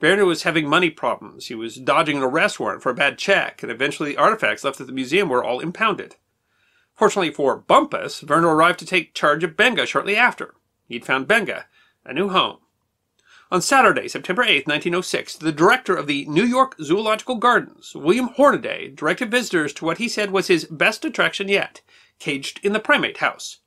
Verner 0.01 0.25
was 0.25 0.43
having 0.43 0.69
money 0.69 0.91
problems. 0.91 1.47
He 1.47 1.55
was 1.55 1.77
dodging 1.77 2.17
an 2.17 2.25
arrest 2.25 2.59
warrant 2.59 2.83
for 2.83 2.91
a 2.91 2.95
bad 2.95 3.19
check, 3.19 3.63
and 3.63 3.71
eventually 3.71 4.15
the 4.15 4.21
artifacts 4.21 4.65
left 4.65 4.81
at 4.81 4.89
the 4.89 4.93
museum 4.93 5.29
were 5.29 5.45
all 5.45 5.61
impounded. 5.61 6.17
Fortunately 6.95 7.31
for 7.31 7.57
Bumpus, 7.57 8.21
Verner 8.21 8.55
arrived 8.55 8.79
to 8.81 8.87
take 8.87 9.15
charge 9.15 9.43
of 9.43 9.57
Benga 9.57 9.87
shortly 9.87 10.17
after. 10.17 10.55
He'd 10.87 11.07
found 11.07 11.29
Benga 11.29 11.67
a 12.05 12.13
new 12.13 12.29
home. 12.29 12.59
On 13.51 13.61
Saturday, 13.61 14.09
September 14.09 14.43
8, 14.43 14.67
1906, 14.67 15.37
the 15.37 15.53
director 15.53 15.95
of 15.95 16.07
the 16.07 16.25
New 16.25 16.45
York 16.45 16.75
Zoological 16.81 17.35
Gardens, 17.35 17.95
William 17.95 18.29
Hornaday, 18.29 18.89
directed 18.89 19.31
visitors 19.31 19.75
to 19.75 19.85
what 19.85 19.99
he 19.99 20.09
said 20.09 20.31
was 20.31 20.47
his 20.47 20.65
best 20.65 21.05
attraction 21.05 21.49
yet, 21.49 21.83
caged 22.19 22.61
in 22.63 22.73
the 22.73 22.81
primate 22.81 23.19
house. 23.19 23.59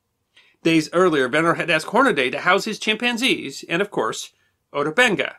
Days 0.64 0.88
earlier, 0.92 1.28
Verner 1.28 1.54
had 1.54 1.70
asked 1.70 1.86
Hornaday 1.86 2.30
to 2.30 2.40
house 2.40 2.64
his 2.64 2.80
chimpanzees, 2.80 3.64
and 3.68 3.80
of 3.80 3.92
course, 3.92 4.32
Ota 4.72 4.90
Benga. 4.90 5.36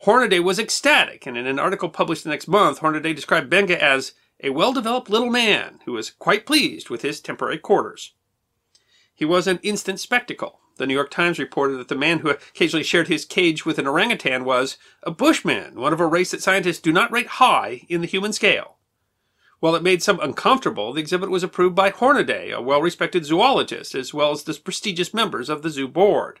Hornaday 0.00 0.40
was 0.40 0.58
ecstatic, 0.58 1.26
and 1.26 1.38
in 1.38 1.46
an 1.46 1.58
article 1.58 1.88
published 1.88 2.24
the 2.24 2.30
next 2.30 2.48
month, 2.48 2.78
Hornaday 2.78 3.14
described 3.14 3.48
Benga 3.48 3.82
as 3.82 4.12
a 4.42 4.50
well-developed 4.50 5.10
little 5.10 5.30
man 5.30 5.80
who 5.84 5.92
was 5.92 6.10
quite 6.10 6.46
pleased 6.46 6.90
with 6.90 7.02
his 7.02 7.20
temporary 7.20 7.58
quarters. 7.58 8.14
He 9.14 9.24
was 9.24 9.46
an 9.46 9.60
instant 9.62 10.00
spectacle. 10.00 10.60
The 10.78 10.86
New 10.86 10.94
York 10.94 11.10
Times 11.10 11.38
reported 11.38 11.76
that 11.76 11.88
the 11.88 11.94
man 11.94 12.20
who 12.20 12.30
occasionally 12.30 12.84
shared 12.84 13.08
his 13.08 13.26
cage 13.26 13.66
with 13.66 13.78
an 13.78 13.86
orangutan 13.86 14.46
was 14.46 14.78
a 15.02 15.10
bushman, 15.10 15.78
one 15.78 15.92
of 15.92 16.00
a 16.00 16.06
race 16.06 16.30
that 16.30 16.42
scientists 16.42 16.80
do 16.80 16.90
not 16.90 17.12
rate 17.12 17.26
high 17.26 17.82
in 17.88 18.00
the 18.00 18.06
human 18.06 18.32
scale. 18.32 18.76
While 19.58 19.74
it 19.74 19.82
made 19.82 20.02
some 20.02 20.18
uncomfortable, 20.20 20.94
the 20.94 21.02
exhibit 21.02 21.30
was 21.30 21.42
approved 21.42 21.76
by 21.76 21.90
Hornaday, 21.90 22.50
a 22.50 22.62
well-respected 22.62 23.26
zoologist, 23.26 23.94
as 23.94 24.14
well 24.14 24.30
as 24.30 24.44
the 24.44 24.54
prestigious 24.54 25.12
members 25.12 25.50
of 25.50 25.60
the 25.60 25.68
zoo 25.68 25.86
board. 25.86 26.40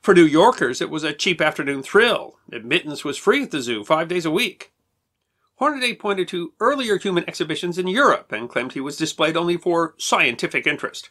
For 0.00 0.14
New 0.14 0.24
Yorkers, 0.24 0.80
it 0.80 0.88
was 0.88 1.04
a 1.04 1.12
cheap 1.12 1.42
afternoon 1.42 1.82
thrill. 1.82 2.38
Admittance 2.50 3.04
was 3.04 3.18
free 3.18 3.42
at 3.42 3.50
the 3.50 3.60
zoo 3.60 3.84
five 3.84 4.08
days 4.08 4.24
a 4.24 4.30
week. 4.30 4.72
Hornaday 5.60 5.94
pointed 5.94 6.26
to 6.28 6.54
earlier 6.58 6.96
human 6.96 7.28
exhibitions 7.28 7.76
in 7.76 7.86
Europe 7.86 8.32
and 8.32 8.48
claimed 8.48 8.72
he 8.72 8.80
was 8.80 8.96
displayed 8.96 9.36
only 9.36 9.58
for 9.58 9.94
scientific 9.98 10.66
interest. 10.66 11.10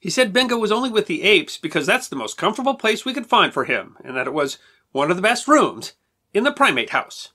He 0.00 0.08
said 0.08 0.32
Benga 0.32 0.56
was 0.56 0.72
only 0.72 0.88
with 0.88 1.04
the 1.04 1.20
apes 1.20 1.58
because 1.58 1.84
that's 1.84 2.08
the 2.08 2.16
most 2.16 2.38
comfortable 2.38 2.76
place 2.76 3.04
we 3.04 3.12
could 3.12 3.26
find 3.26 3.52
for 3.52 3.66
him, 3.66 3.98
and 4.02 4.16
that 4.16 4.26
it 4.26 4.32
was 4.32 4.56
one 4.92 5.10
of 5.10 5.18
the 5.18 5.22
best 5.22 5.46
rooms 5.46 5.92
in 6.32 6.44
the 6.44 6.50
primate 6.50 6.90
house. 6.90 7.32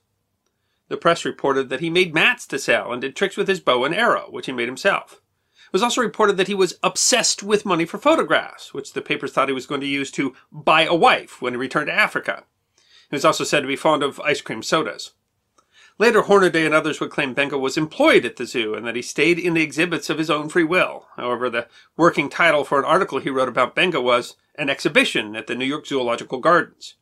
The 0.88 0.96
press 0.96 1.24
reported 1.24 1.68
that 1.68 1.78
he 1.78 1.88
made 1.88 2.12
mats 2.12 2.48
to 2.48 2.58
sell 2.58 2.92
and 2.92 3.00
did 3.00 3.14
tricks 3.14 3.36
with 3.36 3.46
his 3.46 3.60
bow 3.60 3.84
and 3.84 3.94
arrow, 3.94 4.26
which 4.28 4.46
he 4.46 4.52
made 4.52 4.66
himself. 4.66 5.20
It 5.68 5.72
was 5.72 5.84
also 5.84 6.00
reported 6.00 6.36
that 6.36 6.48
he 6.48 6.54
was 6.54 6.80
obsessed 6.82 7.44
with 7.44 7.64
money 7.64 7.84
for 7.84 7.98
photographs, 7.98 8.74
which 8.74 8.92
the 8.92 9.02
papers 9.02 9.30
thought 9.30 9.48
he 9.48 9.54
was 9.54 9.66
going 9.66 9.82
to 9.82 9.86
use 9.86 10.10
to 10.10 10.34
buy 10.50 10.82
a 10.82 10.96
wife 10.96 11.40
when 11.40 11.52
he 11.52 11.58
returned 11.58 11.86
to 11.86 11.94
Africa. 11.94 12.42
He 13.08 13.14
was 13.14 13.24
also 13.24 13.44
said 13.44 13.60
to 13.60 13.68
be 13.68 13.76
fond 13.76 14.02
of 14.02 14.18
ice 14.18 14.40
cream 14.40 14.64
sodas. 14.64 15.12
Later, 15.98 16.22
Hornaday 16.22 16.66
and 16.66 16.74
others 16.74 17.00
would 17.00 17.10
claim 17.10 17.32
Benga 17.32 17.56
was 17.56 17.78
employed 17.78 18.26
at 18.26 18.36
the 18.36 18.44
zoo 18.44 18.74
and 18.74 18.86
that 18.86 18.96
he 18.96 19.02
stayed 19.02 19.38
in 19.38 19.54
the 19.54 19.62
exhibits 19.62 20.10
of 20.10 20.18
his 20.18 20.28
own 20.30 20.50
free 20.50 20.64
will. 20.64 21.06
However, 21.16 21.48
the 21.48 21.68
working 21.96 22.28
title 22.28 22.64
for 22.64 22.78
an 22.78 22.84
article 22.84 23.18
he 23.18 23.30
wrote 23.30 23.48
about 23.48 23.74
Benga 23.74 24.00
was 24.00 24.36
An 24.56 24.68
Exhibition 24.68 25.34
at 25.34 25.46
the 25.46 25.54
New 25.54 25.64
York 25.64 25.86
Zoological 25.86 26.38
Gardens. 26.38 26.96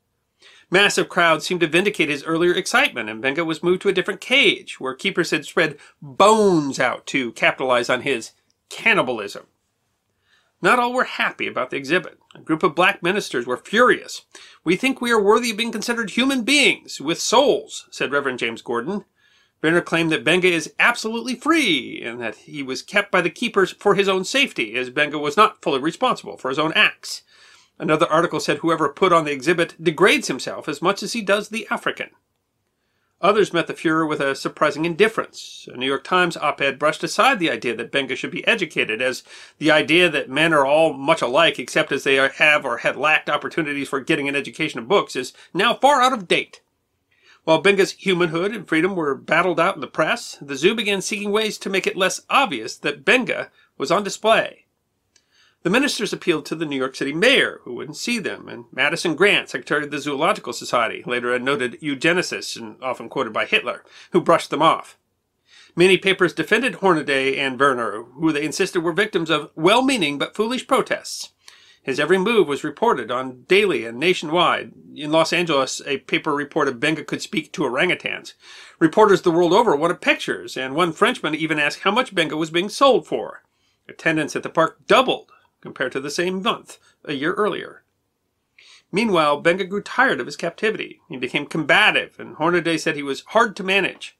Massive 0.71 1.09
crowds 1.09 1.45
seemed 1.45 1.61
to 1.61 1.67
vindicate 1.67 2.09
his 2.09 2.25
earlier 2.25 2.55
excitement, 2.55 3.11
and 3.11 3.21
Benga 3.21 3.45
was 3.45 3.63
moved 3.63 3.83
to 3.83 3.89
a 3.89 3.93
different 3.93 4.21
cage, 4.21 4.79
where 4.79 4.95
keepers 4.95 5.31
had 5.31 5.45
spread 5.45 5.77
bones 6.01 6.79
out 6.79 7.07
to 7.09 7.33
capitalize 7.33 7.91
on 7.91 8.03
his 8.03 8.33
cannibalism. 8.71 9.47
Not 10.63 10.79
all 10.79 10.93
were 10.93 11.05
happy 11.05 11.47
about 11.47 11.71
the 11.71 11.77
exhibit. 11.77 12.19
A 12.35 12.41
group 12.41 12.63
of 12.63 12.75
black 12.75 13.03
ministers 13.03 13.47
were 13.47 13.57
furious. 13.57 14.23
We 14.65 14.77
think 14.77 15.01
we 15.01 15.13
are 15.13 15.23
worthy 15.23 15.53
of 15.53 15.57
being 15.57 15.71
considered 15.71 16.11
human 16.11 16.43
beings 16.43 17.01
with 17.01 17.21
souls, 17.21 17.87
said 17.91 18.11
Reverend 18.11 18.41
James 18.41 18.61
Gordon. 18.61 19.05
Verner 19.63 19.81
claimed 19.81 20.11
that 20.13 20.25
Benga 20.25 20.49
is 20.49 20.75
absolutely 20.79 21.37
free 21.37 22.03
and 22.05 22.21
that 22.21 22.35
he 22.35 22.63
was 22.63 22.83
kept 22.83 23.11
by 23.11 23.21
the 23.21 23.31
keepers 23.31 23.73
for 23.73 23.95
his 23.95 24.09
own 24.09 24.25
safety, 24.25 24.75
as 24.77 24.91
Benga 24.91 25.19
was 25.19 25.37
not 25.37 25.63
fully 25.63 25.79
responsible 25.79 26.37
for 26.37 26.49
his 26.49 26.59
own 26.59 26.73
acts. 26.75 27.23
Another 27.79 28.07
article 28.07 28.41
said 28.41 28.59
whoever 28.59 28.89
put 28.89 29.13
on 29.13 29.25
the 29.25 29.33
exhibit 29.33 29.83
degrades 29.83 30.29
himself 30.29 30.69
as 30.69 30.83
much 30.83 31.03
as 31.03 31.13
he 31.13 31.23
does 31.23 31.49
the 31.49 31.67
African. 31.71 32.11
Others 33.25 33.55
met 33.55 33.69
the 33.69 33.75
furor 33.75 34.05
with 34.05 34.21
a 34.21 34.35
surprising 34.35 34.85
indifference. 34.85 35.67
A 35.73 35.79
New 35.79 35.87
York 35.87 36.05
Times 36.05 36.37
op-ed 36.37 36.79
brushed 36.79 37.03
aside 37.03 37.39
the 37.39 37.51
idea 37.51 37.75
that 37.75 37.91
Benga 37.91 38.17
should 38.17 38.31
be 38.31 38.47
educated 38.47 39.01
as 39.01 39.23
the 39.57 39.71
idea 39.71 40.11
that 40.11 40.29
men 40.29 40.53
are 40.53 40.67
all 40.67 40.93
much 40.93 41.23
alike 41.23 41.59
except 41.59 41.91
as 41.91 42.05
they 42.05 42.17
have 42.17 42.67
or 42.67 42.77
had 42.77 42.99
lacked 42.99 43.31
opportunities 43.31 43.89
for 43.89 44.01
getting 44.01 44.29
an 44.29 44.37
education 44.37 44.79
of 44.79 44.89
books 44.89 45.17
is 45.17 45.33
now 45.55 45.73
far 45.73 46.03
out 46.03 46.13
of 46.13 46.29
date. 46.29 46.61
While 47.45 47.63
Benga's 47.63 47.93
humanhood 47.93 48.55
and 48.55 48.69
freedom 48.69 48.95
were 48.95 49.15
battled 49.15 49.59
out 49.59 49.75
in 49.75 49.81
the 49.81 49.87
press, 49.87 50.37
the 50.43 50.55
zoo 50.55 50.75
began 50.75 51.01
seeking 51.01 51.33
ways 51.33 51.57
to 51.59 51.71
make 51.71 51.87
it 51.87 51.97
less 51.97 52.21
obvious 52.29 52.77
that 52.77 53.07
Benga 53.07 53.51
was 53.79 53.91
on 53.91 54.05
display. 54.05 54.64
The 55.65 55.71
ministers 55.71 56.13
appealed 56.13 56.45
to 56.47 56.55
the 56.55 56.67
New 56.67 56.77
York 56.77 56.95
City 56.95 57.15
mayor, 57.15 57.61
who 57.63 57.73
wouldn't 57.73 57.97
see 57.97 58.19
them, 58.19 58.51
and 58.51 58.67
Madison 58.71 59.15
Grant, 59.15 59.49
secretary 59.49 59.85
of 59.85 59.91
the 59.91 59.99
Zoological 59.99 60.53
Society, 60.53 61.03
later 61.07 61.35
a 61.35 61.39
noted 61.39 61.81
eugenicist 61.81 62.59
and 62.61 62.77
often 62.83 63.09
quoted 63.09 63.33
by 63.33 63.47
Hitler, 63.47 63.83
who 64.11 64.21
brushed 64.21 64.51
them 64.51 64.61
off. 64.61 64.99
Many 65.75 65.97
papers 65.97 66.35
defended 66.35 66.77
Hornaday 66.77 67.39
and 67.39 67.59
Verner, 67.59 68.03
who 68.03 68.31
they 68.31 68.45
insisted 68.45 68.83
were 68.83 68.93
victims 68.93 69.31
of 69.31 69.53
well-meaning 69.55 70.19
but 70.19 70.37
foolish 70.37 70.67
protests. 70.67 71.33
His 71.83 71.99
every 71.99 72.19
move 72.19 72.47
was 72.47 72.63
reported 72.63 73.11
on 73.11 73.45
daily 73.49 73.87
and 73.87 73.99
nationwide. 73.99 74.73
In 74.95 75.13
Los 75.13 75.33
Angeles, 75.33 75.81
a 75.87 75.97
paper 75.97 76.35
reported 76.35 76.79
Benga 76.79 77.05
could 77.05 77.23
speak 77.23 77.55
to 77.55 77.63
orangutans. 77.63 78.35
Reporters 78.79 79.23
the 79.23 79.31
world 79.31 79.55
over 79.55 79.75
wanted 79.75 80.03
pictures, 80.03 80.59
and 80.59 80.75
one 80.75 80.93
Frenchman 80.93 81.35
even 81.35 81.59
asked 81.59 81.81
how 81.81 81.91
much 81.91 82.15
Benga 82.15 82.37
was 82.37 82.51
being 82.51 82.69
sold 82.69 83.07
for. 83.07 83.45
Attendance 83.89 84.37
at 84.37 84.43
the 84.43 84.51
park 84.51 84.87
doubled 84.87 85.31
compared 85.65 85.93
to 85.93 86.01
the 86.01 86.11
same 86.11 86.43
month 86.43 86.79
a 87.07 87.15
year 87.15 87.33
earlier. 87.33 87.83
Meanwhile, 88.93 89.41
Benga 89.41 89.65
grew 89.65 89.81
tired 89.81 90.21
of 90.21 90.27
his 90.27 90.37
captivity. 90.37 91.01
He 91.09 91.17
became 91.17 91.47
combative, 91.47 92.17
and 92.21 92.37
Hornaday 92.37 92.77
said 92.77 92.97
he 92.97 93.03
was 93.03 93.23
hard 93.29 93.57
to 93.57 93.65
manage. 93.65 94.15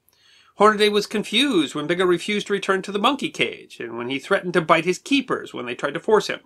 Hornaday 0.55 0.89
was 0.89 1.05
confused 1.05 1.75
when 1.75 1.85
Benga 1.85 2.07
refused 2.07 2.47
to 2.47 2.53
return 2.53 2.81
to 2.81 2.91
the 2.91 2.97
monkey 2.97 3.29
cage, 3.29 3.79
and 3.79 3.95
when 3.95 4.09
he 4.09 4.17
threatened 4.17 4.53
to 4.53 4.61
bite 4.61 4.85
his 4.85 4.97
keepers 4.97 5.53
when 5.53 5.67
they 5.67 5.75
tried 5.75 5.93
to 5.93 5.99
force 5.99 6.25
him. 6.27 6.39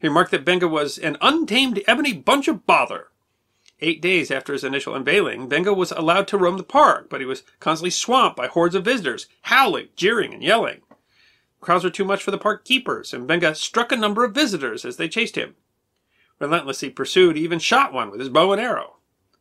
He 0.00 0.08
remarked 0.08 0.30
that 0.30 0.46
Benga 0.46 0.66
was 0.66 0.96
an 0.96 1.18
untamed 1.20 1.82
ebony 1.86 2.14
bunch 2.14 2.48
of 2.48 2.66
bother. 2.66 3.08
Eight 3.80 4.00
days 4.00 4.30
after 4.30 4.54
his 4.54 4.64
initial 4.64 4.94
unveiling, 4.94 5.46
Benga 5.46 5.74
was 5.74 5.92
allowed 5.92 6.26
to 6.28 6.38
roam 6.38 6.56
the 6.56 6.62
park, 6.62 7.10
but 7.10 7.20
he 7.20 7.26
was 7.26 7.42
constantly 7.60 7.90
swamped 7.90 8.38
by 8.38 8.46
hordes 8.46 8.74
of 8.74 8.86
visitors, 8.86 9.26
howling, 9.42 9.88
jeering, 9.94 10.32
and 10.32 10.42
yelling. 10.42 10.80
Crowds 11.62 11.84
were 11.84 11.90
too 11.90 12.04
much 12.04 12.22
for 12.24 12.32
the 12.32 12.38
park 12.38 12.64
keepers, 12.64 13.14
and 13.14 13.26
Benga 13.26 13.54
struck 13.54 13.92
a 13.92 13.96
number 13.96 14.24
of 14.24 14.34
visitors 14.34 14.84
as 14.84 14.96
they 14.96 15.08
chased 15.08 15.36
him. 15.36 15.54
Relentlessly 16.40 16.90
pursued, 16.90 17.36
he 17.36 17.44
even 17.44 17.60
shot 17.60 17.92
one 17.92 18.10
with 18.10 18.18
his 18.18 18.28
bow 18.28 18.52
and 18.52 18.60
arrow. 18.60 18.96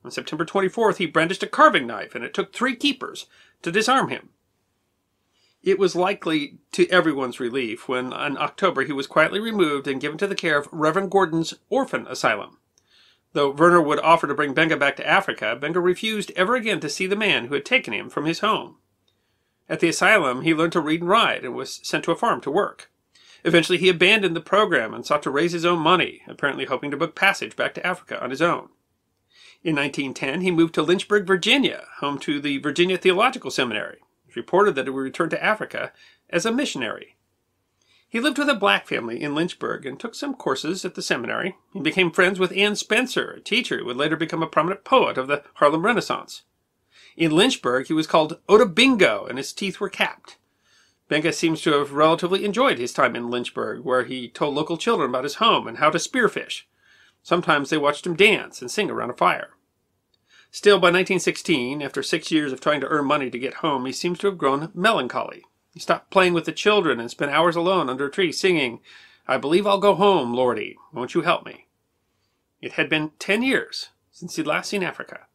On 0.05 0.11
September 0.11 0.45
24th, 0.45 0.97
he 0.97 1.07
brandished 1.07 1.41
a 1.41 1.47
carving 1.47 1.88
knife, 1.88 2.13
and 2.13 2.24
it 2.24 2.34
took 2.34 2.53
three 2.53 2.76
keepers 2.76 3.26
to 3.63 3.72
disarm 3.72 4.09
him. 4.09 4.30
It 5.63 5.80
was 5.80 5.95
likely 5.95 6.59
to 6.74 6.88
everyone's 6.89 7.39
relief 7.39 7.88
when, 7.88 8.13
in 8.13 8.38
October, 8.38 8.84
he 8.84 8.93
was 8.93 9.07
quietly 9.07 9.39
removed 9.39 9.88
and 9.88 9.99
given 9.99 10.19
to 10.19 10.28
the 10.28 10.36
care 10.36 10.59
of 10.59 10.69
Reverend 10.72 11.09
Gordon's 11.09 11.55
orphan 11.69 12.05
asylum. 12.07 12.59
Though 13.34 13.51
Verner 13.51 13.82
would 13.82 13.99
offer 13.99 14.28
to 14.28 14.36
bring 14.36 14.53
Benga 14.53 14.78
back 14.78 14.95
to 14.97 15.07
Africa, 15.07 15.57
Benga 15.59 15.80
refused 15.80 16.32
ever 16.36 16.55
again 16.55 16.80
to 16.82 16.89
see 16.89 17.07
the 17.07 17.15
man 17.15 17.47
who 17.47 17.55
had 17.55 17.65
taken 17.65 17.93
him 17.93 18.11
from 18.11 18.26
his 18.26 18.39
home. 18.39 18.78
At 19.72 19.80
the 19.80 19.88
asylum, 19.88 20.41
he 20.41 20.53
learned 20.53 20.74
to 20.74 20.82
read 20.82 20.99
and 20.99 21.09
write 21.09 21.45
and 21.45 21.55
was 21.55 21.80
sent 21.82 22.03
to 22.03 22.11
a 22.11 22.15
farm 22.17 22.41
to 22.41 22.51
work. 22.51 22.91
Eventually, 23.45 23.78
he 23.78 23.88
abandoned 23.88 24.36
the 24.36 24.41
program 24.41 24.93
and 24.93 25.05
sought 25.05 25.24
to 25.24 25.30
raise 25.30 25.53
his 25.53 25.63
own 25.63 25.80
money, 25.80 26.24
apparently 26.28 26.65
hoping 26.65 26.91
to 26.91 26.97
book 26.97 27.15
passage 27.15 27.55
back 27.55 27.74
to 27.76 27.88
Africa 27.88 28.22
on 28.22 28.32
his 28.32 28.41
own. 28.41 28.67
In 29.63 29.78
1910, 29.78 30.41
he 30.41 30.51
moved 30.51 30.74
to 30.74 30.84
Lynchburg, 30.84 31.26
Virginia, 31.26 31.86
home 31.99 32.19
to 32.19 32.41
the 32.41 32.57
Virginia 32.57 32.97
Theological 32.97 33.49
Seminary. 33.49 33.99
It's 34.28 34.36
reported 34.36 34.76
that 34.76 34.88
he 34.88 34.89
would 34.89 34.99
return 34.99 35.30
to 35.30 35.41
Africa 35.41 35.93
as 36.30 36.45
a 36.45 36.51
missionary. 36.51 37.15
He 38.09 38.19
lived 38.19 38.39
with 38.39 38.49
a 38.49 38.55
black 38.55 38.88
family 38.88 39.24
in 39.24 39.34
Lynchburg 39.34 39.86
and 39.86 39.97
took 39.97 40.15
some 40.15 40.34
courses 40.34 40.84
at 40.84 40.95
the 40.95 41.01
seminary. 41.01 41.55
He 41.72 41.80
became 41.80 42.11
friends 42.11 42.39
with 42.39 42.51
Anne 42.57 42.76
Spencer, 42.76 43.32
a 43.32 43.39
teacher 43.39 43.78
who 43.78 43.86
would 43.86 43.95
later 43.95 44.17
become 44.17 44.43
a 44.43 44.47
prominent 44.47 44.84
poet 44.84 45.17
of 45.17 45.28
the 45.28 45.43
Harlem 45.53 45.86
Renaissance. 45.86 46.41
In 47.18 47.32
Lynchburg, 47.32 47.88
he 47.88 47.93
was 47.93 48.07
called 48.07 48.39
Otto 48.47 48.66
Bingo, 48.66 49.26
and 49.26 49.38
his 49.38 49.53
teeth 49.53 49.80
were 49.80 49.89
capped. 49.89 50.38
Benga 51.09 51.34
seems 51.34 51.62
to 51.62 51.74
have 51.74 51.91
relatively 51.91 52.45
enjoyed 52.45 52.78
his 52.80 52.93
time 52.93 53.16
in 53.16 53.30
Lynchburg, 53.30 53.84
where 53.84 54.05
he 54.05 54.30
told 54.30 54.55
local 54.55 54.78
children 54.78 55.09
about 55.09 55.26
his 55.26 55.36
home 55.36 55.68
and 55.68 55.78
how 55.78 55.89
to 55.89 55.97
spearfish. 55.97 56.64
Sometimes 57.22 57.70
they 57.70 57.78
watched 57.78 58.05
him 58.05 58.16
dance 58.16 58.62
and 58.62 58.72
sing 58.72 58.89
around 58.89 59.09
a 59.09 59.14
fire. 59.14 59.49
Still, 60.51 60.78
by 60.78 60.88
1916, 60.88 61.82
after 61.82 62.01
six 62.01 62.32
years 62.32 62.51
of 62.51 62.59
trying 62.59 62.82
to 62.82 62.88
earn 62.88 63.05
money 63.05 63.30
to 63.30 63.39
get 63.39 63.55
home, 63.55 63.86
he 63.86 63.91
seems 63.91 64.20
to 64.20 64.28
have 64.28 64.38
grown 64.38 64.72
melancholy. 64.74 65.43
He 65.74 65.80
stopped 65.80 66.12
playing 66.12 66.34
with 66.34 66.45
the 66.45 66.51
children 66.51 66.99
and 66.99 67.09
spent 67.09 67.32
hours 67.32 67.55
alone 67.55 67.89
under 67.89 68.07
a 68.07 68.12
tree 68.12 68.32
singing, 68.32 68.80
I 69.28 69.38
believe 69.38 69.68
I'll 69.68 69.80
go 69.80 69.95
home, 69.95 70.34
Lordy. 70.34 70.78
Won't 70.91 71.14
you 71.14 71.22
help 71.22 71.45
me? 71.45 71.68
It 72.62 72.74
had 72.74 72.89
been 72.89 73.12
ten 73.20 73.43
years 73.43 73.89
since 74.12 74.36
he'd 74.36 74.47
last 74.47 74.70
seen 74.70 74.84
Africa. 74.84 75.28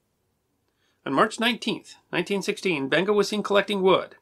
On 1.07 1.15
March 1.15 1.37
19th, 1.37 1.95
1916, 2.11 2.89
Benga 2.89 3.13
was 3.13 3.29
seen 3.29 3.45
collecting 3.45 3.81
wood. 3.81 4.17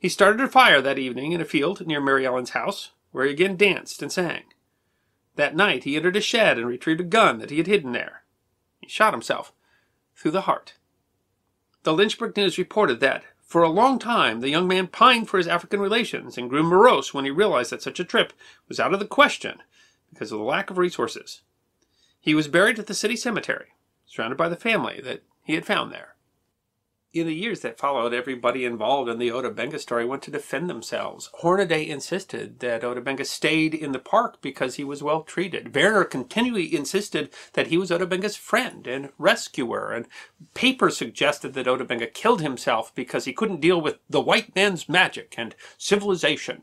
He 0.00 0.08
started 0.08 0.40
a 0.40 0.48
fire 0.48 0.80
that 0.80 0.98
evening 0.98 1.32
in 1.32 1.42
a 1.42 1.44
field 1.44 1.86
near 1.86 2.00
Mary 2.00 2.24
Ellen's 2.24 2.50
house, 2.50 2.92
where 3.10 3.26
he 3.26 3.32
again 3.32 3.54
danced 3.54 4.00
and 4.00 4.10
sang. 4.10 4.44
That 5.36 5.54
night 5.54 5.84
he 5.84 5.94
entered 5.94 6.16
a 6.16 6.22
shed 6.22 6.56
and 6.56 6.66
retrieved 6.66 7.02
a 7.02 7.04
gun 7.04 7.38
that 7.38 7.50
he 7.50 7.58
had 7.58 7.66
hidden 7.66 7.92
there. 7.92 8.22
He 8.80 8.88
shot 8.88 9.12
himself 9.12 9.52
through 10.16 10.30
the 10.30 10.42
heart. 10.42 10.76
The 11.82 11.92
Lynchburg 11.92 12.34
News 12.34 12.56
reported 12.56 13.00
that 13.00 13.24
for 13.42 13.62
a 13.62 13.68
long 13.68 13.98
time, 13.98 14.40
the 14.40 14.48
young 14.48 14.66
man 14.66 14.86
pined 14.86 15.28
for 15.28 15.36
his 15.36 15.46
African 15.46 15.80
relations 15.80 16.38
and 16.38 16.48
grew 16.48 16.62
morose 16.62 17.12
when 17.12 17.26
he 17.26 17.30
realized 17.30 17.72
that 17.72 17.82
such 17.82 18.00
a 18.00 18.04
trip 18.04 18.32
was 18.68 18.80
out 18.80 18.94
of 18.94 19.00
the 19.00 19.06
question 19.06 19.58
because 20.10 20.32
of 20.32 20.38
the 20.38 20.44
lack 20.44 20.70
of 20.70 20.78
resources. 20.78 21.42
He 22.18 22.34
was 22.34 22.48
buried 22.48 22.78
at 22.78 22.86
the 22.86 22.94
city 22.94 23.16
cemetery, 23.16 23.74
surrounded 24.06 24.38
by 24.38 24.48
the 24.48 24.56
family 24.56 24.98
that 25.04 25.24
he 25.44 25.54
had 25.54 25.66
found 25.66 25.92
there. 25.92 26.11
In 27.12 27.26
the 27.26 27.34
years 27.34 27.60
that 27.60 27.78
followed, 27.78 28.14
everybody 28.14 28.64
involved 28.64 29.10
in 29.10 29.18
the 29.18 29.30
Ota 29.30 29.50
Benga 29.50 29.78
story 29.78 30.06
went 30.06 30.22
to 30.22 30.30
defend 30.30 30.70
themselves. 30.70 31.28
Hornaday 31.34 31.86
insisted 31.86 32.60
that 32.60 32.82
Ota 32.82 33.02
Benga 33.02 33.26
stayed 33.26 33.74
in 33.74 33.92
the 33.92 33.98
park 33.98 34.40
because 34.40 34.76
he 34.76 34.84
was 34.84 35.02
well 35.02 35.22
treated. 35.22 35.74
Verner 35.74 36.04
continually 36.04 36.74
insisted 36.74 37.28
that 37.52 37.66
he 37.66 37.76
was 37.76 37.92
Ota 37.92 38.06
Benga's 38.06 38.36
friend 38.36 38.86
and 38.86 39.10
rescuer, 39.18 39.92
and 39.92 40.06
papers 40.54 40.96
suggested 40.96 41.52
that 41.52 41.68
Ota 41.68 41.84
Benga 41.84 42.06
killed 42.06 42.40
himself 42.40 42.94
because 42.94 43.26
he 43.26 43.34
couldn't 43.34 43.60
deal 43.60 43.78
with 43.78 43.98
the 44.08 44.22
white 44.22 44.56
man's 44.56 44.88
magic 44.88 45.34
and 45.36 45.54
civilization. 45.76 46.62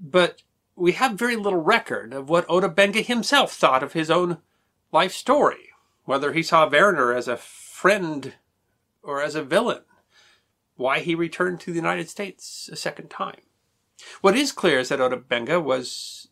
But 0.00 0.44
we 0.76 0.92
have 0.92 1.18
very 1.18 1.36
little 1.36 1.60
record 1.60 2.14
of 2.14 2.30
what 2.30 2.46
Ota 2.48 2.70
Benga 2.70 3.02
himself 3.02 3.52
thought 3.52 3.82
of 3.82 3.92
his 3.92 4.10
own 4.10 4.38
life 4.92 5.12
story, 5.12 5.68
whether 6.06 6.32
he 6.32 6.42
saw 6.42 6.66
Verner 6.66 7.12
as 7.12 7.28
a 7.28 7.36
friend 7.36 8.32
or 9.02 9.22
as 9.22 9.34
a 9.34 9.42
villain, 9.42 9.82
why 10.76 11.00
he 11.00 11.14
returned 11.14 11.60
to 11.60 11.70
the 11.70 11.76
United 11.78 12.08
States 12.08 12.68
a 12.72 12.76
second 12.76 13.08
time. 13.08 13.40
What 14.20 14.36
is 14.36 14.52
clear 14.52 14.78
is 14.78 14.88
that 14.88 15.00
Ota 15.00 15.16
Benga 15.16 15.60
was 15.60 16.28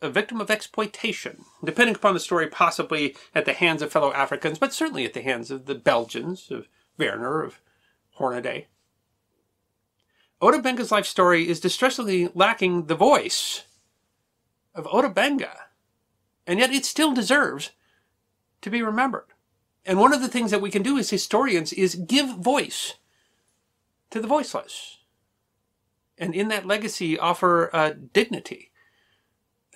a 0.00 0.10
victim 0.10 0.40
of 0.40 0.50
exploitation, 0.50 1.44
depending 1.64 1.96
upon 1.96 2.14
the 2.14 2.20
story, 2.20 2.46
possibly 2.46 3.16
at 3.34 3.44
the 3.44 3.52
hands 3.52 3.82
of 3.82 3.90
fellow 3.90 4.12
Africans, 4.12 4.58
but 4.58 4.72
certainly 4.72 5.04
at 5.04 5.14
the 5.14 5.22
hands 5.22 5.50
of 5.50 5.66
the 5.66 5.74
Belgians, 5.74 6.50
of 6.50 6.68
Verner, 6.96 7.42
of 7.42 7.60
Hornaday. 8.12 8.66
Ota 10.40 10.60
Benga's 10.60 10.92
life 10.92 11.06
story 11.06 11.48
is 11.48 11.58
distressingly 11.58 12.28
lacking 12.34 12.86
the 12.86 12.94
voice 12.94 13.64
of 14.74 14.86
Ota 14.90 15.08
Benga, 15.08 15.66
and 16.46 16.60
yet 16.60 16.70
it 16.70 16.84
still 16.84 17.12
deserves 17.12 17.72
to 18.60 18.70
be 18.70 18.82
remembered. 18.82 19.26
And 19.84 19.98
one 19.98 20.12
of 20.12 20.20
the 20.20 20.28
things 20.28 20.50
that 20.50 20.60
we 20.60 20.70
can 20.70 20.82
do 20.82 20.98
as 20.98 21.10
historians 21.10 21.72
is 21.72 21.94
give 21.94 22.36
voice 22.38 22.94
to 24.10 24.20
the 24.20 24.26
voiceless. 24.26 24.98
And 26.18 26.34
in 26.34 26.48
that 26.48 26.66
legacy, 26.66 27.18
offer 27.18 27.70
a 27.72 27.94
dignity 27.94 28.72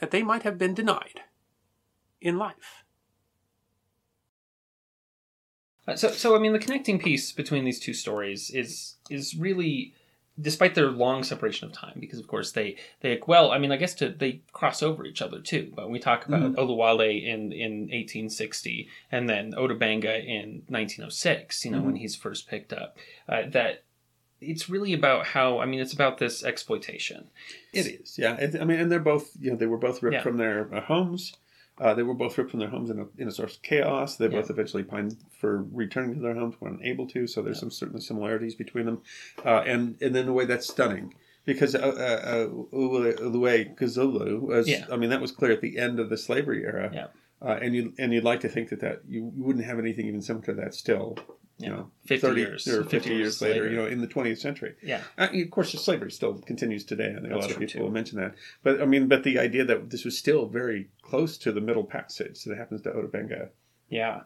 that 0.01 0.11
they 0.11 0.23
might 0.23 0.43
have 0.43 0.59
been 0.59 0.75
denied 0.75 1.21
in 2.21 2.37
life. 2.37 2.85
Uh, 5.87 5.97
so, 5.97 6.11
so 6.11 6.37
I 6.37 6.39
mean, 6.39 6.53
the 6.53 6.59
connecting 6.59 6.99
piece 6.99 7.33
between 7.33 7.65
these 7.65 7.81
two 7.81 7.95
stories 7.95 8.51
is 8.51 8.97
is 9.11 9.37
really 9.37 9.95
despite 10.41 10.75
their 10.75 10.91
long 10.91 11.23
separation 11.23 11.69
of 11.69 11.75
time, 11.75 11.97
because 11.99 12.19
of 12.19 12.27
course 12.27 12.53
they 12.53 12.77
they 13.01 13.21
well, 13.27 13.51
I 13.51 13.59
mean, 13.59 13.73
I 13.73 13.77
guess 13.77 13.95
to, 13.97 14.09
they 14.09 14.43
cross 14.53 14.83
over 14.83 15.05
each 15.05 15.23
other 15.23 15.41
too. 15.41 15.73
But 15.75 15.91
we 15.91 15.99
talk 15.99 16.27
about 16.27 16.43
mm-hmm. 16.43 16.61
Oluale 16.61 17.23
in 17.23 17.53
in 17.53 17.81
1860, 17.83 18.89
and 19.11 19.29
then 19.29 19.55
Ota 19.57 19.75
Benga 19.75 20.19
in 20.19 20.63
1906. 20.69 21.65
You 21.65 21.71
know, 21.71 21.79
mm-hmm. 21.79 21.87
when 21.87 21.97
he's 21.97 22.17
first 22.17 22.49
picked 22.49 22.73
up, 22.73 22.97
uh, 23.29 23.43
that 23.51 23.85
it's 24.41 24.69
really 24.69 24.93
about 24.93 25.27
how 25.27 25.59
I 25.59 25.67
mean, 25.67 25.81
it's 25.81 25.93
about 25.93 26.19
this 26.19 26.43
exploitation. 26.45 27.29
It 27.73 27.87
is, 27.87 28.19
yeah. 28.19 28.37
I 28.61 28.65
mean, 28.65 28.81
and 28.81 28.91
they're 28.91 29.01
both 29.01 29.31
you 29.39 29.51
know 29.51 29.57
they 29.57 29.67
were 29.67 29.79
both 29.79 30.03
ripped 30.03 30.15
yeah. 30.15 30.23
from 30.23 30.39
their 30.39 30.69
uh, 30.75 30.81
homes. 30.81 31.35
Uh, 31.79 31.95
they 31.95 32.03
were 32.03 32.15
both 32.15 32.37
ripped 32.37 32.51
from 32.51 32.61
their 32.61 32.69
homes 32.69 32.91
in 32.91 33.01
a, 33.01 33.07
in 33.17 33.29
a 33.29 33.33
source 33.33 33.57
of 33.57 33.63
chaos. 33.63 34.17
They 34.17 34.27
yeah. 34.27 34.41
both 34.41 34.51
eventually 34.51 34.83
pined 34.83 35.17
for 35.41 35.65
returning 35.73 36.15
to 36.15 36.21
their 36.21 36.35
homes 36.35 36.55
when 36.59 36.75
unable 36.75 37.07
to. 37.09 37.27
So 37.27 37.43
there's 37.43 37.57
yeah. 37.57 37.61
some 37.61 37.71
certainly 37.71 38.03
similarities 38.03 38.55
between 38.55 38.87
them, 38.87 39.03
uh, 39.45 39.63
and 39.67 40.01
and 40.03 40.15
then 40.15 40.27
the 40.27 40.33
way 40.33 40.45
that's 40.45 40.69
stunning 40.69 41.15
because 41.45 41.75
uh, 41.75 41.79
uh, 41.79 42.47
Oluale 42.77 43.77
Kossola 43.77 44.41
was. 44.41 44.69
Yeah. 44.69 44.87
I 44.93 44.97
mean, 44.97 45.11
that 45.11 45.21
was 45.21 45.33
clear 45.33 45.53
at 45.53 45.61
the 45.61 45.79
end 45.79 45.99
of 45.99 46.11
the 46.11 46.19
slavery 46.19 46.65
era. 46.65 46.91
Yeah. 46.93 47.07
Uh, 47.41 47.59
and 47.61 47.75
you 47.75 47.93
and 47.99 48.13
you'd 48.13 48.23
like 48.23 48.41
to 48.41 48.49
think 48.49 48.69
that 48.69 48.81
that 48.81 49.01
you, 49.09 49.33
you 49.35 49.43
wouldn't 49.43 49.65
have 49.65 49.79
anything 49.79 50.07
even 50.07 50.23
similar 50.23 50.45
to 50.45 50.55
that 50.55 50.75
still 50.75 51.19
you 51.59 51.69
know, 51.69 51.91
50 52.07 52.27
30 52.27 52.41
years 52.41 52.69
or 52.69 52.83
50, 52.83 52.91
50 52.91 53.15
years 53.15 53.43
later, 53.43 53.55
later, 53.55 53.71
you 53.71 53.77
know, 53.77 53.87
in 53.87 54.01
the 54.01 54.07
20th 54.07 54.39
century. 54.39 54.75
Yeah. 54.83 55.03
Uh, 55.17 55.29
of 55.33 55.51
course, 55.51 55.73
slavery 55.73 56.11
still 56.11 56.35
continues 56.35 56.85
today. 56.85 57.11
I 57.11 57.21
think 57.21 57.29
That's 57.29 57.33
a 57.33 57.37
lot 57.37 57.51
of 57.51 57.59
people 57.59 57.73
too. 57.73 57.83
will 57.83 57.91
mention 57.91 58.19
that. 58.19 58.35
But 58.63 58.83
I 58.83 58.85
mean, 58.85 59.07
but 59.07 59.23
the 59.23 59.39
idea 59.39 59.65
that 59.65 59.91
this 59.91 60.05
was 60.05 60.19
still 60.19 60.47
very 60.47 60.89
close 61.03 61.39
to 61.39 61.53
the 61.53 61.61
Middle 61.61 61.85
Passage 61.85 62.43
that 62.45 62.59
happens 62.59 62.83
to 62.83 62.93
Ota 62.93 63.09
Benga. 63.09 63.51
Yeah. 63.89 64.23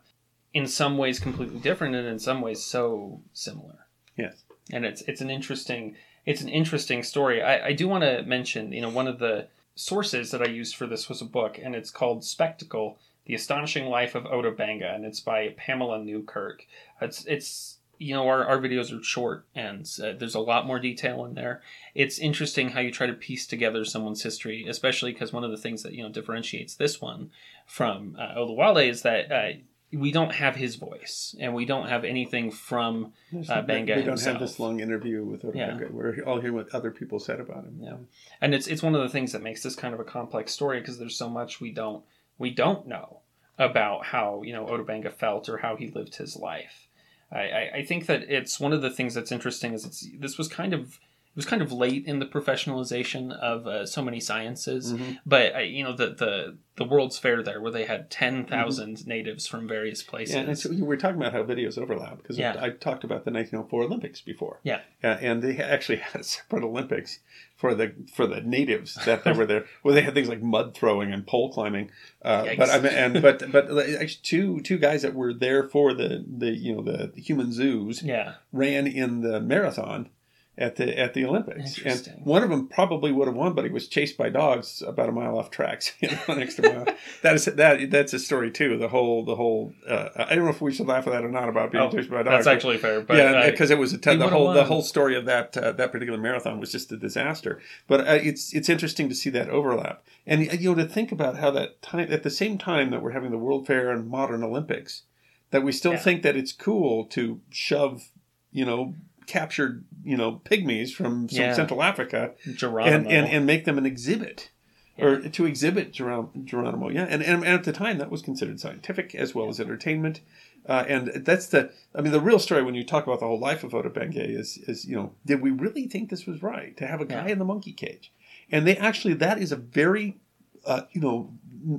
In 0.54 0.66
some 0.66 0.96
ways 0.96 1.18
completely 1.18 1.58
different 1.58 1.94
and 1.94 2.06
in 2.06 2.18
some 2.18 2.40
ways 2.40 2.62
so 2.62 3.20
similar. 3.32 3.86
Yes. 4.16 4.44
And 4.72 4.84
it's 4.86 5.02
it's 5.02 5.20
an 5.20 5.30
interesting 5.30 5.96
it's 6.24 6.40
an 6.40 6.48
interesting 6.48 7.02
story. 7.02 7.42
I, 7.42 7.66
I 7.68 7.72
do 7.72 7.86
want 7.86 8.02
to 8.02 8.22
mention, 8.22 8.72
you 8.72 8.80
know, 8.80 8.88
one 8.88 9.06
of 9.06 9.18
the 9.18 9.48
sources 9.74 10.30
that 10.30 10.42
I 10.42 10.46
used 10.46 10.74
for 10.74 10.86
this 10.86 11.08
was 11.08 11.20
a 11.20 11.26
book 11.26 11.58
and 11.62 11.74
it's 11.74 11.90
called 11.90 12.24
Spectacle 12.24 12.98
the 13.26 13.34
Astonishing 13.34 13.86
Life 13.86 14.14
of 14.14 14.24
Ota 14.26 14.50
Benga, 14.50 14.92
and 14.92 15.04
it's 15.04 15.20
by 15.20 15.54
Pamela 15.56 15.98
Newkirk. 16.02 16.66
It's 17.00 17.24
it's 17.26 17.78
you 17.98 18.14
know 18.14 18.26
our, 18.28 18.44
our 18.44 18.58
videos 18.58 18.96
are 18.96 19.02
short 19.02 19.46
and 19.54 19.88
uh, 20.02 20.12
there's 20.18 20.34
a 20.34 20.40
lot 20.40 20.66
more 20.66 20.78
detail 20.78 21.24
in 21.24 21.34
there. 21.34 21.62
It's 21.94 22.18
interesting 22.18 22.70
how 22.70 22.80
you 22.80 22.90
try 22.90 23.06
to 23.06 23.12
piece 23.12 23.46
together 23.46 23.84
someone's 23.84 24.22
history 24.22 24.66
especially 24.68 25.12
because 25.12 25.32
one 25.32 25.44
of 25.44 25.50
the 25.50 25.56
things 25.56 25.82
that 25.82 25.94
you 25.94 26.02
know 26.02 26.10
differentiates 26.10 26.74
this 26.74 27.00
one 27.00 27.30
from 27.66 28.16
uh, 28.18 28.34
Oluale 28.36 28.86
is 28.86 29.02
that 29.02 29.32
uh, 29.32 29.58
we 29.92 30.12
don't 30.12 30.34
have 30.34 30.56
his 30.56 30.76
voice 30.76 31.34
and 31.40 31.54
we 31.54 31.64
don't 31.64 31.88
have 31.88 32.04
anything 32.04 32.50
from 32.50 33.12
uh, 33.48 33.62
Benga 33.62 33.96
we 33.96 34.02
don't 34.02 34.20
have 34.20 34.40
this 34.40 34.60
long 34.60 34.80
interview 34.80 35.24
with 35.24 35.44
Ota 35.44 35.56
yeah. 35.56 35.70
Benga 35.70 35.88
we're 35.90 36.20
all 36.26 36.40
hearing 36.40 36.56
what 36.56 36.74
other 36.74 36.90
people 36.90 37.18
said 37.18 37.40
about 37.40 37.64
him. 37.64 37.78
Yeah. 37.80 37.96
And 38.40 38.54
it's 38.54 38.66
it's 38.66 38.82
one 38.82 38.94
of 38.94 39.00
the 39.00 39.08
things 39.08 39.32
that 39.32 39.42
makes 39.42 39.62
this 39.62 39.74
kind 39.74 39.94
of 39.94 40.00
a 40.00 40.04
complex 40.04 40.52
story 40.52 40.80
because 40.80 40.98
there's 40.98 41.16
so 41.16 41.30
much 41.30 41.60
we 41.60 41.72
don't 41.72 42.04
we 42.38 42.50
don't 42.50 42.86
know 42.86 43.20
about 43.58 44.06
how 44.06 44.42
you 44.42 44.52
know 44.52 44.66
Ota 44.68 45.10
felt 45.10 45.48
or 45.48 45.58
how 45.58 45.76
he 45.76 45.88
lived 45.88 46.16
his 46.16 46.36
life. 46.36 46.88
I, 47.32 47.70
I, 47.74 47.84
think 47.84 48.06
that 48.06 48.22
it's 48.30 48.60
one 48.60 48.72
of 48.72 48.82
the 48.82 48.90
things 48.90 49.14
that's 49.14 49.32
interesting 49.32 49.72
is 49.72 49.84
it's 49.84 50.06
this 50.16 50.38
was 50.38 50.46
kind 50.46 50.72
of 50.72 51.00
was 51.36 51.46
kind 51.46 51.62
of 51.62 51.70
late 51.70 52.06
in 52.06 52.18
the 52.18 52.26
professionalization 52.26 53.30
of 53.38 53.66
uh, 53.66 53.86
so 53.86 54.02
many 54.02 54.20
sciences, 54.20 54.92
mm-hmm. 54.92 55.12
but 55.24 55.54
uh, 55.54 55.58
you 55.58 55.84
know 55.84 55.94
the, 55.94 56.08
the 56.08 56.56
the 56.76 56.84
World's 56.84 57.18
Fair 57.18 57.42
there 57.42 57.60
where 57.60 57.70
they 57.70 57.84
had 57.84 58.10
ten 58.10 58.46
mm-hmm. 58.46 59.08
natives 59.08 59.46
from 59.46 59.68
various 59.68 60.02
places. 60.02 60.34
Yeah, 60.34 60.42
and 60.42 60.58
so 60.58 60.70
we 60.70 60.82
were 60.82 60.96
talking 60.96 61.18
about 61.18 61.32
how 61.32 61.42
videos 61.42 61.78
overlap 61.78 62.18
because 62.18 62.38
yeah. 62.38 62.56
I 62.58 62.70
talked 62.70 63.04
about 63.04 63.24
the 63.24 63.30
1904 63.30 63.82
Olympics 63.82 64.20
before. 64.20 64.60
Yeah, 64.62 64.80
uh, 65.04 65.18
and 65.20 65.42
they 65.42 65.58
actually 65.58 65.98
had 66.12 66.22
a 66.22 66.24
separate 66.24 66.64
Olympics 66.64 67.20
for 67.56 67.74
the 67.74 67.94
for 68.12 68.26
the 68.26 68.40
natives 68.40 68.94
that 69.06 69.24
they 69.24 69.32
were 69.32 69.46
there, 69.46 69.66
where 69.82 69.94
they 69.94 70.02
had 70.02 70.14
things 70.14 70.28
like 70.28 70.42
mud 70.42 70.74
throwing 70.74 71.12
and 71.12 71.26
pole 71.26 71.52
climbing. 71.52 71.90
Uh, 72.22 72.46
but 72.56 72.70
I 72.70 72.80
mean, 72.80 72.92
and 72.92 73.22
but 73.22 73.50
but 73.52 73.70
actually 73.70 74.20
two 74.22 74.60
two 74.60 74.78
guys 74.78 75.02
that 75.02 75.14
were 75.14 75.32
there 75.32 75.62
for 75.64 75.94
the 75.94 76.24
the 76.26 76.50
you 76.50 76.74
know 76.74 76.82
the, 76.82 77.12
the 77.14 77.20
human 77.20 77.52
zoos 77.52 78.02
yeah. 78.02 78.34
ran 78.52 78.86
in 78.86 79.20
the 79.20 79.40
marathon 79.40 80.10
at 80.58 80.76
the 80.76 80.98
at 80.98 81.12
the 81.14 81.24
Olympics. 81.24 81.78
And 81.84 82.20
one 82.24 82.42
of 82.42 82.48
them 82.50 82.66
probably 82.68 83.12
would 83.12 83.28
have 83.28 83.36
won, 83.36 83.52
but 83.54 83.64
he 83.64 83.70
was 83.70 83.88
chased 83.88 84.16
by 84.16 84.30
dogs 84.30 84.82
about 84.86 85.08
a 85.08 85.12
mile 85.12 85.38
off 85.38 85.50
tracks, 85.50 85.92
you 86.00 86.08
know, 86.10 86.18
an 86.28 86.40
extra 86.40 86.72
mile. 86.72 86.86
that 87.22 87.34
is 87.34 87.44
that 87.44 87.90
that's 87.90 88.14
a 88.14 88.18
story 88.18 88.50
too. 88.50 88.78
The 88.78 88.88
whole 88.88 89.24
the 89.24 89.36
whole. 89.36 89.74
Uh, 89.86 90.08
I 90.16 90.34
don't 90.34 90.44
know 90.44 90.50
if 90.50 90.60
we 90.62 90.72
should 90.72 90.86
laugh 90.86 91.06
at 91.06 91.12
that 91.12 91.24
or 91.24 91.30
not 91.30 91.48
about 91.48 91.72
being 91.72 91.84
Oh, 91.84 91.90
chased 91.90 92.10
by 92.10 92.22
dogs. 92.22 92.44
That's 92.44 92.46
actually 92.46 92.78
fair. 92.78 93.00
But 93.02 93.18
yeah, 93.18 93.50
because 93.50 93.70
it 93.70 93.78
was 93.78 93.92
a 93.92 93.98
the 93.98 94.28
whole 94.28 94.52
the 94.52 94.64
whole 94.64 94.82
story 94.82 95.14
of 95.14 95.26
that 95.26 95.56
uh, 95.56 95.72
that 95.72 95.92
particular 95.92 96.18
marathon 96.18 96.58
was 96.60 96.72
just 96.72 96.90
a 96.92 96.96
disaster. 96.96 97.60
But 97.86 98.00
uh, 98.00 98.12
it's 98.22 98.54
it's 98.54 98.68
interesting 98.68 99.08
to 99.08 99.14
see 99.14 99.30
that 99.30 99.50
overlap, 99.50 100.04
and 100.26 100.48
uh, 100.48 100.54
you 100.54 100.70
know 100.70 100.82
to 100.82 100.88
think 100.88 101.12
about 101.12 101.36
how 101.36 101.50
that 101.50 101.82
time 101.82 102.10
at 102.10 102.22
the 102.22 102.30
same 102.30 102.56
time 102.56 102.90
that 102.90 103.02
we're 103.02 103.12
having 103.12 103.30
the 103.30 103.38
World 103.38 103.66
Fair 103.66 103.90
and 103.90 104.08
modern 104.08 104.42
Olympics, 104.42 105.02
that 105.50 105.62
we 105.62 105.72
still 105.72 105.92
Yeah. 105.92 105.98
think 105.98 106.22
that 106.22 106.36
it's 106.36 106.52
cool 106.52 107.04
to 107.06 107.40
shove, 107.50 108.10
you 108.52 108.64
know, 108.64 108.94
captured 109.26 109.84
you 110.04 110.16
know 110.16 110.40
pygmies 110.44 110.92
from 110.94 111.28
some 111.28 111.40
Yeah. 111.40 111.52
Central 111.54 111.82
Africa 111.82 112.32
Geronimo. 112.54 112.96
and, 112.96 113.06
and 113.10 113.26
and 113.28 113.46
make 113.46 113.64
them 113.64 113.78
an 113.78 113.86
exhibit. 113.86 114.50
Or 114.98 115.20
to 115.20 115.44
exhibit 115.44 115.92
Geron- 115.92 116.44
Geronimo, 116.46 116.88
yeah, 116.88 117.02
and, 117.10 117.22
and 117.22 117.44
and 117.44 117.52
at 117.52 117.64
the 117.64 117.72
time 117.74 117.98
that 117.98 118.10
was 118.10 118.22
considered 118.22 118.58
scientific 118.58 119.14
as 119.14 119.34
well 119.34 119.50
as 119.50 119.60
entertainment, 119.60 120.22
uh, 120.66 120.86
and 120.88 121.08
that's 121.22 121.48
the 121.48 121.70
I 121.94 122.00
mean 122.00 122.12
the 122.12 122.20
real 122.20 122.38
story 122.38 122.62
when 122.62 122.74
you 122.74 122.82
talk 122.82 123.06
about 123.06 123.20
the 123.20 123.26
whole 123.26 123.38
life 123.38 123.62
of 123.62 123.74
Ota 123.74 123.90
Benga 123.90 124.24
is 124.26 124.56
is 124.66 124.86
you 124.86 124.96
know 124.96 125.12
did 125.26 125.42
we 125.42 125.50
really 125.50 125.86
think 125.86 126.08
this 126.08 126.24
was 126.24 126.42
right 126.42 126.74
to 126.78 126.86
have 126.86 127.02
a 127.02 127.04
guy 127.04 127.26
Yeah. 127.26 127.32
in 127.32 127.38
the 127.38 127.44
monkey 127.44 127.72
cage, 127.74 128.10
and 128.50 128.66
they 128.66 128.74
actually 128.78 129.12
that 129.14 129.38
is 129.38 129.52
a 129.52 129.56
very 129.56 130.16
uh, 130.64 130.82
you 130.92 131.02
know 131.02 131.30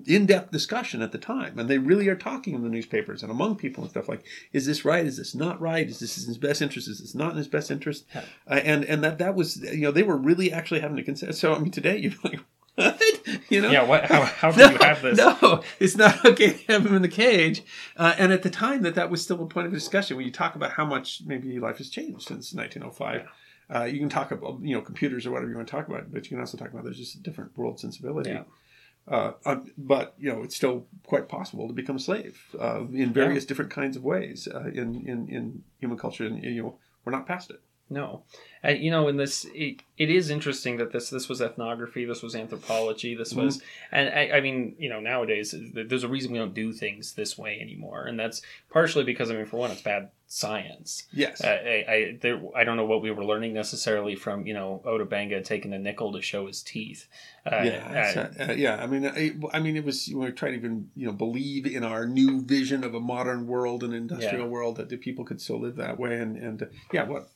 in-depth 0.05 0.51
discussion 0.51 1.01
at 1.01 1.11
the 1.11 1.17
time 1.17 1.57
and 1.57 1.69
they 1.69 1.77
really 1.77 2.07
are 2.09 2.15
talking 2.15 2.53
in 2.55 2.63
the 2.63 2.69
newspapers 2.69 3.23
and 3.23 3.31
among 3.31 3.55
people 3.55 3.83
and 3.83 3.91
stuff 3.91 4.09
like 4.09 4.23
is 4.51 4.65
this 4.65 4.83
right 4.83 5.05
is 5.05 5.17
this 5.17 5.33
not 5.33 5.59
right 5.61 5.88
is 5.88 5.99
this 5.99 6.17
in 6.21 6.27
his 6.27 6.38
best 6.38 6.61
interest 6.61 6.88
is 6.88 6.99
this 6.99 7.15
not 7.15 7.31
in 7.31 7.38
his 7.38 7.47
best 7.47 7.71
interest 7.71 8.05
Yeah. 8.13 8.23
uh, 8.49 8.55
and 8.55 8.83
and 8.85 9.03
that 9.03 9.17
that 9.19 9.35
was 9.35 9.57
you 9.57 9.81
know 9.83 9.91
they 9.91 10.03
were 10.03 10.17
really 10.17 10.51
actually 10.51 10.81
having 10.81 10.97
to 10.97 11.03
consider 11.03 11.31
so 11.31 11.53
i 11.53 11.59
mean 11.59 11.71
today 11.71 11.97
you're 11.97 12.13
like 12.23 12.39
what 12.75 13.01
you 13.49 13.59
know 13.61 13.71
yeah, 13.71 13.81
what? 13.83 14.05
How, 14.05 14.21
how 14.23 14.51
do 14.55 14.59
no, 14.59 14.69
you 14.69 14.77
have 14.77 15.01
this? 15.01 15.17
no, 15.17 15.63
it's 15.79 15.95
not 15.95 16.23
okay 16.23 16.51
to 16.53 16.71
have 16.73 16.85
him 16.85 16.95
in 16.95 17.01
the 17.01 17.07
cage. 17.07 17.63
Uh, 17.95 18.13
and 18.19 18.31
at 18.31 18.43
the 18.43 18.51
time, 18.51 18.83
that 18.83 18.93
that 18.93 19.09
was 19.09 19.23
still 19.23 19.41
a 19.41 19.47
point 19.47 19.65
of 19.65 19.73
discussion 19.73 20.15
when 20.15 20.27
you 20.27 20.31
talk 20.31 20.53
about 20.53 20.73
how 20.73 20.85
much 20.85 21.23
maybe 21.25 21.57
life 21.57 21.79
has 21.79 21.89
changed 21.89 22.27
since 22.27 22.53
1905. 22.53 23.27
Uh, 23.73 23.83
you 23.85 23.97
can 23.97 24.09
talk 24.09 24.29
about 24.31 24.59
you 24.61 24.75
know 24.75 24.81
computers 24.81 25.25
or 25.25 25.31
whatever 25.31 25.49
you 25.49 25.55
want 25.57 25.67
to 25.67 25.71
talk 25.71 25.88
about, 25.88 26.11
but 26.13 26.25
you 26.25 26.29
can 26.29 26.39
also 26.39 26.55
talk 26.55 26.69
about 26.71 26.83
there's 26.83 26.99
just 26.99 27.15
a 27.15 27.19
different 27.23 27.57
world 27.57 27.79
sensibility. 27.79 28.29
Yeah. 28.29 28.43
Uh, 29.08 29.32
uh, 29.45 29.55
but 29.78 30.16
you 30.20 30.30
know 30.30 30.43
it's 30.43 30.55
still 30.55 30.86
quite 31.05 31.30
possible 31.30 31.68
to 31.68 31.74
become 31.74 31.95
a 31.95 31.99
slave 31.99 32.41
uh, 32.60 32.82
in 32.93 33.14
various 33.14 33.45
different 33.45 33.72
kinds 33.72 33.95
of 33.95 34.03
ways 34.03 34.47
uh, 34.53 34.66
in, 34.74 35.08
in 35.08 35.30
in 35.30 35.64
human 35.80 35.97
culture, 35.97 36.26
and 36.26 36.43
you 36.43 36.62
know 36.62 36.78
we're 37.05 37.14
not 37.14 37.26
past 37.26 37.49
it. 37.49 37.62
No, 37.89 38.23
uh, 38.65 38.71
you 38.71 38.91
know, 38.91 39.07
in 39.07 39.15
this, 39.15 39.45
it, 39.53 39.81
it 39.97 40.09
is 40.09 40.29
interesting 40.29 40.75
that 40.77 40.91
this 40.91 41.09
this 41.09 41.29
was 41.29 41.39
ethnography, 41.41 42.03
this 42.03 42.21
was 42.21 42.35
anthropology, 42.35 43.15
this 43.15 43.31
Mm-hmm. 43.33 43.45
was, 43.45 43.61
and 43.93 44.09
I, 44.09 44.38
I 44.38 44.41
mean, 44.41 44.75
you 44.77 44.89
know, 44.89 44.99
nowadays 44.99 45.55
there's 45.73 46.03
a 46.03 46.09
reason 46.09 46.33
we 46.33 46.38
don't 46.38 46.53
do 46.53 46.73
things 46.73 47.13
this 47.13 47.38
way 47.38 47.59
anymore, 47.61 48.05
and 48.05 48.19
that's 48.19 48.41
partially 48.69 49.05
because 49.05 49.31
I 49.31 49.35
mean, 49.35 49.45
for 49.45 49.55
one, 49.57 49.71
it's 49.71 49.81
bad 49.81 50.09
science. 50.29 51.03
Yes. 51.13 51.41
Uh, 51.41 51.47
I 51.47 51.85
I, 51.88 52.17
there, 52.21 52.41
I 52.53 52.65
don't 52.65 52.75
know 52.75 52.85
what 52.85 53.01
we 53.01 53.09
were 53.11 53.23
learning 53.23 53.53
necessarily 53.53 54.15
from 54.15 54.45
you 54.45 54.53
know 54.53 54.81
Ota 54.83 55.05
Benga 55.05 55.41
taking 55.41 55.71
a 55.73 55.79
nickel 55.79 56.11
to 56.13 56.21
show 56.21 56.47
his 56.47 56.61
teeth. 56.61 57.07
Uh, 57.49 57.61
yeah, 57.63 58.31
uh, 58.39 58.43
uh, 58.43 58.49
uh, 58.49 58.53
yeah. 58.53 58.75
I 58.83 58.88
mean, 58.88 59.05
I, 59.07 59.35
I 59.53 59.59
mean, 59.61 59.77
it 59.77 59.85
was 59.85 60.07
we 60.09 60.15
were 60.15 60.31
trying 60.31 60.51
to 60.53 60.57
even 60.57 60.89
you 60.95 61.05
know 61.07 61.13
believe 61.13 61.65
in 61.65 61.85
our 61.85 62.05
new 62.05 62.41
vision 62.41 62.83
of 62.83 62.93
a 62.93 62.99
modern 62.99 63.47
world 63.47 63.81
and 63.83 63.93
industrial 63.93 64.43
Yeah. 64.45 64.51
world 64.51 64.75
that 64.75 64.89
the 64.89 64.97
people 64.97 65.23
could 65.23 65.39
still 65.39 65.59
live 65.61 65.77
that 65.77 65.97
way, 65.97 66.19
and 66.19 66.35
and 66.35 66.67
yeah, 66.91 67.03
what 67.03 67.29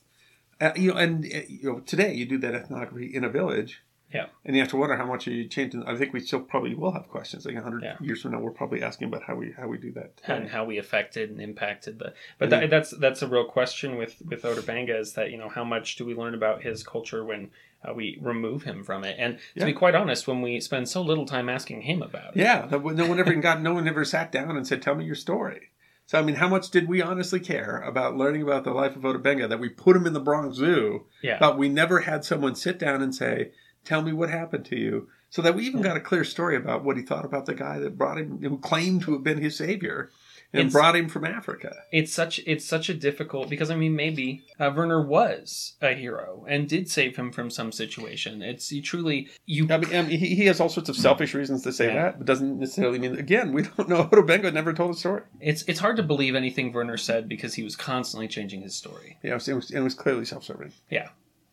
uh, 0.62 0.72
you 0.76 0.92
know, 0.92 0.98
and 0.98 1.24
uh, 1.24 1.40
you 1.48 1.64
know, 1.72 1.80
today 1.80 2.14
you 2.14 2.24
do 2.26 2.38
that 2.38 2.54
ethnography 2.54 3.06
in 3.14 3.24
a 3.24 3.28
village. 3.28 3.82
Yeah. 4.14 4.26
And 4.44 4.54
you 4.54 4.60
have 4.60 4.70
to 4.72 4.76
wonder 4.76 4.94
how 4.96 5.06
much 5.06 5.26
are 5.26 5.30
you 5.30 5.48
changing. 5.48 5.84
I 5.84 5.96
think 5.96 6.12
we 6.12 6.20
still 6.20 6.40
probably 6.40 6.74
will 6.74 6.92
have 6.92 7.08
questions. 7.08 7.46
Like 7.46 7.56
hundred 7.56 7.82
Yeah. 7.82 7.96
years 7.98 8.20
from 8.20 8.32
now, 8.32 8.40
we're 8.40 8.50
probably 8.50 8.82
asking 8.82 9.08
about 9.08 9.22
how 9.22 9.34
we 9.36 9.52
how 9.52 9.66
we 9.68 9.78
do 9.78 9.90
that. 9.92 10.20
and 10.26 10.50
how 10.50 10.64
we 10.66 10.76
affected 10.76 11.30
and 11.30 11.40
impacted 11.40 11.98
the 11.98 12.12
but 12.38 12.50
that, 12.50 12.68
that's 12.68 12.90
that's 12.98 13.22
a 13.22 13.26
real 13.26 13.46
question 13.46 13.96
with 13.96 14.20
with 14.28 14.44
Ota 14.44 14.60
Benga 14.60 14.98
is 14.98 15.14
that 15.14 15.30
you 15.30 15.38
know 15.38 15.48
how 15.48 15.64
much 15.64 15.96
do 15.96 16.04
we 16.04 16.14
learn 16.14 16.34
about 16.34 16.62
his 16.62 16.82
culture 16.82 17.24
when 17.24 17.50
uh, 17.82 17.94
we 17.94 18.18
remove 18.20 18.64
him 18.64 18.84
from 18.84 19.02
it 19.02 19.16
and 19.18 19.38
to 19.38 19.60
Yeah. 19.60 19.64
be 19.64 19.72
quite 19.72 19.94
honest 19.94 20.28
when 20.28 20.42
we 20.42 20.60
spend 20.60 20.90
so 20.90 21.00
little 21.00 21.24
time 21.26 21.48
asking 21.48 21.80
him 21.82 22.02
about 22.02 22.36
it 22.36 22.40
Yeah, 22.40 22.66
that, 22.66 22.84
no 22.84 23.06
one 23.08 23.18
ever 23.18 23.34
got. 23.36 23.62
No 23.62 23.72
one 23.72 23.88
ever 23.88 24.04
sat 24.04 24.30
down 24.30 24.58
and 24.58 24.66
said, 24.66 24.82
"Tell 24.82 24.94
me 24.94 25.06
your 25.06 25.14
story." 25.14 25.70
So 26.06 26.18
I 26.18 26.22
mean, 26.22 26.36
how 26.36 26.48
much 26.48 26.70
did 26.70 26.88
we 26.88 27.00
honestly 27.00 27.40
care 27.40 27.80
about 27.80 28.16
learning 28.16 28.42
about 28.42 28.64
the 28.64 28.72
life 28.72 28.96
of 28.96 29.04
Ota 29.04 29.18
Benga 29.18 29.48
that 29.48 29.60
we 29.60 29.68
put 29.68 29.96
him 29.96 30.06
in 30.06 30.12
the 30.12 30.20
Bronx 30.20 30.56
Zoo, 30.56 31.06
yeah. 31.22 31.38
but 31.38 31.56
we 31.56 31.68
never 31.68 32.00
had 32.00 32.24
someone 32.24 32.54
sit 32.54 32.78
down 32.78 33.02
and 33.02 33.14
say, 33.14 33.52
"Tell 33.84 34.02
me 34.02 34.12
what 34.12 34.28
happened 34.28 34.64
to 34.66 34.76
you," 34.76 35.08
so 35.30 35.40
that 35.42 35.54
we 35.54 35.64
even 35.64 35.80
got 35.80 35.96
a 35.96 36.00
clear 36.00 36.24
story 36.24 36.56
about 36.56 36.84
what 36.84 36.96
he 36.96 37.02
thought 37.02 37.24
about 37.24 37.46
the 37.46 37.54
guy 37.54 37.78
that 37.78 37.96
brought 37.96 38.18
him, 38.18 38.38
who 38.42 38.58
claimed 38.58 39.02
to 39.02 39.12
have 39.12 39.22
been 39.22 39.38
his 39.38 39.56
savior, 39.56 40.10
and 40.52 40.60
It's- 40.60 40.72
brought 40.72 40.94
him 40.96 41.08
from 41.08 41.24
Africa. 41.24 41.74
it's 41.92 42.12
such 42.12 42.40
it's 42.46 42.64
such 42.64 42.88
a 42.88 42.94
difficult 42.94 43.48
because 43.48 43.70
I 43.70 43.76
mean 43.76 43.96
maybe 43.96 44.42
uh, 44.58 44.70
Verner 44.70 45.00
was 45.00 45.74
a 45.80 45.94
hero 45.94 46.44
and 46.48 46.68
did 46.68 46.90
save 46.90 47.16
him 47.16 47.32
from 47.32 47.48
some 47.50 47.72
situation 47.72 48.42
it's 48.42 48.70
you 48.70 48.82
truly 48.82 49.28
you 49.46 49.66
I 49.70 49.78
mean, 49.78 49.94
I 49.94 50.02
mean, 50.02 50.18
he, 50.18 50.34
he 50.34 50.46
has 50.46 50.60
all 50.60 50.68
sorts 50.68 50.88
of 50.88 50.96
selfish 50.96 51.34
reasons 51.34 51.62
to 51.62 51.72
say 51.72 51.86
Yeah. 51.86 51.94
that, 52.02 52.18
but 52.18 52.26
doesn't 52.26 52.58
necessarily 52.58 52.98
mean. 52.98 53.16
Again, 53.18 53.52
we 53.52 53.62
don't 53.76 53.88
know. 53.88 54.08
Ota 54.12 54.22
Benga 54.22 54.50
never 54.50 54.72
told 54.72 54.94
a 54.94 54.98
story. 54.98 55.22
it's 55.40 55.62
it's 55.62 55.80
hard 55.80 55.96
to 55.96 56.02
believe 56.02 56.34
anything 56.34 56.72
Verner 56.72 56.96
said 56.96 57.28
because 57.28 57.54
he 57.54 57.62
was 57.62 57.74
constantly 57.76 58.28
changing 58.28 58.62
his 58.62 58.74
story 58.74 59.18
You 59.22 59.30
know, 59.30 59.36
it 59.36 59.54
was, 59.54 59.70
it 59.70 59.80
was 59.80 59.94
clearly 59.94 60.24
self-serving. 60.24 60.72
Yeah, 60.90 61.08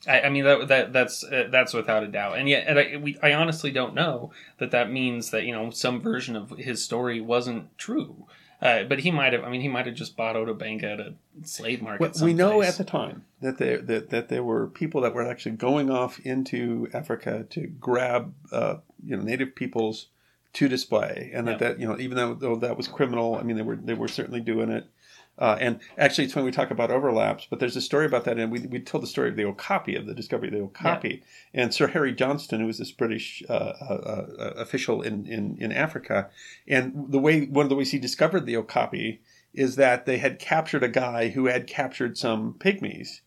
I, 0.07 0.21
I 0.21 0.29
mean 0.29 0.43
that 0.43 0.67
that 0.67 0.93
that's 0.93 1.23
uh, 1.23 1.47
that's 1.51 1.73
without 1.73 2.03
a 2.03 2.07
doubt, 2.07 2.37
and 2.37 2.47
yet, 2.49 2.65
and 2.67 2.79
I, 2.79 2.97
we, 2.97 3.17
I 3.21 3.33
honestly 3.33 3.71
don't 3.71 3.93
know 3.95 4.31
that 4.57 4.71
that 4.71 4.91
means 4.91 5.31
that 5.31 5.43
you 5.45 5.53
know 5.53 5.69
some 5.71 6.01
version 6.01 6.35
of 6.35 6.51
his 6.57 6.83
story 6.83 7.19
wasn't 7.21 7.77
true. 7.77 8.25
Uh, 8.61 8.83
but 8.83 8.99
he 8.99 9.09
might 9.11 9.31
have. 9.33 9.43
I 9.43 9.49
mean, 9.49 9.61
he 9.61 9.69
might 9.69 9.85
have 9.85 9.95
just 9.95 10.17
bought 10.17 10.35
Ota 10.35 10.53
Benga 10.53 10.91
at 10.91 10.99
a 10.99 11.13
slave 11.43 11.81
market. 11.81 12.15
Well, 12.15 12.25
we 12.25 12.33
know 12.33 12.61
at 12.61 12.77
the 12.77 12.83
time 12.83 13.23
that 13.41 13.57
there 13.57 13.77
that, 13.77 14.09
that 14.09 14.27
there 14.29 14.43
were 14.43 14.67
people 14.67 14.99
that 15.01 15.13
were 15.13 15.25
actually 15.25 15.53
going 15.53 15.89
off 15.89 16.19
into 16.25 16.89
Africa 16.93 17.45
to 17.51 17.67
grab 17.67 18.33
uh, 18.51 18.77
you 19.05 19.15
know 19.15 19.23
native 19.23 19.55
peoples 19.55 20.07
to 20.53 20.67
display, 20.67 21.31
and 21.33 21.47
that, 21.47 21.61
Yeah. 21.61 21.67
that 21.69 21.79
you 21.79 21.87
know 21.87 21.97
even 21.99 22.17
though, 22.17 22.33
though 22.33 22.55
that 22.57 22.75
was 22.75 22.87
criminal, 22.89 23.35
I 23.35 23.43
mean 23.43 23.55
they 23.55 23.61
were 23.63 23.77
they 23.77 23.93
were 23.93 24.09
certainly 24.09 24.41
doing 24.41 24.69
it. 24.69 24.85
Uh, 25.39 25.57
and 25.61 25.79
actually, 25.97 26.25
it's 26.25 26.35
when 26.35 26.43
we 26.43 26.51
talk 26.51 26.69
about 26.69 26.91
overlaps, 26.91 27.47
but 27.49 27.59
there's 27.59 27.77
a 27.77 27.81
story 27.81 28.05
about 28.05 28.25
that, 28.25 28.37
and 28.37 28.51
we, 28.51 28.59
we 28.59 28.79
told 28.79 29.01
the 29.01 29.07
story 29.07 29.29
of 29.29 29.37
the 29.37 29.45
Okapi, 29.45 29.95
of 29.95 30.05
the 30.05 30.13
discovery 30.13 30.49
of 30.49 30.53
the 30.53 30.59
Okapi. 30.59 31.23
And 31.53 31.73
Sir 31.73 31.87
Harry 31.87 32.13
Johnston, 32.13 32.59
who 32.59 32.67
was 32.67 32.77
this 32.77 32.91
British 32.91 33.41
uh, 33.49 33.53
uh, 33.53 34.25
uh, 34.37 34.53
official 34.57 35.01
in, 35.01 35.25
in, 35.25 35.57
in 35.57 35.71
Africa, 35.71 36.29
and 36.67 37.05
the 37.09 37.19
way 37.19 37.45
one 37.45 37.65
of 37.65 37.69
the 37.69 37.75
ways 37.75 37.91
he 37.91 37.99
discovered 37.99 38.45
the 38.45 38.57
Okapi 38.57 39.21
is 39.53 39.77
that 39.77 40.05
they 40.05 40.17
had 40.17 40.39
captured 40.39 40.83
a 40.83 40.89
guy 40.89 41.29
who 41.29 41.45
had 41.45 41.67
captured 41.67 42.17
some 42.17 42.53
pygmies. 42.59 43.21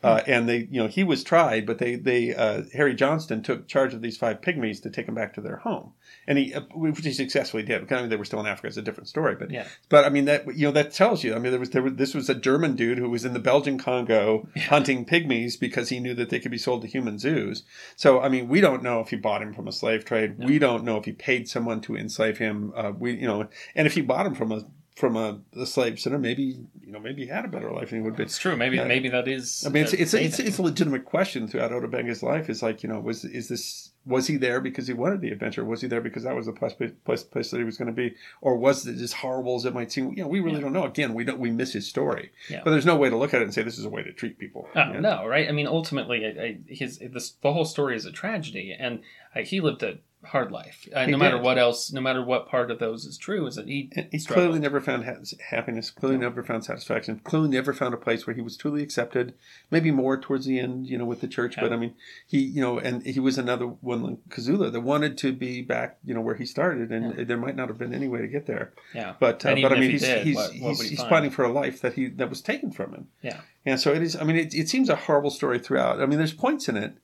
Uh, 0.00 0.22
and 0.28 0.48
they, 0.48 0.68
you 0.70 0.80
know, 0.80 0.86
he 0.86 1.02
was 1.02 1.24
tried, 1.24 1.66
but 1.66 1.78
they, 1.78 1.96
they, 1.96 2.32
uh, 2.32 2.62
Harry 2.72 2.94
Johnston 2.94 3.42
took 3.42 3.66
charge 3.66 3.92
of 3.94 4.00
these 4.00 4.16
five 4.16 4.40
pygmies 4.40 4.80
to 4.82 4.90
take 4.90 5.06
them 5.06 5.16
back 5.16 5.34
to 5.34 5.40
their 5.40 5.56
home, 5.56 5.92
and 6.28 6.38
he, 6.38 6.54
uh, 6.54 6.60
which 6.72 7.00
he 7.04 7.12
successfully 7.12 7.64
did. 7.64 7.92
I 7.92 8.00
mean, 8.00 8.08
they 8.08 8.14
were 8.16 8.24
still 8.24 8.38
in 8.38 8.46
Africa; 8.46 8.68
it's 8.68 8.76
a 8.76 8.82
different 8.82 9.08
story, 9.08 9.34
but 9.34 9.50
Yeah. 9.50 9.66
but 9.88 10.04
I 10.04 10.08
mean 10.08 10.26
that 10.26 10.56
you 10.56 10.66
know 10.68 10.72
that 10.72 10.92
tells 10.92 11.24
you. 11.24 11.34
I 11.34 11.40
mean, 11.40 11.50
there 11.50 11.58
was 11.58 11.70
there 11.70 11.82
was 11.82 11.94
this 11.94 12.14
was 12.14 12.28
a 12.30 12.34
German 12.36 12.76
dude 12.76 12.98
who 12.98 13.10
was 13.10 13.24
in 13.24 13.32
the 13.32 13.40
Belgian 13.40 13.76
Congo 13.76 14.48
hunting 14.68 15.04
pygmies 15.04 15.58
because 15.58 15.88
he 15.88 15.98
knew 15.98 16.14
that 16.14 16.30
they 16.30 16.38
could 16.38 16.52
be 16.52 16.58
sold 16.58 16.82
to 16.82 16.88
human 16.88 17.18
zoos. 17.18 17.64
So 17.96 18.20
I 18.20 18.28
mean, 18.28 18.46
we 18.48 18.60
don't 18.60 18.84
know 18.84 19.00
if 19.00 19.10
he 19.10 19.16
bought 19.16 19.42
him 19.42 19.52
from 19.52 19.66
a 19.66 19.72
slave 19.72 20.04
trade. 20.04 20.38
We 20.38 20.60
don't 20.60 20.84
know 20.84 20.96
if 20.98 21.06
he 21.06 21.12
paid 21.12 21.48
someone 21.48 21.80
to 21.82 21.96
enslave 21.96 22.38
him. 22.38 22.72
Uh, 22.76 22.92
we 22.96 23.14
you 23.14 23.26
know, 23.26 23.48
and 23.74 23.86
if 23.88 23.94
he 23.94 24.00
bought 24.00 24.26
him 24.26 24.36
from 24.36 24.52
a 24.52 24.64
from 24.98 25.16
a, 25.16 25.38
a 25.56 25.64
slave 25.66 26.00
center, 26.00 26.18
maybe 26.18 26.42
you 26.82 26.92
know 26.92 26.98
maybe 26.98 27.22
he 27.24 27.28
had 27.28 27.44
a 27.44 27.48
better 27.48 27.70
life 27.70 27.90
than 27.90 28.00
he 28.00 28.04
would 28.04 28.16
be. 28.16 28.22
It's 28.24 28.38
true. 28.38 28.56
Maybe 28.56 28.76
Yeah. 28.76 28.84
maybe 28.84 29.08
that 29.10 29.28
is. 29.28 29.64
I 29.66 29.70
mean, 29.70 29.84
it's 29.84 29.94
uh, 29.94 29.96
it's, 29.98 30.14
it's 30.14 30.38
it's 30.40 30.58
a 30.58 30.62
legitimate 30.62 31.04
question 31.04 31.46
throughout 31.48 31.72
Ota 31.72 31.88
Benga's 31.88 32.22
life. 32.22 32.50
Is 32.50 32.62
like 32.62 32.82
you 32.82 32.88
know, 32.88 32.98
was 33.00 33.24
is 33.24 33.48
this 33.48 33.92
was 34.06 34.26
he 34.26 34.36
there 34.38 34.60
because 34.60 34.86
he 34.86 34.94
wanted 34.94 35.20
the 35.20 35.28
adventure? 35.30 35.64
Was 35.64 35.82
he 35.82 35.86
there 35.88 36.00
because 36.00 36.24
that 36.24 36.34
was 36.34 36.46
the 36.46 36.52
place 36.52 36.72
place, 37.04 37.22
place 37.22 37.50
that 37.50 37.58
he 37.58 37.64
was 37.64 37.76
going 37.76 37.86
to 37.88 37.92
be, 37.94 38.14
or 38.40 38.56
was 38.56 38.86
it 38.86 38.98
as 39.00 39.12
horrible 39.12 39.56
as 39.56 39.64
it 39.66 39.74
might 39.74 39.92
seem? 39.92 40.10
You 40.16 40.22
know, 40.22 40.28
we 40.28 40.40
really 40.40 40.56
Yeah. 40.56 40.62
don't 40.62 40.72
know. 40.72 40.84
Again, 40.84 41.14
we 41.14 41.24
don't 41.24 41.38
we 41.38 41.50
miss 41.50 41.72
his 41.74 41.86
story, 41.86 42.30
Yeah. 42.50 42.62
but 42.64 42.70
there's 42.70 42.86
no 42.86 42.96
way 42.96 43.10
to 43.10 43.16
look 43.16 43.34
at 43.34 43.40
it 43.40 43.44
and 43.44 43.54
say 43.54 43.62
this 43.62 43.78
is 43.78 43.84
a 43.84 43.90
way 43.90 44.02
to 44.02 44.12
treat 44.12 44.38
people. 44.38 44.68
Oh, 44.74 44.80
Yeah. 44.92 45.00
No, 45.00 45.26
right? 45.26 45.48
I 45.48 45.52
mean, 45.52 45.66
ultimately, 45.66 46.24
I, 46.26 46.28
I, 46.42 46.58
his 46.66 46.98
this 46.98 47.32
the 47.42 47.52
whole 47.52 47.66
story 47.66 47.94
is 47.96 48.06
a 48.06 48.12
tragedy, 48.12 48.74
and 48.78 49.00
uh, 49.36 49.40
he 49.40 49.60
lived 49.60 49.82
a 49.82 49.98
hard 50.24 50.50
life. 50.50 50.88
Uh, 50.94 51.06
no 51.06 51.16
matter 51.16 51.38
what 51.38 51.58
else, 51.58 51.92
no 51.92 52.00
matter 52.00 52.22
what 52.24 52.48
part 52.48 52.70
of 52.70 52.78
those 52.78 53.04
is 53.04 53.16
true, 53.16 53.46
is 53.46 53.54
that 53.54 53.66
he 53.68 53.90
he 54.10 54.18
struggled. 54.18 54.44
clearly 54.46 54.58
never 54.60 54.80
found 54.80 55.04
ha- 55.04 55.14
happiness. 55.50 55.90
Clearly 55.90 56.18
never 56.18 56.42
found 56.42 56.64
satisfaction. 56.64 57.20
Clearly 57.24 57.48
never 57.48 57.72
found 57.72 57.94
a 57.94 57.98
place 57.98 58.26
where 58.26 58.34
he 58.34 58.42
was 58.42 58.56
truly 58.56 58.82
accepted. 58.82 59.34
Maybe 59.70 59.90
more 59.90 60.18
towards 60.18 60.44
the 60.46 60.58
end, 60.58 60.86
you 60.88 60.98
know, 60.98 61.04
with 61.04 61.20
the 61.20 61.28
church. 61.28 61.56
But 61.56 61.72
I 61.72 61.76
mean, 61.76 61.94
he, 62.26 62.40
you 62.40 62.60
know, 62.60 62.78
and 62.78 63.02
he 63.06 63.20
was 63.20 63.38
another 63.38 63.66
one 63.66 64.02
like 64.02 64.28
Kossola 64.28 64.72
that 64.72 64.80
wanted 64.80 65.16
to 65.18 65.32
be 65.32 65.62
back, 65.62 65.98
you 66.04 66.14
know, 66.14 66.20
where 66.20 66.34
he 66.34 66.46
started, 66.46 66.90
and 66.90 67.16
Yeah. 67.18 67.24
there 67.24 67.36
might 67.36 67.56
not 67.56 67.68
have 67.68 67.78
been 67.78 67.94
any 67.94 68.08
way 68.08 68.20
to 68.20 68.28
get 68.28 68.46
there. 68.46 68.72
yeah, 68.94 69.14
But 69.20 69.46
uh, 69.46 69.54
but 69.62 69.72
I 69.72 69.74
mean, 69.76 69.82
he 69.82 69.90
he's 69.92 70.02
did, 70.02 70.26
he's 70.26 70.36
what- 70.36 70.50
what 70.60 70.70
he's, 70.70 70.80
he 70.82 70.88
he's 70.90 71.02
fighting 71.04 71.30
for 71.30 71.44
a 71.44 71.52
life 71.52 71.80
that 71.80 71.94
he 71.94 72.08
that 72.08 72.28
was 72.28 72.40
taken 72.42 72.70
from 72.72 72.92
him. 72.92 73.08
yeah, 73.22 73.40
And 73.64 73.78
so 73.80 73.92
it 73.94 74.02
is. 74.02 74.16
I 74.16 74.24
mean, 74.24 74.36
it, 74.36 74.52
it 74.54 74.68
seems 74.68 74.88
a 74.88 74.96
horrible 74.96 75.30
story 75.30 75.58
throughout. 75.58 76.00
I 76.02 76.06
mean, 76.06 76.18
there's 76.18 76.32
points 76.34 76.68
in 76.68 76.76
it 76.76 76.94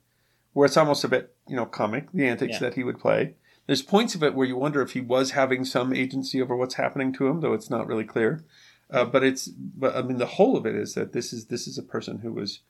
where 0.55 0.65
it's 0.65 0.77
almost 0.77 1.03
a 1.03 1.09
bit, 1.09 1.35
you 1.49 1.55
know, 1.55 1.65
comic, 1.65 2.09
the 2.13 2.25
antics 2.25 2.53
Yeah. 2.53 2.59
that 2.59 2.75
he 2.75 2.83
would 2.85 2.97
play. 2.97 3.35
There's 3.67 3.81
points 3.81 4.15
of 4.15 4.23
it 4.23 4.33
where 4.33 4.47
you 4.47 4.55
wonder 4.55 4.81
if 4.81 4.91
he 4.91 5.01
was 5.01 5.31
having 5.31 5.65
some 5.65 5.91
agency 5.93 6.41
over 6.41 6.55
what's 6.55 6.75
happening 6.75 7.11
to 7.13 7.27
him, 7.27 7.41
though 7.41 7.51
it's 7.51 7.69
not 7.69 7.87
really 7.87 8.05
clear. 8.05 8.41
Uh, 8.89 9.03
but 9.03 9.21
it's, 9.21 9.47
but 9.49 9.93
I 9.97 10.01
mean, 10.01 10.17
the 10.17 10.25
whole 10.37 10.55
of 10.55 10.65
it 10.65 10.73
is 10.73 10.93
that 10.93 11.11
this 11.11 11.33
is 11.33 11.47
this 11.47 11.67
is 11.67 11.77
a 11.77 11.83
person 11.83 12.19
who 12.19 12.31
was, 12.31 12.61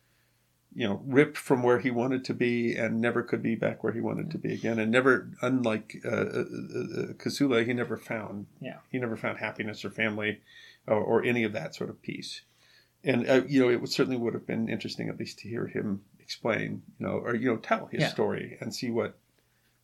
you 0.73 0.87
know, 0.87 1.03
ripped 1.05 1.37
from 1.37 1.61
where 1.61 1.77
he 1.77 1.91
wanted 1.91 2.25
to 2.25 2.33
be 2.33 2.75
and 2.75 2.99
never 2.99 3.21
could 3.21 3.43
be 3.43 3.53
back 3.53 3.83
where 3.83 3.93
he 3.93 4.01
wanted 4.01 4.31
to 4.31 4.39
be 4.39 4.51
again, 4.51 4.79
and 4.79 4.91
never, 4.91 5.29
unlike 5.43 6.01
uh, 6.03 6.09
uh, 6.09 6.11
uh, 6.11 7.13
Kossola, 7.21 7.63
he 7.67 7.73
never 7.73 7.97
found, 7.97 8.47
Yeah. 8.59 8.77
he 8.89 8.97
never 8.97 9.15
found 9.15 9.37
happiness 9.37 9.85
or 9.85 9.91
family, 9.91 10.41
or, 10.87 10.97
or 10.97 11.23
any 11.23 11.43
of 11.43 11.53
that 11.53 11.75
sort 11.75 11.91
of 11.91 12.01
peace 12.01 12.41
and 13.03 13.29
uh, 13.29 13.41
you 13.47 13.61
know 13.61 13.69
it 13.69 13.79
would 13.79 13.91
certainly 13.91 14.17
would 14.17 14.33
have 14.33 14.47
been 14.47 14.67
interesting 14.67 15.09
at 15.09 15.19
least 15.19 15.37
to 15.37 15.47
hear 15.47 15.67
him 15.67 16.01
explain 16.25 16.81
you 16.99 17.05
know 17.05 17.13
or 17.13 17.35
you 17.35 17.47
know 17.49 17.57
tell 17.57 17.85
his 17.87 18.01
Yeah. 18.01 18.09
story 18.09 18.57
and 18.59 18.73
see 18.73 18.89
what 18.89 19.17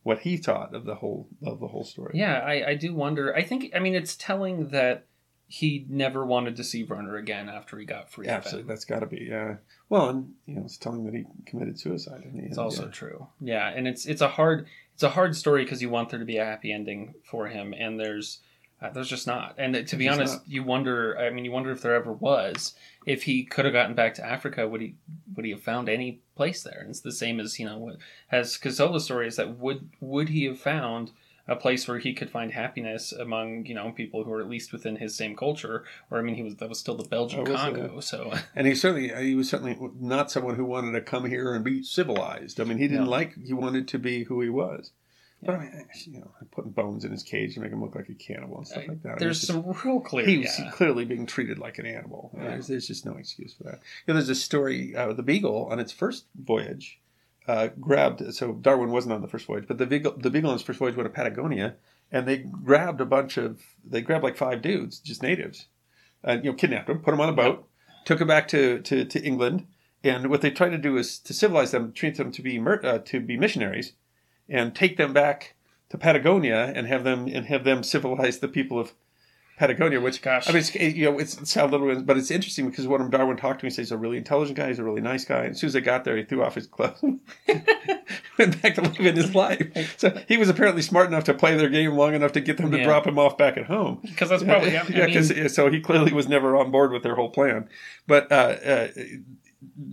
what 0.04 0.20
he 0.22 0.36
thought 0.38 0.74
of 0.74 0.84
the 0.86 0.96
whole 0.96 1.28
of 1.44 1.60
the 1.60 1.68
whole 1.68 1.84
story 1.86 2.14
yeah. 2.16 2.40
I, 2.40 2.70
I 2.72 2.76
do 2.76 2.94
wonder. 2.94 3.36
I 3.36 3.44
think. 3.44 3.72
I 3.76 3.80
mean, 3.80 3.94
it's 3.94 4.16
telling 4.16 4.70
that 4.70 5.06
he 5.48 5.86
never 5.90 6.26
wanted 6.26 6.56
to 6.56 6.64
see 6.64 6.82
Verner 6.82 7.18
again 7.18 7.50
after 7.50 7.78
he 7.78 7.86
got 7.86 8.10
free. 8.10 8.26
of 8.26 8.32
absolutely 8.34 8.68
that's 8.70 8.86
got 8.86 9.02
to 9.02 9.06
be 9.06 9.28
yeah 9.30 9.58
well 9.90 10.08
and 10.10 10.32
you 10.46 10.56
know 10.56 10.64
it's 10.64 10.78
telling 10.78 11.04
that 11.06 11.14
he 11.14 11.26
committed 11.46 11.78
suicide 11.80 12.24
in 12.24 12.38
the 12.38 12.44
It's 12.46 12.58
end, 12.58 12.60
also 12.60 12.86
yeah. 12.86 12.92
true. 12.92 13.28
Yeah, 13.42 13.68
and 13.70 13.88
it's 13.88 14.06
it's 14.06 14.22
a 14.22 14.30
hard 14.30 14.66
it's 14.96 15.04
a 15.04 15.10
hard 15.10 15.36
story 15.36 15.64
because 15.64 15.82
you 15.82 15.90
want 15.90 16.10
there 16.10 16.20
to 16.20 16.26
be 16.26 16.38
a 16.38 16.46
happy 16.46 16.72
ending 16.74 17.14
for 17.30 17.48
him, 17.50 17.74
and 17.78 18.00
there's 18.00 18.40
uh, 18.82 18.90
there's 18.90 19.08
just 19.10 19.28
not. 19.28 19.56
And 19.58 19.88
to 19.88 19.96
be 19.96 20.08
honest, 20.08 20.36
not. 20.36 20.48
you 20.50 20.64
wonder. 20.64 21.18
I 21.18 21.30
mean, 21.30 21.46
you 21.46 21.52
wonder 21.52 21.72
if 21.72 21.82
there 21.82 21.96
ever 21.96 22.12
was. 22.14 22.74
If 23.06 23.24
he 23.24 23.44
could 23.44 23.66
have 23.66 23.74
gotten 23.74 23.96
back 23.96 24.14
to 24.16 24.26
Africa, 24.26 24.68
would 24.68 24.82
he 24.82 24.96
would 25.36 25.46
he 25.46 25.52
have 25.52 25.62
found 25.62 25.88
any 25.90 26.22
place 26.36 26.64
there? 26.64 26.80
And 26.82 26.90
it's 26.90 27.02
the 27.02 27.12
same 27.12 27.40
as 27.40 27.60
you 27.60 27.66
know, 27.66 27.78
what- 27.78 27.98
as 28.32 28.58
Kossola's 28.58 29.06
story 29.06 29.28
is 29.28 29.36
that 29.38 29.58
would 29.60 29.90
would 30.00 30.30
he 30.30 30.46
have 30.46 30.60
found 30.60 31.12
a 31.48 31.56
place 31.56 31.88
where 31.88 31.98
he 31.98 32.14
could 32.14 32.30
find 32.30 32.54
happiness 32.54 33.12
among 33.12 33.66
you 33.66 33.74
know 33.74 33.92
people 33.92 34.24
who 34.24 34.32
are 34.32 34.40
at 34.42 34.48
least 34.50 34.72
within 34.72 34.96
his 34.98 35.16
same 35.16 35.36
culture? 35.36 35.84
Or 36.10 36.20
I 36.20 36.22
mean, 36.22 36.36
he 36.36 36.44
was 36.44 36.56
that 36.58 36.70
was 36.70 36.80
still 36.80 36.96
the 36.96 37.08
Belgian 37.08 37.40
Oh, 37.40 37.52
was 37.52 37.52
it? 37.52 37.56
Congo, 37.58 38.00
so 38.00 38.32
and 38.56 38.68
he 38.68 38.76
certainly 38.76 39.10
he 39.28 39.36
was 39.36 39.50
certainly 39.50 39.78
not 40.00 40.30
someone 40.32 40.56
who 40.56 40.66
wanted 40.66 40.92
to 40.94 41.02
come 41.02 41.26
here 41.26 41.54
and 41.56 41.64
be 41.66 41.82
civilized 41.84 42.60
i 42.60 42.64
mean 42.64 42.78
he 42.78 42.88
didn't 42.88 43.06
No. 43.06 43.10
like 43.10 43.36
he 43.44 43.54
wanted 43.54 43.88
to 43.90 44.00
be 44.00 44.24
who 44.26 44.42
he 44.42 44.50
was 44.50 44.92
but 45.44 45.56
I 45.56 45.60
mean, 45.60 45.88
you 46.06 46.20
know, 46.20 46.32
putting 46.52 46.72
bones 46.72 47.04
in 47.04 47.12
his 47.12 47.24
cage 47.24 47.56
to 47.56 47.60
make 47.62 47.72
him 47.72 47.82
look 47.82 47.96
like 47.96 48.10
a 48.10 48.14
cannibal 48.14 48.58
and 48.58 48.68
stuff 48.68 48.88
like 48.88 49.02
that. 49.04 49.10
I 49.10 49.12
mean, 49.14 49.20
there's 49.20 49.42
just- 49.42 49.52
some 49.52 49.64
real 49.84 50.00
clear. 50.00 50.26
he 50.26 50.40
was 50.40 50.60
yeah. 50.60 50.70
clearly 50.72 51.06
being 51.06 51.26
treated 51.26 51.58
like 51.58 51.80
an 51.80 51.86
animal. 51.86 52.32
Yeah. 52.36 52.50
There's, 52.50 52.68
there's 52.68 52.88
just 52.88 53.06
no 53.06 53.14
excuse 53.14 53.54
for 53.54 53.64
that. 53.64 53.80
You 54.06 54.14
know, 54.14 54.14
there's 54.16 54.30
a 54.30 54.36
story. 54.36 54.96
Uh, 54.96 55.14
the 55.14 55.24
Beagle 55.24 55.68
on 55.72 55.80
its 55.80 55.92
first 55.92 56.26
voyage 56.36 57.00
uh, 57.48 57.70
grabbed. 57.80 58.34
So 58.34 58.54
Darwin 58.54 58.92
wasn't 58.92 59.14
on 59.14 59.22
the 59.22 59.28
first 59.28 59.46
voyage, 59.46 59.66
but 59.68 59.78
the 59.78 59.86
Beagle, 59.86 60.14
the 60.18 60.30
Beagle 60.30 60.52
on 60.52 60.56
its 60.56 60.64
first 60.64 60.80
voyage 60.80 60.96
went 60.96 61.08
to 61.08 61.14
Patagonia, 61.14 61.76
and 62.12 62.28
they 62.28 62.38
grabbed 62.38 63.02
a 63.02 63.06
bunch 63.06 63.38
of. 63.38 63.62
They 63.84 64.02
grabbed 64.02 64.24
like 64.24 64.38
five 64.38 64.62
dudes, 64.62 65.00
just 65.00 65.24
natives, 65.24 65.68
and 66.24 66.46
you 66.46 66.52
know, 66.52 66.58
kidnapped 66.58 66.88
them, 66.88 67.00
put 67.00 67.12
them 67.12 67.22
on 67.22 67.30
a 67.30 67.34
boat, 67.34 67.68
took 68.06 68.20
them 68.20 68.28
back 68.28 68.48
to, 68.50 68.80
to, 68.82 69.06
to 69.06 69.24
England, 69.24 69.66
and 70.04 70.30
what 70.30 70.42
they 70.42 70.52
tried 70.52 70.70
to 70.70 70.78
do 70.78 70.98
is 70.98 71.20
to 71.20 71.34
civilize 71.34 71.72
them, 71.72 71.94
treat 71.94 72.18
them 72.18 72.32
to 72.32 72.42
be 72.42 72.60
uh, 72.60 73.00
to 73.00 73.20
be 73.20 73.38
missionaries, 73.38 73.94
and 74.52 74.76
take 74.76 74.98
them 74.98 75.14
back 75.14 75.56
to 75.90 75.98
Patagonia 75.98 76.72
and 76.76 76.86
have 76.88 77.04
them 77.04 77.28
and 77.28 77.46
have 77.48 77.64
them 77.64 77.82
civilize 77.84 78.40
the 78.40 78.48
people 78.48 78.78
of 78.80 78.94
Patagonia, 79.58 80.00
which 80.02 80.22
Gosh. 80.24 80.50
I 80.50 80.54
mean, 80.54 80.60
it's, 80.60 80.74
you 80.74 81.06
know, 81.12 81.20
it's, 81.20 81.38
it's 81.38 81.54
how 81.54 81.68
little, 81.68 82.02
but 82.02 82.18
it's 82.18 82.32
interesting 82.32 82.70
because 82.70 82.88
when 82.88 83.10
Darwin 83.12 83.38
talked 83.38 83.60
to 83.60 83.66
me, 83.66 83.70
he 83.70 83.76
said 83.76 83.82
he's 83.84 83.92
a 83.92 83.98
really 83.98 84.18
intelligent 84.18 84.58
guy, 84.58 84.68
he's 84.70 84.80
a 84.80 84.84
really 84.84 85.02
nice 85.02 85.24
guy. 85.24 85.42
And 85.44 85.52
as 85.52 85.60
soon 85.60 85.68
as 85.68 85.76
I 85.76 85.82
got 85.82 86.04
there, 86.04 86.18
he 86.18 86.24
threw 86.24 86.44
off 86.44 86.56
his 86.56 86.66
clothes, 86.68 87.00
went 88.40 88.62
back 88.62 88.76
to 88.76 88.82
living 88.82 89.16
his 89.16 89.36
life. 89.36 89.96
So 90.00 90.20
he 90.28 90.38
was 90.38 90.50
apparently 90.50 90.82
smart 90.82 91.08
enough 91.08 91.26
to 91.26 91.34
play 91.36 91.56
their 91.58 91.70
game 91.70 91.92
long 91.92 92.14
enough 92.16 92.32
to 92.34 92.42
get 92.42 92.58
them 92.58 92.72
to 92.72 92.78
Yeah. 92.78 92.86
drop 92.86 93.06
him 93.06 93.20
off 93.20 93.38
back 93.38 93.58
at 93.58 93.66
home. 93.66 94.00
because 94.02 94.30
that's 94.30 94.44
probably 94.44 94.72
yeah, 94.74 94.84
mean, 95.06 95.14
'cause- 95.14 95.54
so 95.54 95.70
he 95.70 95.80
clearly 95.80 96.12
was 96.14 96.28
never 96.28 96.56
on 96.56 96.72
board 96.72 96.92
with 96.92 97.04
their 97.04 97.16
whole 97.16 97.30
plan. 97.30 97.70
But 98.08 98.32
uh, 98.32 98.36
uh, 98.36 98.88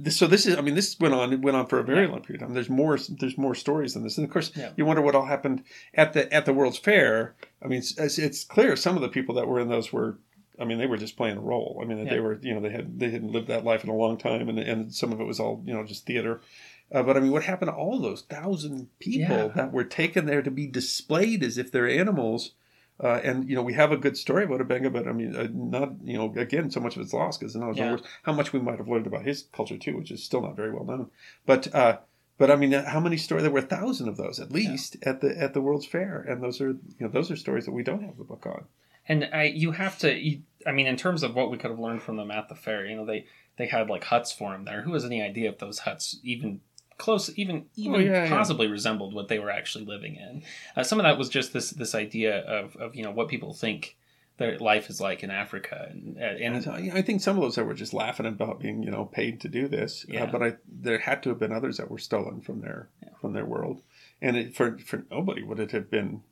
so 0.09 0.27
this 0.27 0.47
is, 0.47 0.57
I 0.57 0.61
mean, 0.63 0.75
this 0.75 0.99
went 0.99 1.15
on. 1.15 1.33
It 1.33 1.41
went 1.41 1.57
on 1.57 1.67
for 1.67 1.79
a 1.79 1.83
very 1.85 2.05
Yeah. 2.07 2.13
long 2.13 2.23
period 2.23 2.43
of 2.43 2.49
time. 2.49 2.55
There's 2.55 2.71
more. 2.71 2.99
There's 3.09 3.37
more 3.39 3.55
stories 3.55 3.95
than 3.95 4.03
this, 4.03 4.17
and 4.19 4.27
of 4.27 4.33
course, 4.33 4.51
Yeah. 4.57 4.71
you 4.77 4.85
wonder 4.87 5.03
what 5.03 5.15
all 5.15 5.27
happened 5.27 5.63
at 5.95 6.13
the 6.15 6.33
at 6.33 6.47
the 6.47 6.53
World's 6.55 6.79
Fair. 6.79 7.35
I 7.63 7.69
mean, 7.69 7.79
it's, 7.81 8.19
it's 8.19 8.45
clear 8.45 8.77
some 8.77 8.97
of 8.97 9.03
the 9.03 9.09
people 9.09 9.35
that 9.37 9.47
were 9.49 9.61
in 9.61 9.69
those 9.69 9.93
were. 9.93 10.19
I 10.61 10.65
mean, 10.65 10.79
they 10.79 10.87
were 10.87 10.97
just 10.97 11.17
playing 11.17 11.37
a 11.37 11.41
role. 11.41 11.79
I 11.81 11.85
mean, 11.87 11.99
Yeah. 11.99 12.11
they 12.15 12.21
were, 12.21 12.39
you 12.43 12.53
know, 12.55 12.61
they 12.61 12.71
had 12.71 12.99
they 12.99 13.11
hadn't 13.11 13.31
lived 13.33 13.49
that 13.49 13.65
life 13.65 13.85
in 13.85 13.91
a 13.91 13.95
long 13.95 14.17
time, 14.19 14.49
and 14.49 14.59
and 14.59 14.93
some 14.95 15.13
of 15.13 15.21
it 15.21 15.25
was 15.25 15.39
all, 15.39 15.63
you 15.67 15.73
know, 15.75 15.85
just 15.85 16.07
theater. 16.07 16.41
Uh, 16.91 17.03
but 17.03 17.17
I 17.17 17.21
mean, 17.21 17.33
what 17.33 17.43
happened 17.45 17.69
to 17.71 17.75
all 17.77 17.99
those 18.01 18.23
thousand 18.23 18.89
people 18.99 19.51
that 19.55 19.73
were 19.73 19.85
taken 19.85 20.25
there 20.25 20.41
to 20.43 20.51
be 20.51 20.67
displayed 20.67 21.43
as 21.43 21.59
if 21.59 21.71
they're 21.71 21.89
animals? 21.89 22.53
Uh, 23.03 23.21
and 23.23 23.49
you 23.49 23.55
know, 23.55 23.63
we 23.63 23.75
have 23.75 23.93
a 23.93 23.97
good 23.97 24.17
story 24.17 24.45
about 24.45 24.61
Abenga, 24.61 24.93
but 24.93 25.07
I 25.07 25.13
mean, 25.13 25.37
uh, 25.37 25.49
not 25.53 25.93
you 26.03 26.19
know, 26.19 26.33
again, 26.37 26.71
so 26.71 26.81
much 26.81 26.97
of 26.97 27.03
it's 27.03 27.13
lost 27.13 27.39
because 27.41 27.55
Yeah. 27.55 27.97
how 28.25 28.33
much 28.33 28.53
we 28.53 28.59
might 28.61 28.79
have 28.79 28.89
learned 28.89 29.07
about 29.07 29.25
his 29.25 29.45
culture 29.53 29.79
too, 29.79 29.97
which 29.97 30.11
is 30.11 30.23
still 30.23 30.43
not 30.43 30.57
very 30.57 30.73
well 30.73 30.85
known. 30.85 31.11
But 31.47 31.73
uh, 31.75 31.99
but 32.39 32.51
I 32.51 32.57
mean, 32.57 32.73
how 32.73 33.01
many 33.01 33.17
stories? 33.17 33.43
There 33.43 33.53
were 33.53 33.61
a 33.61 33.63
thousand 33.63 34.09
of 34.09 34.17
those 34.17 34.41
at 34.41 34.51
least 34.51 34.97
at 35.03 35.21
the 35.21 35.37
at 35.41 35.55
the 35.55 35.61
World's 35.61 35.87
Fair, 35.87 36.21
and 36.21 36.43
those 36.43 36.61
are 36.61 36.71
you 36.71 36.81
know 37.01 37.09
those 37.09 37.31
are 37.31 37.37
stories 37.37 37.67
that 37.67 37.73
we 37.73 37.83
don't 37.85 38.03
have 38.03 38.17
the 38.17 38.25
book 38.25 38.47
on. 38.47 38.65
and 39.09 39.29
I, 39.33 39.45
you 39.45 39.73
have 39.73 39.99
to. 39.99 40.13
You, 40.13 40.43
I 40.67 40.73
mean, 40.73 40.87
in 40.87 40.97
terms 40.97 41.23
of 41.23 41.35
what 41.35 41.51
we 41.51 41.57
could 41.57 41.71
have 41.71 41.79
learned 41.79 42.03
from 42.03 42.17
them 42.17 42.31
at 42.31 42.49
the 42.49 42.55
fair, 42.55 42.85
you 42.85 42.97
know, 42.97 43.05
they 43.07 43.27
they 43.59 43.67
had 43.67 43.89
like 43.89 44.05
huts 44.05 44.33
for 44.33 44.55
him 44.55 44.65
there. 44.65 44.83
Who 44.83 44.95
has 44.95 45.05
any 45.05 45.23
idea 45.23 45.51
if 45.51 45.59
those 45.59 45.81
huts 45.81 46.19
even 46.23 46.61
close, 46.99 47.31
even 47.39 47.67
even 47.77 47.95
Oh, 47.95 47.99
yeah, 47.99 48.25
yeah. 48.25 48.29
possibly 48.29 48.67
resembled 48.67 49.15
what 49.15 49.29
they 49.29 49.39
were 49.39 49.51
actually 49.51 49.85
living 49.87 50.17
in? 50.17 50.43
Uh, 50.77 50.83
some 50.83 50.99
of 51.01 51.05
that 51.05 51.17
was 51.19 51.29
just 51.29 51.53
this 51.53 51.71
this 51.71 51.95
idea 51.95 52.41
of 52.41 52.77
of 52.77 52.95
you 52.95 53.03
know 53.03 53.11
what 53.13 53.29
people 53.29 53.55
think 53.55 53.97
their 54.37 54.57
life 54.59 54.89
is 54.89 55.01
like 55.01 55.25
in 55.25 55.31
Africa, 55.31 55.89
and 55.91 56.17
and, 56.17 56.65
And 56.67 56.93
I 56.93 57.03
think 57.03 57.21
some 57.23 57.37
of 57.37 57.43
those 57.43 57.57
that 57.57 57.65
were 57.65 57.75
just 57.75 57.93
laughing 57.93 58.25
about 58.27 58.61
being, 58.61 58.85
you 58.85 58.91
know, 58.91 59.05
paid 59.05 59.41
to 59.41 59.49
do 59.49 59.67
this. 59.67 60.07
Yeah. 60.09 60.25
Uh, 60.25 60.27
but 60.31 60.43
I, 60.43 60.57
there 60.69 60.99
had 60.99 61.25
to 61.25 61.31
have 61.31 61.41
been 61.41 61.51
others 61.51 61.77
that 61.79 61.91
were 61.91 61.99
stolen 61.99 62.41
from 62.41 62.61
their 62.61 62.89
from 63.21 63.33
their 63.33 63.45
world, 63.45 63.83
and 64.23 64.37
it, 64.37 64.55
for 64.55 64.79
for 64.79 65.05
nobody 65.11 65.43
would 65.43 65.59
it 65.59 65.73
have 65.73 65.91
been. 65.91 66.23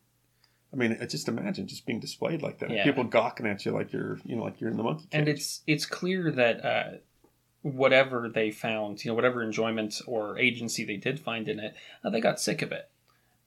I 0.72 0.76
mean, 0.76 0.98
just 1.08 1.28
imagine 1.28 1.66
just 1.68 1.86
being 1.86 2.00
displayed 2.00 2.42
like 2.42 2.58
that, 2.58 2.70
Yeah. 2.70 2.84
people 2.84 3.04
gawking 3.04 3.46
at 3.46 3.64
you 3.64 3.70
like 3.72 3.92
you're, 3.92 4.18
you 4.24 4.36
know, 4.36 4.42
like 4.42 4.60
you're 4.60 4.68
in 4.70 4.76
the 4.76 4.82
monkey 4.82 5.04
cage. 5.04 5.18
and 5.18 5.28
it's 5.28 5.62
it's 5.66 5.86
clear 5.86 6.30
that 6.32 6.64
uh, 6.64 6.90
whatever 7.72 8.28
they 8.28 8.50
found, 8.50 9.04
you 9.04 9.10
know, 9.10 9.14
whatever 9.14 9.42
enjoyment 9.42 10.00
or 10.06 10.38
agency 10.38 10.84
they 10.84 10.96
did 10.96 11.18
find 11.20 11.48
in 11.48 11.58
it, 11.58 11.74
uh, 12.04 12.10
they 12.10 12.20
got 12.20 12.40
sick 12.40 12.62
of 12.62 12.72
it. 12.72 12.88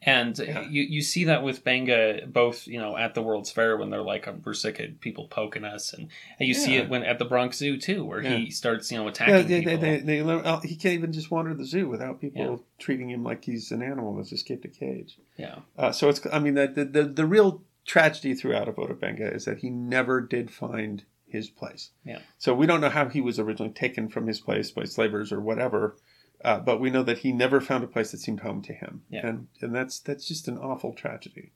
And 0.02 0.40
Yeah. 0.40 0.62
you, 0.70 0.84
you 0.84 1.02
see 1.02 1.26
that 1.26 1.44
with 1.44 1.66
Benga 1.66 2.22
both, 2.26 2.68
you 2.68 2.80
know, 2.80 2.96
at 2.96 3.16
the 3.16 3.22
World's 3.22 3.52
Fair 3.52 3.76
when 3.76 3.90
they're 3.90 4.02
like, 4.02 4.30
we're 4.46 4.54
sick 4.54 4.80
of 4.80 5.02
people 5.02 5.28
poking 5.28 5.66
us. 5.66 5.92
And, 5.94 6.08
and 6.40 6.48
you 6.48 6.54
see 6.54 6.78
it 6.78 6.88
when 6.90 7.04
at 7.04 7.20
the 7.20 7.26
Bronx 7.26 7.58
Zoo 7.58 7.78
too, 7.78 8.06
where 8.06 8.22
he 8.22 8.50
starts, 8.50 8.90
you 8.92 8.98
know, 8.98 9.04
yeah, 9.04 9.10
attacking 9.10 9.48
they, 9.48 9.60
people. 9.62 9.78
they, 9.80 10.00
they, 10.00 10.22
oh, 10.22 10.60
he 10.64 10.78
can't 10.78 10.94
even 10.94 11.12
just 11.12 11.32
wander 11.32 11.54
the 11.54 11.66
zoo 11.66 11.90
without 11.90 12.22
people 12.22 12.42
Yeah. 12.42 12.58
treating 12.78 13.10
him 13.10 13.26
like 13.26 13.44
he's 13.44 13.72
an 13.74 13.82
animal 13.82 14.16
that's 14.16 14.32
escaped 14.32 14.64
a 14.64 14.70
cage. 14.70 15.18
yeah. 15.38 15.60
Uh, 15.78 15.92
so 15.92 16.08
it's, 16.08 16.22
I 16.32 16.40
mean, 16.40 16.54
the, 16.54 16.68
the 16.68 16.86
the 16.86 17.04
the 17.04 17.26
real 17.26 17.62
tragedy 17.86 18.34
throughout 18.36 18.70
of 18.70 18.80
Ota 18.80 18.94
Benga 18.94 19.34
is 19.34 19.44
that 19.46 19.58
he 19.60 19.70
never 19.70 20.22
did 20.22 20.50
find 20.50 21.04
his 21.32 21.50
place. 21.50 21.92
Yeah. 22.04 22.20
So 22.38 22.54
we 22.54 22.66
don't 22.66 22.82
know 22.82 22.90
how 22.90 23.08
he 23.10 23.22
was 23.22 23.40
originally 23.40 23.74
taken 23.74 24.10
from 24.10 24.28
his 24.28 24.40
place 24.40 24.72
by 24.72 24.84
slavers 24.86 25.32
or 25.32 25.40
whatever, 25.40 25.98
uh, 26.44 26.60
but 26.60 26.80
we 26.80 26.90
know 26.90 27.04
that 27.04 27.20
he 27.20 27.32
never 27.32 27.60
found 27.62 27.84
a 27.84 27.88
place 27.88 28.12
that 28.12 28.20
seemed 28.20 28.42
home 28.42 28.62
to 28.64 28.74
him. 28.74 29.04
Yeah. 29.10 29.28
And 29.28 29.48
and 29.62 29.76
that's 29.76 30.00
that's 30.00 30.28
just 30.28 30.48
an 30.48 30.58
awful 30.58 30.94
tragedy. 30.94 31.52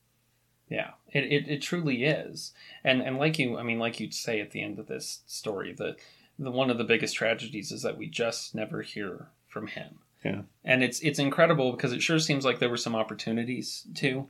Yeah, 0.69 0.91
it, 1.11 1.25
it, 1.25 1.47
it 1.47 1.61
truly 1.61 2.03
is, 2.03 2.53
and 2.83 3.01
and 3.01 3.17
like 3.17 3.37
you, 3.37 3.57
I 3.57 3.63
mean, 3.63 3.79
like 3.79 3.99
you'd 3.99 4.13
say 4.13 4.39
at 4.39 4.51
the 4.51 4.63
end 4.63 4.79
of 4.79 4.87
this 4.87 5.21
story, 5.27 5.73
the 5.73 5.97
the 6.39 6.51
one 6.51 6.69
of 6.69 6.77
the 6.77 6.83
biggest 6.83 7.15
tragedies 7.15 7.71
is 7.71 7.83
that 7.83 7.97
we 7.97 8.07
just 8.07 8.55
never 8.55 8.81
hear 8.81 9.27
from 9.47 9.67
him. 9.67 9.99
Yeah. 10.23 10.43
and 10.63 10.85
it's 10.85 11.01
it's 11.01 11.19
incredible 11.19 11.73
because 11.73 11.91
it 11.91 12.01
sure 12.01 12.17
seems 12.17 12.45
like 12.45 12.59
there 12.59 12.69
were 12.69 12.77
some 12.77 12.95
opportunities 12.95 13.85
too, 13.93 14.29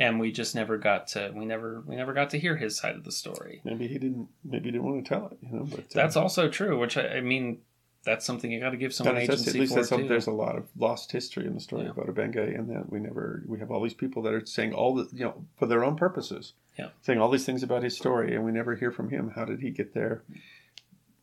and 0.00 0.18
we 0.18 0.32
just 0.32 0.54
never 0.56 0.78
got 0.78 1.06
to 1.08 1.30
we 1.34 1.44
never 1.44 1.82
we 1.86 1.94
never 1.94 2.12
got 2.12 2.30
to 2.30 2.38
hear 2.38 2.56
his 2.56 2.76
side 2.76 2.96
of 2.96 3.04
the 3.04 3.12
story. 3.12 3.60
Maybe 3.64 3.86
he 3.86 3.98
didn't 3.98 4.28
maybe 4.44 4.64
he 4.64 4.70
didn't 4.72 4.84
want 4.84 5.04
to 5.04 5.08
tell 5.08 5.26
it, 5.28 5.38
you 5.42 5.56
know. 5.56 5.64
But 5.64 5.80
uh, 5.80 5.84
That's 5.94 6.16
also 6.16 6.48
true, 6.48 6.80
which 6.80 6.96
I, 6.96 7.18
I 7.18 7.20
mean, 7.20 7.58
that's 8.02 8.24
something 8.24 8.50
you 8.50 8.60
got 8.60 8.70
to 8.70 8.78
give 8.78 8.94
someone 8.94 9.16
That 9.16 9.24
agency 9.24 9.50
at 9.50 9.56
least 9.56 9.74
that's 9.74 9.90
too. 9.90 10.08
there's 10.08 10.26
a 10.26 10.32
lot 10.32 10.56
of 10.56 10.64
lost 10.76 11.12
history 11.12 11.46
in 11.46 11.54
the 11.54 11.60
story 11.60 11.84
Yeah. 11.84 11.90
about 11.90 12.06
Abenge, 12.06 12.58
and 12.58 12.68
that 12.70 12.90
we 12.90 12.98
never 12.98 13.44
we 13.46 13.58
have 13.60 13.70
all 13.70 13.82
these 13.82 13.94
people 13.94 14.22
that 14.22 14.32
are 14.32 14.44
saying 14.46 14.72
all 14.72 14.94
the 14.94 15.06
you 15.12 15.24
know 15.24 15.44
for 15.58 15.66
their 15.66 15.84
own 15.84 15.96
purposes, 15.96 16.54
Yeah. 16.78 16.88
saying 17.02 17.20
all 17.20 17.28
these 17.30 17.44
things 17.44 17.62
about 17.62 17.82
his 17.82 17.94
story, 17.96 18.34
and 18.34 18.42
we 18.44 18.52
never 18.52 18.74
hear 18.74 18.90
from 18.90 19.10
him. 19.10 19.32
How 19.36 19.44
did 19.44 19.60
he 19.60 19.70
get 19.70 19.92
there? 19.94 20.22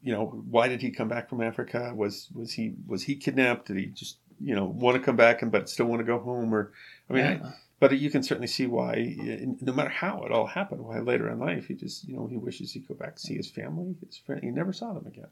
You 0.03 0.13
know, 0.13 0.25
why 0.27 0.67
did 0.67 0.81
he 0.83 0.91
come 0.91 1.07
back 1.07 1.27
from 1.29 1.41
Africa? 1.41 1.91
Was 1.95 2.29
was 2.33 2.51
he 2.53 2.75
was 2.85 3.03
he 3.03 3.15
kidnapped? 3.15 3.67
Did 3.67 3.77
he 3.77 3.87
just 3.87 4.17
you 4.39 4.53
know 4.55 4.65
want 4.65 4.95
to 4.97 5.01
come 5.03 5.15
back 5.15 5.41
and 5.41 5.51
but 5.51 5.67
still 5.69 5.87
want 5.87 5.99
to 6.01 6.05
go 6.05 6.19
home? 6.19 6.53
Or 6.53 6.71
I 7.09 7.13
mean, 7.13 7.25
I, 7.25 7.31
Yeah. 7.31 7.51
But 7.79 7.97
you 7.97 8.09
can 8.09 8.23
certainly 8.23 8.47
see 8.47 8.67
why, 8.67 9.15
no 9.61 9.73
matter 9.73 9.89
how 9.89 10.23
it 10.23 10.31
all 10.31 10.47
happened, 10.47 10.81
why 10.81 10.99
later 10.99 11.29
in 11.29 11.39
life 11.39 11.67
he 11.67 11.73
just 11.75 12.07
you 12.07 12.15
know 12.15 12.27
he 12.27 12.37
wishes 12.37 12.71
he'd 12.73 12.87
go 12.87 12.95
back 12.95 13.15
to 13.15 13.21
see 13.21 13.35
his 13.35 13.49
family, 13.49 13.95
his 14.05 14.17
friend. 14.17 14.43
He 14.43 14.49
never 14.51 14.73
saw 14.73 14.93
them 14.93 15.07
again. 15.07 15.27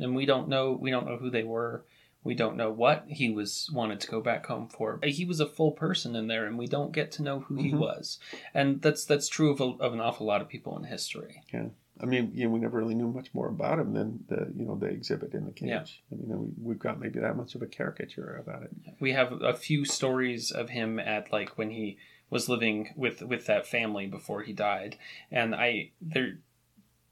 and 0.00 0.14
we 0.14 0.24
don't 0.26 0.48
know 0.48 0.72
we 0.72 0.90
don't 0.90 1.06
know 1.06 1.16
who 1.16 1.30
they 1.30 1.42
were 1.44 1.84
we 2.22 2.34
don't 2.34 2.56
know 2.56 2.70
what 2.70 3.04
he 3.08 3.28
was 3.28 3.68
wanted 3.72 4.00
to 4.00 4.08
go 4.10 4.20
back 4.20 4.46
home 4.46 4.66
for 4.68 4.98
he 5.02 5.24
was 5.26 5.40
a 5.40 5.46
full 5.46 5.72
person 5.72 6.14
in 6.16 6.26
there 6.28 6.46
and 6.46 6.56
we 6.56 6.66
don't 6.66 6.92
get 6.92 7.10
to 7.12 7.22
know 7.22 7.40
who 7.40 7.56
he 7.56 7.70
Mhm. 7.72 7.78
was 7.80 8.18
and 8.54 8.80
that's 8.82 9.04
that's 9.04 9.28
true 9.28 9.50
of, 9.50 9.60
a, 9.60 9.64
of 9.84 9.92
an 9.92 10.00
awful 10.00 10.26
lot 10.26 10.40
of 10.40 10.48
people 10.48 10.76
in 10.78 10.84
history 10.84 11.42
I 12.00 12.06
mean, 12.06 12.32
you 12.34 12.44
know, 12.44 12.50
we 12.50 12.58
never 12.58 12.78
really 12.78 12.94
knew 12.94 13.08
much 13.08 13.32
more 13.32 13.48
about 13.48 13.78
him 13.78 13.94
than 13.94 14.24
the 14.28 14.52
you 14.56 14.66
know 14.66 14.76
the 14.76 14.86
exhibit 14.86 15.32
in 15.34 15.46
the 15.46 15.52
cage. 15.52 15.68
Yeah. 15.68 15.84
I 16.12 16.14
mean, 16.14 16.40
we, 16.40 16.48
we've 16.70 16.78
got 16.78 17.00
maybe 17.00 17.20
that 17.20 17.36
much 17.36 17.54
of 17.54 17.62
a 17.62 17.66
caricature 17.66 18.36
about 18.36 18.62
it. 18.64 18.70
we 19.00 19.12
have 19.12 19.40
a 19.42 19.54
few 19.54 19.84
stories 19.84 20.50
of 20.50 20.70
him 20.70 20.98
at 20.98 21.32
like 21.32 21.56
when 21.56 21.70
he 21.70 21.98
was 22.30 22.48
living 22.48 22.92
with 22.96 23.22
with 23.22 23.46
that 23.46 23.66
family 23.66 24.06
before 24.06 24.42
he 24.42 24.52
died 24.52 24.96
and 25.30 25.54
i 25.54 25.90
they're 26.00 26.38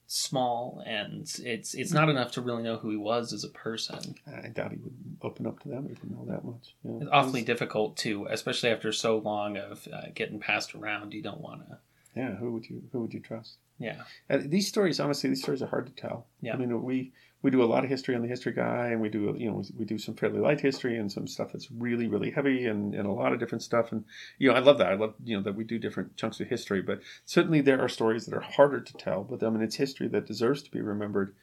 small 0.09 0.83
and 0.85 1.23
it's 1.43 1.75
it's 1.75 1.93
not 1.93 2.11
enough 2.11 2.33
to 2.33 2.41
really 2.43 2.63
know 2.63 2.77
who 2.77 2.91
he 2.91 2.97
was 2.97 3.33
as 3.33 3.45
a 3.45 3.49
person 3.49 4.15
I 4.27 4.49
doubt 4.49 4.73
he 4.73 4.77
would 4.79 5.17
open 5.23 5.47
up 5.47 5.61
to 5.61 5.69
them 5.69 5.89
if 5.91 6.03
he 6.03 6.09
know 6.09 6.27
that 6.29 6.45
much. 6.45 6.75
Know. 6.85 6.99
it's 7.01 7.11
awfully 7.11 7.43
difficult 7.43 7.97
to 7.99 8.27
especially 8.29 8.71
after 8.71 8.93
so 8.93 9.17
long 9.17 9.57
of 9.57 9.89
uh, 9.91 10.09
getting 10.15 10.39
passed 10.39 10.75
around 10.75 11.15
you 11.15 11.23
don't 11.23 11.41
want 11.41 11.67
to 11.67 11.79
Yeah, 12.15 12.35
who 12.35 12.53
would 12.53 12.69
you 12.69 12.83
who 12.93 13.01
would 13.01 13.15
you 13.15 13.21
trust? 13.21 13.57
Yeah 13.83 14.03
Uh, 14.31 14.39
these 14.55 14.69
stories, 14.69 15.01
honestly, 15.01 15.29
these 15.29 15.43
stories 15.43 15.63
are 15.63 15.67
hard 15.75 15.87
to 15.87 15.93
tell. 15.93 16.27
Yeah. 16.41 16.55
I 16.55 16.57
mean, 16.57 16.83
we 16.83 17.13
we 17.43 17.51
do 17.51 17.63
a 17.63 17.73
lot 17.75 17.83
of 17.85 17.91
history 17.91 18.15
on 18.15 18.23
the 18.23 18.29
History 18.29 18.53
Guy, 18.53 18.89
and 18.93 19.01
we 19.01 19.09
do 19.09 19.35
you 19.37 19.49
know 19.49 19.57
we, 19.57 19.65
we 19.81 19.85
do 19.85 19.99
some 19.99 20.15
fairly 20.15 20.39
light 20.39 20.61
history 20.61 20.97
and 20.97 21.11
some 21.11 21.27
stuff 21.27 21.51
that's 21.53 21.71
really 21.71 22.07
really 22.07 22.31
heavy 22.31 22.67
and, 22.67 22.95
and 22.95 23.07
a 23.07 23.11
lot 23.23 23.33
of 23.33 23.41
different 23.41 23.63
stuff. 23.63 23.93
And 23.93 24.05
you 24.39 24.49
know, 24.49 24.55
I 24.55 24.61
love 24.61 24.79
that. 24.79 24.93
I 24.93 24.95
love 24.95 25.15
you 25.25 25.37
know 25.37 25.43
that 25.43 25.57
we 25.57 25.65
do 25.65 25.79
different 25.79 26.17
chunks 26.17 26.41
of 26.41 26.49
history. 26.49 26.83
But 26.83 27.01
certainly 27.25 27.61
there 27.61 27.81
are 27.81 27.89
stories 27.89 28.25
that 28.27 28.35
are 28.35 28.41
harder 28.41 28.81
to 28.81 28.95
tell. 28.95 29.25
But 29.25 29.43
I 29.43 29.51
mean, 29.51 29.63
it's 29.63 29.77
history 29.77 30.09
that 30.09 30.27
deserves 30.27 30.63
to 30.63 30.71
be 30.71 30.81
remembered. 30.81 31.35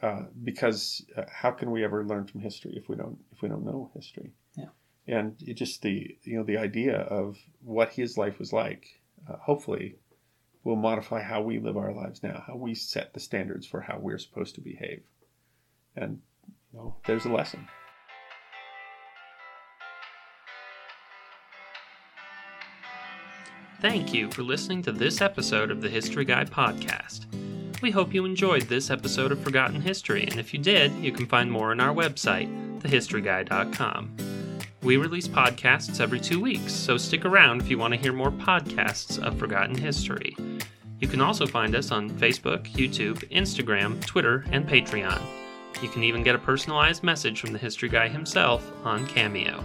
Uh, 0.00 0.26
because 0.44 1.04
uh, 1.16 1.24
how 1.28 1.50
can 1.50 1.72
we 1.72 1.82
ever 1.82 2.04
learn 2.04 2.24
from 2.24 2.40
history 2.40 2.72
if 2.76 2.88
we 2.88 2.94
don't 2.94 3.18
if 3.32 3.42
we 3.42 3.48
don't 3.48 3.64
know 3.64 3.90
history? 3.94 4.30
Yeah. 4.56 4.70
And 5.08 5.34
it 5.40 5.54
just 5.54 5.82
the 5.82 6.16
you 6.22 6.36
know 6.36 6.44
the 6.44 6.58
idea 6.58 6.98
of 7.00 7.36
what 7.64 7.88
his 7.94 8.16
life 8.16 8.38
was 8.38 8.52
like, 8.52 9.00
uh, 9.28 9.38
hopefully, 9.38 9.96
will 10.68 10.76
modify 10.76 11.22
how 11.22 11.40
we 11.40 11.58
live 11.58 11.78
our 11.78 11.94
lives 11.94 12.22
now, 12.22 12.44
how 12.46 12.54
we 12.54 12.74
set 12.74 13.14
the 13.14 13.20
standards 13.20 13.66
for 13.66 13.80
how 13.80 13.98
we're 13.98 14.18
supposed 14.18 14.54
to 14.54 14.60
behave. 14.60 15.00
And 15.96 16.20
you 16.46 16.78
know, 16.78 16.96
there's 17.06 17.24
a 17.24 17.32
lesson. 17.32 17.66
Thank 23.80 24.12
you 24.12 24.30
for 24.30 24.42
listening 24.42 24.82
to 24.82 24.92
this 24.92 25.22
episode 25.22 25.70
of 25.70 25.80
the 25.80 25.88
History 25.88 26.26
Guy 26.26 26.44
podcast. 26.44 27.24
We 27.80 27.90
hope 27.90 28.12
you 28.12 28.26
enjoyed 28.26 28.64
this 28.64 28.90
episode 28.90 29.32
of 29.32 29.40
Forgotten 29.40 29.80
History, 29.80 30.24
and 30.24 30.38
if 30.38 30.52
you 30.52 30.60
did, 30.60 30.92
you 30.96 31.12
can 31.12 31.24
find 31.24 31.50
more 31.50 31.70
on 31.70 31.80
our 31.80 31.94
website, 31.94 32.50
thehistoryguy.com. 32.80 34.27
We 34.82 34.96
release 34.96 35.26
podcasts 35.26 36.00
every 36.00 36.20
two 36.20 36.40
weeks, 36.40 36.72
so 36.72 36.96
stick 36.96 37.24
around 37.24 37.60
if 37.60 37.68
you 37.68 37.78
want 37.78 37.94
to 37.94 38.00
hear 38.00 38.12
more 38.12 38.30
podcasts 38.30 39.18
of 39.18 39.36
Forgotten 39.36 39.76
History. 39.76 40.36
You 41.00 41.08
can 41.08 41.20
also 41.20 41.46
find 41.46 41.74
us 41.74 41.90
on 41.90 42.10
Facebook, 42.10 42.64
YouTube, 42.72 43.28
Instagram, 43.30 44.04
Twitter, 44.06 44.44
and 44.52 44.68
Patreon. 44.68 45.20
You 45.82 45.88
can 45.88 46.04
even 46.04 46.22
get 46.22 46.34
a 46.36 46.38
personalized 46.38 47.02
message 47.02 47.40
from 47.40 47.52
the 47.52 47.58
History 47.58 47.88
Guy 47.88 48.08
himself 48.08 48.70
on 48.84 49.06
Cameo. 49.06 49.64